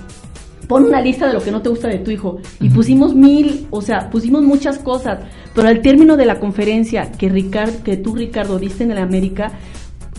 Pon 0.68 0.84
una 0.84 1.00
lista 1.00 1.28
de 1.28 1.32
lo 1.32 1.40
que 1.40 1.50
no 1.50 1.62
te 1.62 1.70
gusta 1.70 1.88
de 1.88 2.00
tu 2.00 2.10
hijo. 2.10 2.38
Y 2.60 2.68
pusimos 2.68 3.14
mil, 3.14 3.66
o 3.70 3.80
sea, 3.80 4.10
pusimos 4.10 4.42
muchas 4.42 4.78
cosas. 4.80 5.20
Pero 5.54 5.66
al 5.66 5.80
término 5.80 6.18
de 6.18 6.26
la 6.26 6.40
conferencia 6.40 7.10
que, 7.10 7.30
Ricard, 7.30 7.76
que 7.76 7.96
tú, 7.96 8.14
Ricardo, 8.14 8.58
diste 8.58 8.84
en 8.84 8.90
el 8.90 8.98
América, 8.98 9.52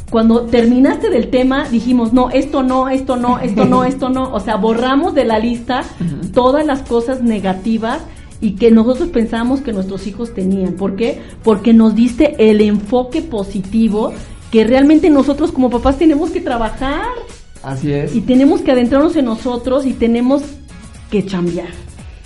cuando 0.09 0.45
terminaste 0.45 1.09
del 1.09 1.29
tema, 1.29 1.67
dijimos, 1.69 2.13
no, 2.13 2.29
esto 2.29 2.63
no, 2.63 2.87
esto 2.87 3.17
no, 3.17 3.39
esto 3.39 3.65
no, 3.65 3.83
esto 3.85 4.09
no. 4.09 4.33
O 4.33 4.39
sea, 4.39 4.55
borramos 4.55 5.13
de 5.13 5.25
la 5.25 5.39
lista 5.39 5.83
todas 6.33 6.65
las 6.65 6.81
cosas 6.81 7.21
negativas 7.21 8.01
y 8.39 8.51
que 8.51 8.71
nosotros 8.71 9.09
pensábamos 9.09 9.61
que 9.61 9.73
nuestros 9.73 10.07
hijos 10.07 10.33
tenían. 10.33 10.73
¿Por 10.73 10.95
qué? 10.95 11.21
Porque 11.43 11.73
nos 11.73 11.95
diste 11.95 12.49
el 12.49 12.61
enfoque 12.61 13.21
positivo 13.21 14.13
que 14.51 14.63
realmente 14.63 15.09
nosotros 15.09 15.51
como 15.51 15.69
papás 15.69 15.97
tenemos 15.97 16.29
que 16.29 16.39
trabajar 16.39 17.07
Así 17.63 17.91
es. 17.91 18.15
y 18.15 18.21
tenemos 18.21 18.61
que 18.61 18.71
adentrarnos 18.71 19.15
en 19.17 19.25
nosotros 19.25 19.85
y 19.85 19.93
tenemos 19.93 20.41
que 21.11 21.25
cambiar. 21.25 21.67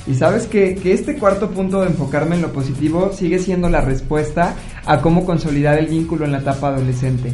Y 0.08 0.16
sabes 0.16 0.48
que, 0.48 0.76
que 0.76 0.94
este 0.94 1.18
cuarto 1.18 1.52
punto 1.52 1.82
de 1.82 1.88
enfocarme 1.88 2.36
en 2.36 2.42
lo 2.42 2.52
positivo 2.52 3.12
sigue 3.14 3.40
siendo 3.40 3.70
la 3.70 3.82
respuesta 3.82 4.56
a 4.86 5.02
cómo 5.02 5.26
consolidar 5.26 5.78
el 5.80 5.88
vínculo 5.88 6.26
en 6.26 6.32
la 6.32 6.40
etapa 6.40 6.70
adolescente. 6.70 7.34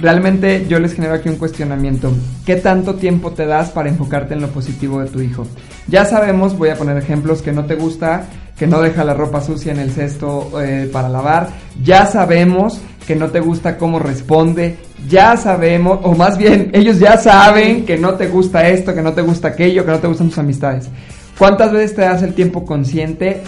Realmente 0.00 0.66
yo 0.66 0.80
les 0.80 0.94
genero 0.94 1.14
aquí 1.14 1.28
un 1.28 1.36
cuestionamiento. 1.36 2.10
¿Qué 2.46 2.56
tanto 2.56 2.94
tiempo 2.94 3.32
te 3.32 3.44
das 3.44 3.70
para 3.70 3.90
enfocarte 3.90 4.32
en 4.32 4.40
lo 4.40 4.48
positivo 4.48 5.00
de 5.00 5.10
tu 5.10 5.20
hijo? 5.20 5.46
Ya 5.88 6.06
sabemos, 6.06 6.56
voy 6.56 6.70
a 6.70 6.76
poner 6.76 6.96
ejemplos, 6.96 7.42
que 7.42 7.52
no 7.52 7.66
te 7.66 7.74
gusta, 7.74 8.24
que 8.58 8.66
no 8.66 8.80
deja 8.80 9.04
la 9.04 9.12
ropa 9.12 9.42
sucia 9.42 9.72
en 9.72 9.78
el 9.78 9.90
cesto 9.90 10.50
eh, 10.62 10.88
para 10.90 11.10
lavar. 11.10 11.50
Ya 11.82 12.06
sabemos 12.06 12.80
que 13.06 13.14
no 13.14 13.28
te 13.28 13.40
gusta 13.40 13.76
cómo 13.76 13.98
responde. 13.98 14.78
Ya 15.06 15.36
sabemos, 15.36 15.98
o 16.02 16.14
más 16.14 16.38
bien, 16.38 16.70
ellos 16.74 16.98
ya 16.98 17.18
saben 17.18 17.84
que 17.84 17.98
no 17.98 18.14
te 18.14 18.28
gusta 18.28 18.68
esto, 18.68 18.94
que 18.94 19.02
no 19.02 19.12
te 19.12 19.22
gusta 19.22 19.48
aquello, 19.48 19.84
que 19.84 19.90
no 19.90 19.98
te 19.98 20.08
gustan 20.08 20.28
tus 20.28 20.38
amistades. 20.38 20.88
¿Cuántas 21.38 21.72
veces 21.72 21.94
te 21.94 22.02
das 22.02 22.22
el 22.22 22.34
tiempo 22.34 22.64
consciente 22.64 23.42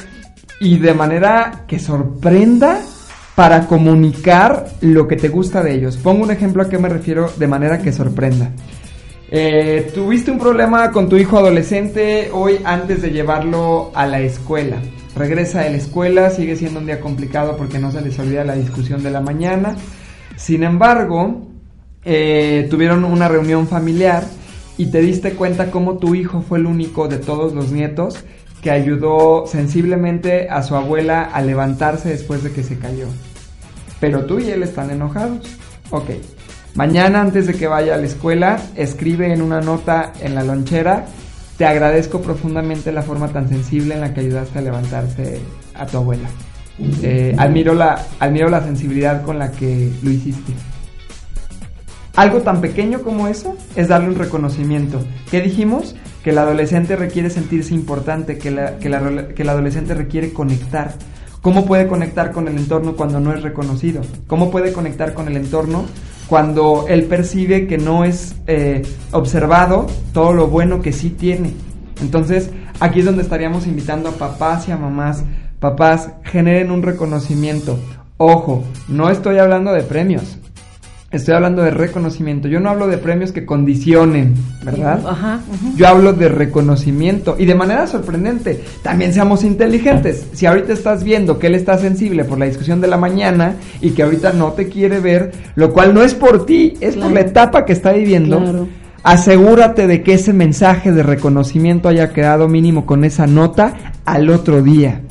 y 0.61 0.79
de 0.79 0.93
manera 0.93 1.65
que 1.67 1.79
sorprenda 1.79 2.81
para 3.35 3.67
comunicar 3.67 4.67
lo 4.81 5.09
que 5.09 5.17
te 5.17 5.29
gusta 5.29 5.63
de 5.63 5.75
ellos? 5.75 5.97
Pongo 5.97 6.25
un 6.25 6.31
ejemplo 6.31 6.63
a 6.63 6.69
qué 6.69 6.79
me 6.79 6.89
refiero 6.89 7.31
de 7.37 7.47
manera 7.47 7.81
que 7.81 7.93
sorprenda. 7.93 8.51
Eh, 9.31 9.91
tuviste 9.95 10.31
un 10.31 10.39
problema 10.39 10.91
con 10.91 11.09
tu 11.09 11.17
hijo 11.17 11.39
adolescente 11.39 12.29
hoy 12.35 12.59
antes 12.65 13.01
de 13.01 13.11
llevarlo 13.11 13.91
a 13.95 14.07
la 14.07 14.21
escuela. 14.21 14.77
Regresa 15.17 15.63
de 15.63 15.71
la 15.71 15.77
escuela, 15.79 16.29
sigue 16.29 16.57
siendo 16.57 16.81
un 16.81 16.87
día 16.87 17.01
complicado 17.01 17.57
porque 17.57 17.79
no 17.79 17.91
se 17.91 18.03
les 18.03 18.19
olvida 18.19 18.45
la 18.45 18.55
discusión 18.55 19.03
de 19.03 19.11
la 19.11 19.21
mañana. 19.21 19.75
Sin 20.37 20.63
embargo, 20.65 21.47
eh, 22.05 22.67
tuvieron 22.69 23.05
una 23.05 23.29
reunión 23.29 23.69
familiar 23.69 24.25
y 24.77 24.87
te 24.87 25.01
diste 25.01 25.33
cuenta 25.33 25.71
cómo 25.71 25.97
tu 25.97 26.15
hijo 26.15 26.43
fue 26.43 26.59
el 26.59 26.67
único 26.67 27.09
de 27.09 27.19
todos 27.19 27.55
los 27.55 27.73
nietos 27.73 28.25
que 28.63 28.71
ayudó 28.71 29.45
sensiblemente 29.47 30.49
a 30.49 30.63
su 30.63 30.77
abuela 30.77 31.25
a 31.25 31.43
levantarse 31.43 32.09
después 32.09 32.45
de 32.45 32.53
que 32.53 32.63
se 32.63 32.79
cayó. 32.79 33.09
Pero 34.01 34.25
tú 34.25 34.39
y 34.39 34.51
él 34.51 34.63
están 34.63 34.91
enojados. 34.91 35.47
Ok. 35.91 36.11
Mañana 36.75 37.21
antes 37.21 37.47
de 37.47 37.55
que 37.55 37.67
vaya 37.67 37.95
a 37.95 37.99
la 37.99 38.07
escuela, 38.07 38.59
escribe 38.77 39.33
en 39.33 39.43
una 39.43 39.61
nota 39.61 40.13
en 40.21 40.35
la 40.35 40.45
lonchera, 40.45 41.07
te 41.59 41.67
agradezco 41.67 42.23
profundamente 42.23 42.93
la 42.93 43.03
forma 43.03 43.29
tan 43.29 43.49
sensible 43.49 43.95
en 43.95 44.01
la 44.01 44.15
que 44.15 44.21
ayudaste 44.21 44.61
a 44.61 44.63
levantarse 44.63 45.41
a 45.75 45.85
tu 45.87 45.99
abuela. 45.99 46.29
Eh, 47.03 47.35
admiro, 47.39 47.75
la, 47.75 48.07
admiro 48.19 48.49
la 48.49 48.63
sensibilidad 48.63 49.23
con 49.23 49.39
la 49.39 49.51
que 49.51 49.93
lo 50.03 50.11
hiciste. 50.11 50.53
Algo 52.17 52.43
tan 52.43 52.61
pequeño 52.61 53.03
como 53.03 53.29
eso 53.29 53.57
es 53.75 53.89
darle 53.89 54.09
un 54.09 54.17
reconocimiento. 54.17 55.03
¿Qué 55.31 55.41
dijimos? 55.41 55.95
Que 56.23 56.31
el 56.31 56.39
adolescente 56.39 56.97
requiere 56.97 57.31
sentirse 57.31 57.75
importante, 57.75 58.39
que, 58.39 58.51
la, 58.51 58.79
que, 58.79 58.89
la, 58.89 59.29
que 59.29 59.43
el 59.43 59.49
adolescente 59.49 59.95
requiere 59.95 60.33
conectar. 60.33 60.95
¿Cómo 61.43 61.67
puede 61.67 61.89
conectar 61.89 62.31
con 62.31 62.47
el 62.47 62.57
entorno 62.57 62.95
cuando 62.95 63.19
no 63.19 63.35
es 63.35 63.43
reconocido? 63.43 64.03
¿Cómo 64.29 64.53
puede 64.53 64.73
conectar 64.73 65.13
con 65.13 65.27
el 65.27 65.37
entorno 65.37 65.85
cuando 66.29 66.87
él 66.89 67.05
percibe 67.05 67.67
que 67.67 67.79
no 67.79 68.05
es 68.05 68.37
eh, 68.47 68.83
observado 69.11 69.89
todo 70.13 70.33
lo 70.33 70.47
bueno 70.47 70.81
que 70.81 70.93
sí 70.93 71.11
tiene? 71.11 71.53
Entonces, 72.01 72.51
aquí 72.79 73.01
es 73.01 73.07
donde 73.07 73.23
estaríamos 73.23 73.67
invitando 73.67 74.11
a 74.11 74.13
papás 74.13 74.69
y 74.69 74.71
a 74.71 74.77
mamás. 74.77 75.25
Papás, 75.59 76.11
generen 76.23 76.71
un 76.71 76.83
reconocimiento. 76.83 77.77
Ojo, 78.17 78.63
no 78.87 79.11
estoy 79.11 79.39
hablando 79.39 79.73
de 79.73 79.83
premios. 79.83 80.39
Estoy 81.13 81.35
hablando 81.35 81.63
de 81.63 81.71
reconocimiento. 81.71 82.49
Yo 82.49 82.59
no 82.59 82.71
hablo 82.71 82.87
de 82.87 82.97
premios 82.97 83.33
que 83.33 83.45
condicionen, 83.45 84.35
¿verdad? 84.65 85.07
Ajá. 85.07 85.41
Yo 85.77 85.87
hablo 85.87 86.15
de 86.15 86.31
reconocimiento 86.31 87.37
y 87.39 87.45
de 87.45 87.55
manera 87.55 87.87
sorprendente. 87.87 88.65
También 88.83 89.13
seamos 89.13 89.45
inteligentes. 89.45 90.27
Si 90.33 90.47
ahorita 90.47 90.73
estás 90.73 91.05
viendo 91.05 91.39
que 91.39 91.49
él 91.49 91.55
está 91.55 91.77
sensible 91.77 92.25
por 92.25 92.39
la 92.39 92.47
discusión 92.47 92.81
de 92.81 92.89
la 92.89 92.97
mañana 92.97 93.57
y 93.83 93.91
que 93.91 94.03
ahorita 94.03 94.33
no 94.33 94.53
te 94.53 94.69
quiere 94.69 95.01
ver, 95.01 95.33
lo 95.55 95.71
cual 95.75 95.93
no 95.93 96.03
es 96.03 96.15
por 96.15 96.47
ti, 96.47 96.75
es 96.81 96.97
por 96.97 97.13
la 97.13 97.21
etapa 97.21 97.67
que 97.67 97.75
está 97.75 97.93
viviendo. 97.93 98.41
Claro. 98.41 98.69
Asegúrate 99.03 99.87
de 99.87 100.03
que 100.03 100.15
ese 100.15 100.33
mensaje 100.33 100.93
de 100.93 101.03
reconocimiento 101.03 101.91
haya 101.91 102.15
quedado 102.15 102.49
mínimo 102.49 102.87
con 102.87 103.05
esa 103.05 103.27
nota 103.27 103.93
al 104.07 104.31
otro 104.31 104.63
día. 104.63 105.03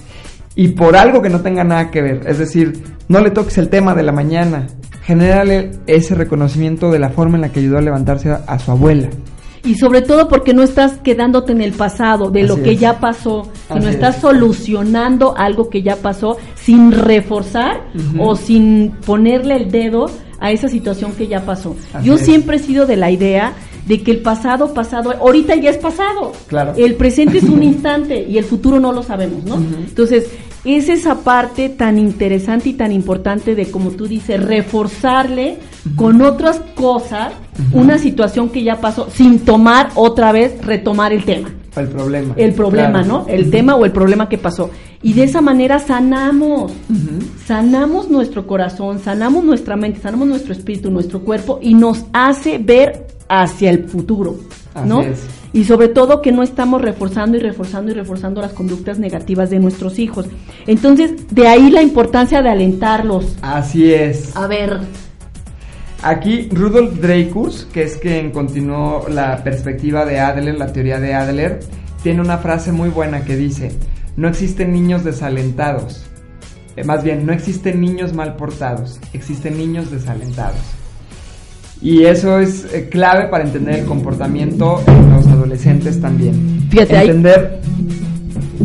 Y 0.56 0.70
por 0.70 0.96
algo 0.96 1.22
que 1.22 1.30
no 1.30 1.42
tenga 1.42 1.64
nada 1.64 1.92
que 1.92 2.02
ver. 2.02 2.24
Es 2.26 2.40
decir, 2.40 2.82
no 3.08 3.20
le 3.20 3.30
toques 3.30 3.60
el 3.60 3.70
tema 3.70 3.94
de 3.94 4.02
la 4.02 4.12
mañana. 4.12 4.66
Genérale 5.04 5.72
ese 5.88 6.16
reconocimiento 6.16 6.92
de 6.92 7.00
la 7.00 7.10
forma 7.10 7.36
en 7.38 7.42
la 7.42 7.50
que 7.50 7.60
ayudó 7.60 7.78
a 7.78 7.82
levantarse 7.82 8.30
a, 8.32 8.44
a 8.48 8.60
su 8.60 8.72
abuela. 8.72 9.10
Y 9.64 9.76
sobre 9.76 10.02
todo 10.02 10.28
porque 10.28 10.54
no 10.56 10.64
estás 10.64 10.94
quedándote 11.04 11.52
en 11.52 11.62
el 11.62 11.74
pasado, 11.74 12.32
de 12.32 12.44
lo 12.44 12.62
que 12.64 12.72
es. 12.72 12.80
ya 12.80 13.00
pasó, 13.00 13.44
sino 13.68 13.80
Así 13.82 13.90
estás 13.90 14.16
es. 14.16 14.22
solucionando 14.22 15.36
algo 15.38 15.70
que 15.70 15.84
ya 15.84 15.98
pasó 15.98 16.38
sin 16.56 16.92
reforzar 16.92 17.82
o 18.18 18.36
sin 18.36 18.92
ponerle 19.06 19.58
el 19.58 19.72
dedo 19.72 20.08
a 20.40 20.52
esa 20.52 20.68
situación 20.68 21.12
que 21.14 21.28
ya 21.28 21.42
pasó. 21.46 21.76
Así 21.94 22.08
Yo 22.08 22.16
es. 22.16 22.22
siempre 22.22 22.56
he 22.58 22.60
sido 22.60 22.88
de 22.88 22.98
la 22.98 23.12
idea 23.12 23.54
de 23.86 24.02
que 24.02 24.10
el 24.12 24.22
pasado, 24.22 24.74
pasado, 24.74 25.12
ahorita 25.12 25.56
ya 25.56 25.70
es 25.70 25.78
pasado. 25.78 26.32
Claro. 26.48 26.74
El 26.76 26.96
presente 26.96 27.38
es 27.38 27.44
un 27.44 27.62
instante 27.74 28.26
y 28.28 28.40
el 28.40 28.44
futuro 28.46 28.80
no 28.80 28.92
lo 28.92 29.04
sabemos, 29.04 29.44
¿no? 29.44 29.56
Entonces, 29.58 30.32
es 30.64 30.90
esa 30.90 31.20
parte 31.24 31.70
tan 31.70 31.98
interesante 31.98 32.70
y 32.70 32.74
tan 32.74 32.92
importante 32.92 33.56
de, 33.56 33.72
como 33.72 33.92
tú 33.92 34.08
dices, 34.08 34.44
reforzarle 34.44 35.58
con 35.96 36.22
otras 36.22 36.62
cosas 36.76 37.34
una 37.74 37.98
situación 37.98 38.50
que 38.50 38.64
ya 38.64 38.80
pasó 38.80 39.10
sin 39.10 39.40
tomar 39.40 39.90
otra 39.96 40.32
vez, 40.32 40.64
retomar 40.64 41.14
el 41.14 41.24
tema. 41.26 41.50
El 41.76 41.88
problema. 41.88 42.34
El 42.36 42.54
problema, 42.54 43.04
Claro. 43.04 43.08
¿no? 43.08 43.26
El 43.28 43.50
tema 43.50 43.76
o 43.76 43.86
el 43.86 43.92
problema 43.92 44.28
que 44.28 44.38
pasó. 44.38 44.70
Y 45.02 45.14
de 45.14 45.24
esa 45.24 45.42
manera 45.42 45.80
sanamos, 45.80 46.74
sanamos 47.46 48.10
nuestro 48.10 48.46
corazón, 48.46 49.00
sanamos 49.00 49.44
nuestra 49.44 49.76
mente, 49.76 50.00
sanamos 50.02 50.28
nuestro 50.28 50.54
espíritu, 50.54 50.92
nuestro 50.92 51.22
cuerpo 51.22 51.60
y 51.62 51.74
nos 51.74 52.06
hace 52.14 52.58
ver 52.58 53.08
hacia 53.30 53.70
el 53.72 53.86
futuro, 53.86 54.36
¿no? 54.86 55.00
Así 55.00 55.10
es. 55.10 55.41
Y 55.54 55.66
sobre 55.66 55.90
todo 55.90 56.22
que 56.22 56.32
no 56.32 56.44
estamos 56.44 56.82
reforzando 56.82 57.38
y 57.38 57.42
reforzando 57.42 57.92
y 57.92 57.94
reforzando 57.94 58.42
las 58.42 58.54
conductas 58.54 59.00
negativas 59.00 59.50
de 59.50 59.60
nuestros 59.60 60.00
hijos. 60.00 60.28
Entonces, 60.66 61.14
de 61.30 61.48
ahí 61.48 61.70
la 61.70 61.82
importancia 61.82 62.42
de 62.42 62.50
alentarlos. 62.50 63.36
Así 63.42 63.94
es. 63.94 64.36
A 64.36 64.48
ver, 64.48 64.80
Aquí 66.04 66.50
Rudolf 66.52 67.00
Dreykus, 67.00 67.68
que 67.72 67.84
es 67.84 67.98
quien 67.98 68.32
continuó 68.32 69.06
la 69.08 69.44
perspectiva 69.44 70.04
de 70.04 70.20
Adler, 70.20 70.58
la 70.58 70.74
teoría 70.74 71.00
de 71.00 71.14
Adler, 71.14 71.60
tiene 72.02 72.22
una 72.22 72.40
frase 72.40 72.72
muy 72.72 72.90
buena 72.90 73.24
que 73.24 73.38
dice, 73.38 73.72
no 74.18 74.28
existen 74.28 74.74
niños 74.74 75.04
desalentados. 75.04 76.04
Eh, 76.76 76.84
más 76.84 77.04
bien, 77.04 77.24
no 77.24 77.34
existen 77.34 77.80
niños 77.80 78.14
mal 78.14 78.36
portados, 78.36 79.00
existen 79.14 79.58
niños 79.58 79.92
desalentados. 79.92 80.58
Y 81.82 82.06
eso 82.06 82.40
es 82.40 82.66
eh, 82.74 82.90
clave 82.90 83.28
para 83.28 83.44
entender 83.44 83.76
el 83.76 83.86
comportamiento 83.86 84.82
en 84.88 85.12
los 85.12 85.21
adolescentes 85.52 86.00
también. 86.00 86.68
Fíjate, 86.70 86.98
entender 86.98 87.60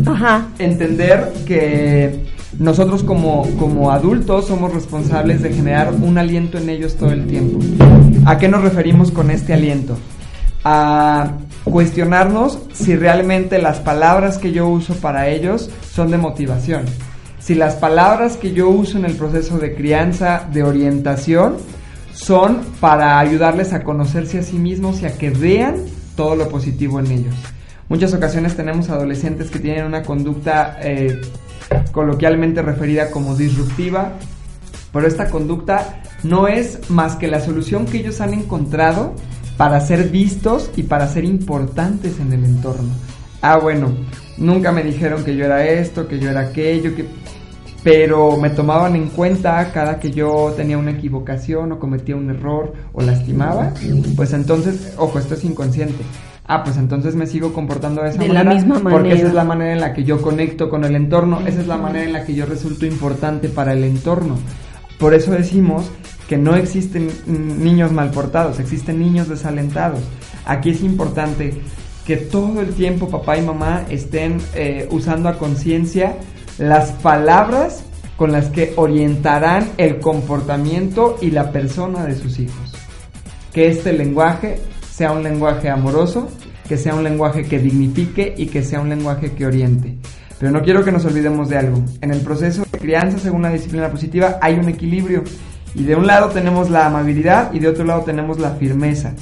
ajá, 0.05 0.47
entender 0.59 1.33
que 1.45 2.25
nosotros 2.59 3.03
como, 3.03 3.47
como 3.57 3.91
adultos 3.91 4.47
somos 4.47 4.73
responsables 4.73 5.41
de 5.41 5.53
generar 5.53 5.93
un 5.93 6.17
aliento 6.17 6.57
en 6.57 6.69
ellos 6.69 6.95
todo 6.95 7.11
el 7.11 7.27
tiempo. 7.27 7.59
¿A 8.25 8.37
qué 8.37 8.47
nos 8.47 8.61
referimos 8.61 9.11
con 9.11 9.31
este 9.31 9.53
aliento? 9.53 9.97
A 10.63 11.33
cuestionarnos 11.63 12.59
si 12.73 12.95
realmente 12.95 13.59
las 13.59 13.79
palabras 13.79 14.37
que 14.37 14.51
yo 14.51 14.67
uso 14.67 14.95
para 14.95 15.27
ellos 15.27 15.69
son 15.91 16.11
de 16.11 16.17
motivación. 16.17 16.85
Si 17.39 17.55
las 17.55 17.75
palabras 17.75 18.37
que 18.37 18.53
yo 18.53 18.69
uso 18.69 18.97
en 18.97 19.05
el 19.05 19.13
proceso 19.13 19.57
de 19.57 19.75
crianza, 19.75 20.47
de 20.51 20.63
orientación, 20.63 21.55
son 22.13 22.61
para 22.79 23.19
ayudarles 23.19 23.73
a 23.73 23.83
conocerse 23.83 24.39
a 24.39 24.43
sí 24.43 24.57
mismos 24.57 25.01
y 25.01 25.05
a 25.05 25.17
que 25.17 25.29
vean 25.29 25.75
todo 26.17 26.35
lo 26.35 26.49
positivo 26.49 26.99
en 26.99 27.09
ellos. 27.09 27.35
Muchas 27.87 28.13
ocasiones 28.13 28.57
tenemos 28.57 28.89
adolescentes 28.89 29.49
que 29.49 29.59
tienen 29.59 29.85
una 29.85 30.03
conducta 30.03 30.77
eh, 30.81 31.21
coloquialmente 31.93 32.61
referida 32.61 33.09
como 33.11 33.35
disruptiva, 33.35 34.11
pero 34.91 35.07
esta 35.07 35.29
conducta 35.29 36.01
no 36.23 36.49
es 36.49 36.89
más 36.89 37.15
que 37.15 37.29
la 37.29 37.39
solución 37.39 37.85
que 37.85 37.99
ellos 37.99 38.19
han 38.19 38.33
encontrado 38.33 39.13
para 39.55 39.79
ser 39.79 40.09
vistos 40.09 40.69
y 40.75 40.83
para 40.83 41.07
ser 41.07 41.23
importantes 41.23 42.19
en 42.19 42.33
el 42.33 42.43
entorno. 42.43 42.89
Ah, 43.41 43.57
bueno, 43.57 43.95
nunca 44.37 44.71
me 44.71 44.83
dijeron 44.83 45.23
que 45.23 45.35
yo 45.35 45.45
era 45.45 45.65
esto, 45.65 46.07
que 46.07 46.19
yo 46.19 46.29
era 46.29 46.41
aquello, 46.41 46.95
que 46.95 47.05
pero 47.87 48.35
me 48.35 48.49
tomaban 48.49 48.97
en 48.97 49.07
cuenta 49.07 49.71
cada 49.71 49.97
que 49.97 50.11
yo 50.11 50.53
tenía 50.57 50.77
una 50.77 50.91
equivocación 50.91 51.71
o 51.71 51.79
cometía 51.79 52.17
un 52.17 52.29
error 52.29 52.73
o 52.91 53.01
lastimaba, 53.01 53.71
pues 54.13 54.33
entonces, 54.33 54.93
ojo, 54.97 55.17
esto 55.17 55.35
es 55.35 55.45
inconsciente. 55.45 56.03
Ah, 56.45 56.65
pues 56.65 56.75
entonces 56.75 57.15
me 57.15 57.25
sigo 57.25 57.53
comportando 57.53 58.01
de 58.03 58.09
esa 58.09 58.19
De 58.19 58.27
la 58.27 58.43
manera. 58.43 58.55
misma 58.55 58.73
Porque 58.75 58.93
manera. 58.93 59.15
esa 59.15 59.27
es 59.27 59.33
la 59.33 59.43
manera 59.45 59.71
en 59.71 59.79
la 59.79 59.93
que 59.93 60.03
yo 60.03 60.21
conecto 60.21 60.69
con 60.69 60.83
el 60.83 60.97
entorno, 60.97 61.39
esa 61.47 61.61
es 61.61 61.67
la 61.67 61.77
manera 61.77 62.03
en 62.03 62.11
la 62.11 62.25
que 62.25 62.33
yo 62.35 62.45
resulto 62.45 62.85
importante 62.85 63.47
para 63.47 63.71
el 63.71 63.85
entorno. 63.85 64.35
Por 64.99 65.13
eso 65.13 65.31
decimos 65.31 65.89
que 66.27 66.35
no 66.37 66.57
existen 66.57 67.07
niños 67.25 67.93
mal 67.93 68.11
portados, 68.11 68.59
existen 68.59 68.99
niños 68.99 69.29
desalentados. 69.29 70.01
Aquí 70.45 70.71
es 70.71 70.83
importante 70.83 71.53
que 72.05 72.17
todo 72.17 72.59
el 72.59 72.73
tiempo 72.73 73.07
papá 73.07 73.37
y 73.37 73.43
mamá 73.43 73.85
estén 73.89 74.39
eh, 74.55 74.89
usando 74.91 75.29
a 75.29 75.37
conciencia 75.37 76.17
las 76.57 76.91
palabras 76.91 77.83
con 78.15 78.31
las 78.31 78.49
que 78.49 78.73
orientarán 78.75 79.69
el 79.77 79.99
comportamiento 79.99 81.17
y 81.21 81.31
la 81.31 81.51
persona 81.51 82.05
de 82.05 82.15
sus 82.15 82.39
hijos. 82.39 82.73
Que 83.53 83.67
este 83.67 83.93
lenguaje 83.93 84.59
sea 84.89 85.11
un 85.11 85.23
lenguaje 85.23 85.69
amoroso, 85.69 86.29
que 86.67 86.77
sea 86.77 86.95
un 86.95 87.03
lenguaje 87.03 87.43
que 87.43 87.59
dignifique 87.59 88.33
y 88.35 88.47
que 88.47 88.63
sea 88.63 88.81
un 88.81 88.89
lenguaje 88.89 89.31
que 89.31 89.45
oriente. 89.45 89.97
Pero 90.39 90.51
no 90.51 90.61
quiero 90.61 90.83
que 90.83 90.91
nos 90.91 91.05
olvidemos 91.05 91.49
de 91.49 91.57
algo. 91.57 91.83
En 92.01 92.11
el 92.11 92.21
proceso 92.21 92.63
de 92.71 92.77
crianza, 92.77 93.19
según 93.19 93.43
la 93.43 93.51
disciplina 93.51 93.89
positiva, 93.89 94.37
hay 94.41 94.55
un 94.55 94.69
equilibrio. 94.69 95.23
Y 95.75 95.83
de 95.83 95.95
un 95.95 96.07
lado 96.07 96.29
tenemos 96.29 96.69
la 96.69 96.87
amabilidad 96.87 97.53
y 97.53 97.59
de 97.59 97.67
otro 97.67 97.85
lado 97.85 98.01
tenemos 98.01 98.39
la 98.39 98.51
firmeza. 98.51 99.13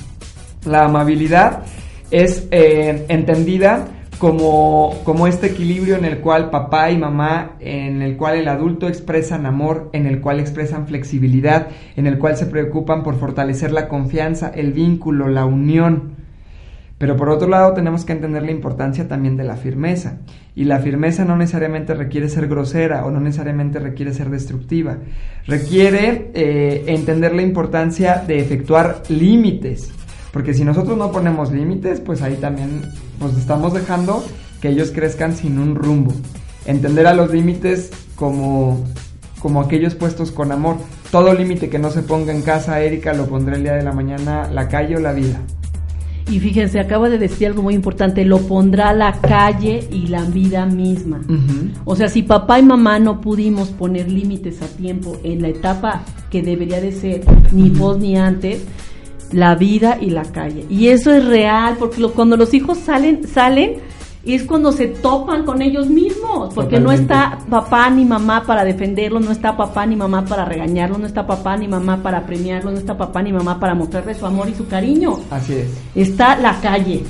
La 0.66 0.86
amabilidad 0.86 1.64
es 2.12 2.48
eh, 2.52 3.06
entendida 3.10 3.88
como, 4.18 5.02
como 5.04 5.28
este 5.28 5.48
equilibrio 5.48 5.96
en 5.96 6.06
el 6.06 6.20
cual 6.20 6.50
papá 6.50 6.92
y 6.92 6.98
mamá, 6.98 7.54
en 7.60 8.02
el 8.02 8.18
cual 8.18 8.38
el 8.38 8.48
adulto 8.48 8.88
expresan 8.88 9.46
amor, 9.46 9.90
en 9.94 10.06
el 10.06 10.22
cual 10.22 10.40
expresan 10.40 10.88
flexibilidad, 10.88 11.68
en 11.96 12.08
el 12.08 12.18
cual 12.18 12.38
se 12.38 12.46
preocupan 12.46 13.04
por 13.04 13.16
fortalecer 13.16 13.72
la 13.72 13.88
confianza, 13.88 14.52
el 14.54 14.74
vínculo, 14.74 15.28
la 15.28 15.46
unión. 15.46 16.16
Pero 16.98 17.18
por 17.18 17.28
otro 17.28 17.50
lado 17.50 17.74
tenemos 17.74 18.06
que 18.06 18.14
entender 18.14 18.44
la 18.44 18.52
importancia 18.52 19.08
también 19.08 19.36
de 19.36 19.44
la 19.44 19.58
firmeza. 19.58 20.20
Y 20.56 20.64
la 20.64 20.80
firmeza 20.80 21.26
no 21.26 21.36
necesariamente 21.36 21.94
requiere 21.94 22.30
ser 22.30 22.48
grosera 22.48 23.06
o 23.06 23.12
no 23.12 23.20
necesariamente 23.20 23.80
requiere 23.80 24.14
ser 24.14 24.30
destructiva. 24.30 25.00
Requiere 25.46 26.32
eh, 26.34 26.86
entender 26.88 27.36
la 27.36 27.42
importancia 27.42 28.24
de 28.26 28.40
efectuar 28.40 29.04
límites. 29.10 29.92
Porque 30.32 30.54
si 30.54 30.64
nosotros 30.64 30.98
no 30.98 31.12
ponemos 31.12 31.52
límites, 31.52 32.00
pues 32.00 32.22
ahí 32.22 32.36
también 32.36 32.82
pues 33.20 33.38
estamos 33.38 33.74
dejando 33.74 34.26
que 34.62 34.70
ellos 34.70 34.92
crezcan 34.92 35.36
sin 35.36 35.60
un 35.60 35.76
rumbo. 35.76 36.14
Entender 36.66 37.08
a 37.08 37.14
los 37.14 37.32
límites 37.32 37.92
como, 38.16 38.84
como 39.40 39.62
aquellos 39.62 39.96
puestos 39.96 40.32
con 40.32 40.52
amor. 40.52 40.78
Todo 41.12 41.34
límite 41.34 41.70
que 41.70 41.80
no 41.80 41.92
se 41.92 42.02
ponga 42.02 42.34
en 42.34 42.42
casa, 42.42 42.82
Erika, 42.82 43.14
lo 43.14 43.28
pondré 43.28 43.56
el 43.56 43.64
día 43.64 43.74
de 43.74 43.84
la 43.84 43.92
mañana, 43.92 44.50
la 44.52 44.68
calle 44.68 44.98
o 44.98 45.00
la 45.00 45.14
vida. 45.14 45.40
y 46.30 46.40
fíjense, 46.40 46.80
acaba 46.80 47.10
de 47.10 47.20
decir 47.20 47.48
algo 47.48 47.62
muy 47.62 47.76
importante, 47.76 48.26
lo 48.26 48.40
pondrá 48.40 48.94
la 48.94 49.22
calle 49.22 49.88
y 49.92 50.08
la 50.08 50.24
vida 50.24 50.66
misma. 50.66 51.22
O 51.86 51.96
sea, 51.96 52.10
si 52.10 52.24
papá 52.24 52.60
y 52.60 52.64
mamá 52.64 52.98
no 52.98 53.22
pudimos 53.22 53.70
poner 53.70 54.12
límites 54.12 54.62
a 54.64 54.68
tiempo 54.68 55.18
en 55.24 55.44
la 55.44 55.50
etapa 55.50 56.04
que 56.32 56.42
debería 56.42 56.82
de 56.82 56.92
ser, 56.92 57.22
ni 57.52 57.70
post 57.70 58.02
ni 58.02 58.18
antes, 58.18 58.66
la 59.36 59.54
vida 59.56 59.98
y 60.02 60.10
la 60.10 60.24
calle. 60.24 60.66
Y 60.70 60.88
eso 60.88 61.12
es 61.14 61.26
real, 61.26 61.76
porque 61.78 62.00
lo- 62.02 62.14
cuando 62.14 62.38
los 62.38 62.54
hijos 62.54 62.78
salen, 62.80 63.28
salen, 63.28 63.74
es 64.26 64.42
cuando 64.44 64.72
se 64.72 64.88
topan 64.88 65.46
con 65.46 65.62
ellos 65.62 65.88
mismos, 65.88 66.52
porque 66.56 66.80
no 66.80 66.92
está 66.92 67.38
papá 67.48 67.92
ni 67.92 68.06
mamá 68.06 68.44
para 68.48 68.64
defenderlos, 68.66 69.24
no 69.24 69.32
está 69.32 69.56
papá 69.56 69.86
ni 69.86 69.96
mamá 69.96 70.26
para 70.26 70.46
regañarlos, 70.46 70.98
no 70.98 71.06
está 71.06 71.28
papá 71.28 71.56
ni 71.58 71.68
mamá 71.68 72.02
para 72.02 72.26
premiarlos, 72.26 72.74
no 72.74 72.80
está 72.80 72.98
papá 72.98 73.22
ni 73.22 73.32
mamá 73.32 73.60
para 73.60 73.76
mostrarle 73.76 74.16
su 74.16 74.26
amor 74.26 74.50
y 74.50 74.56
su 74.56 74.66
cariño 74.68 75.20
Así 75.30 75.54
es. 75.54 75.68
está 75.94 76.38
la 76.38 76.60
calle, 76.60 77.04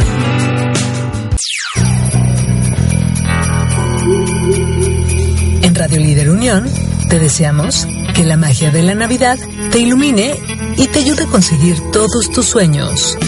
En 5.63 5.75
Radio 5.75 5.99
Líder 5.99 6.31
Unión 6.31 6.71
te 7.09 7.19
deseamos 7.19 7.89
que 8.15 8.23
la 8.25 8.37
magia 8.37 8.71
de 8.71 8.85
la 8.85 8.95
Navidad 8.95 9.41
te 9.73 9.81
ilumine 9.81 10.37
y 10.77 10.87
te 10.87 11.01
ayude 11.01 11.25
a 11.25 11.27
conseguir 11.27 11.81
todos 11.91 12.31
tus 12.33 12.47
sueños. 12.47 13.19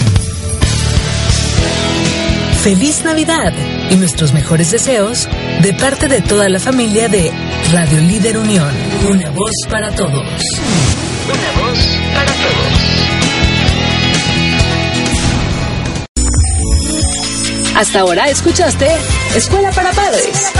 Feliz 2.63 3.05
Navidad 3.05 3.53
y 3.91 3.97
nuestros 3.97 4.33
mejores 4.33 4.71
deseos 4.71 5.29
de 5.63 5.75
parte 5.75 6.09
de 6.09 6.21
toda 6.21 6.49
la 6.49 6.59
familia 6.59 7.09
de 7.09 7.33
Radio 7.73 8.01
Líder 8.01 8.39
Unión. 8.39 8.71
Una 9.11 9.31
voz 9.31 9.53
para 9.71 9.91
todos. 9.95 10.13
Una 10.13 11.67
voz 11.67 11.79
para 12.15 12.33
todos. 12.33 12.99
Hasta 17.77 18.01
ahora 18.01 18.29
escuchaste 18.29 18.89
Escuela 19.37 19.71
para 19.71 19.93
Padres. 19.93 20.51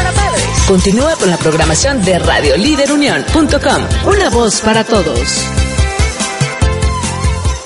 Continúa 0.69 1.17
con 1.17 1.29
la 1.31 1.37
programación 1.37 2.05
de 2.05 2.17
radiolíderunión.com. 2.19 4.13
Una 4.13 4.31
voz 4.31 4.61
para 4.61 4.85
todos. 4.85 5.68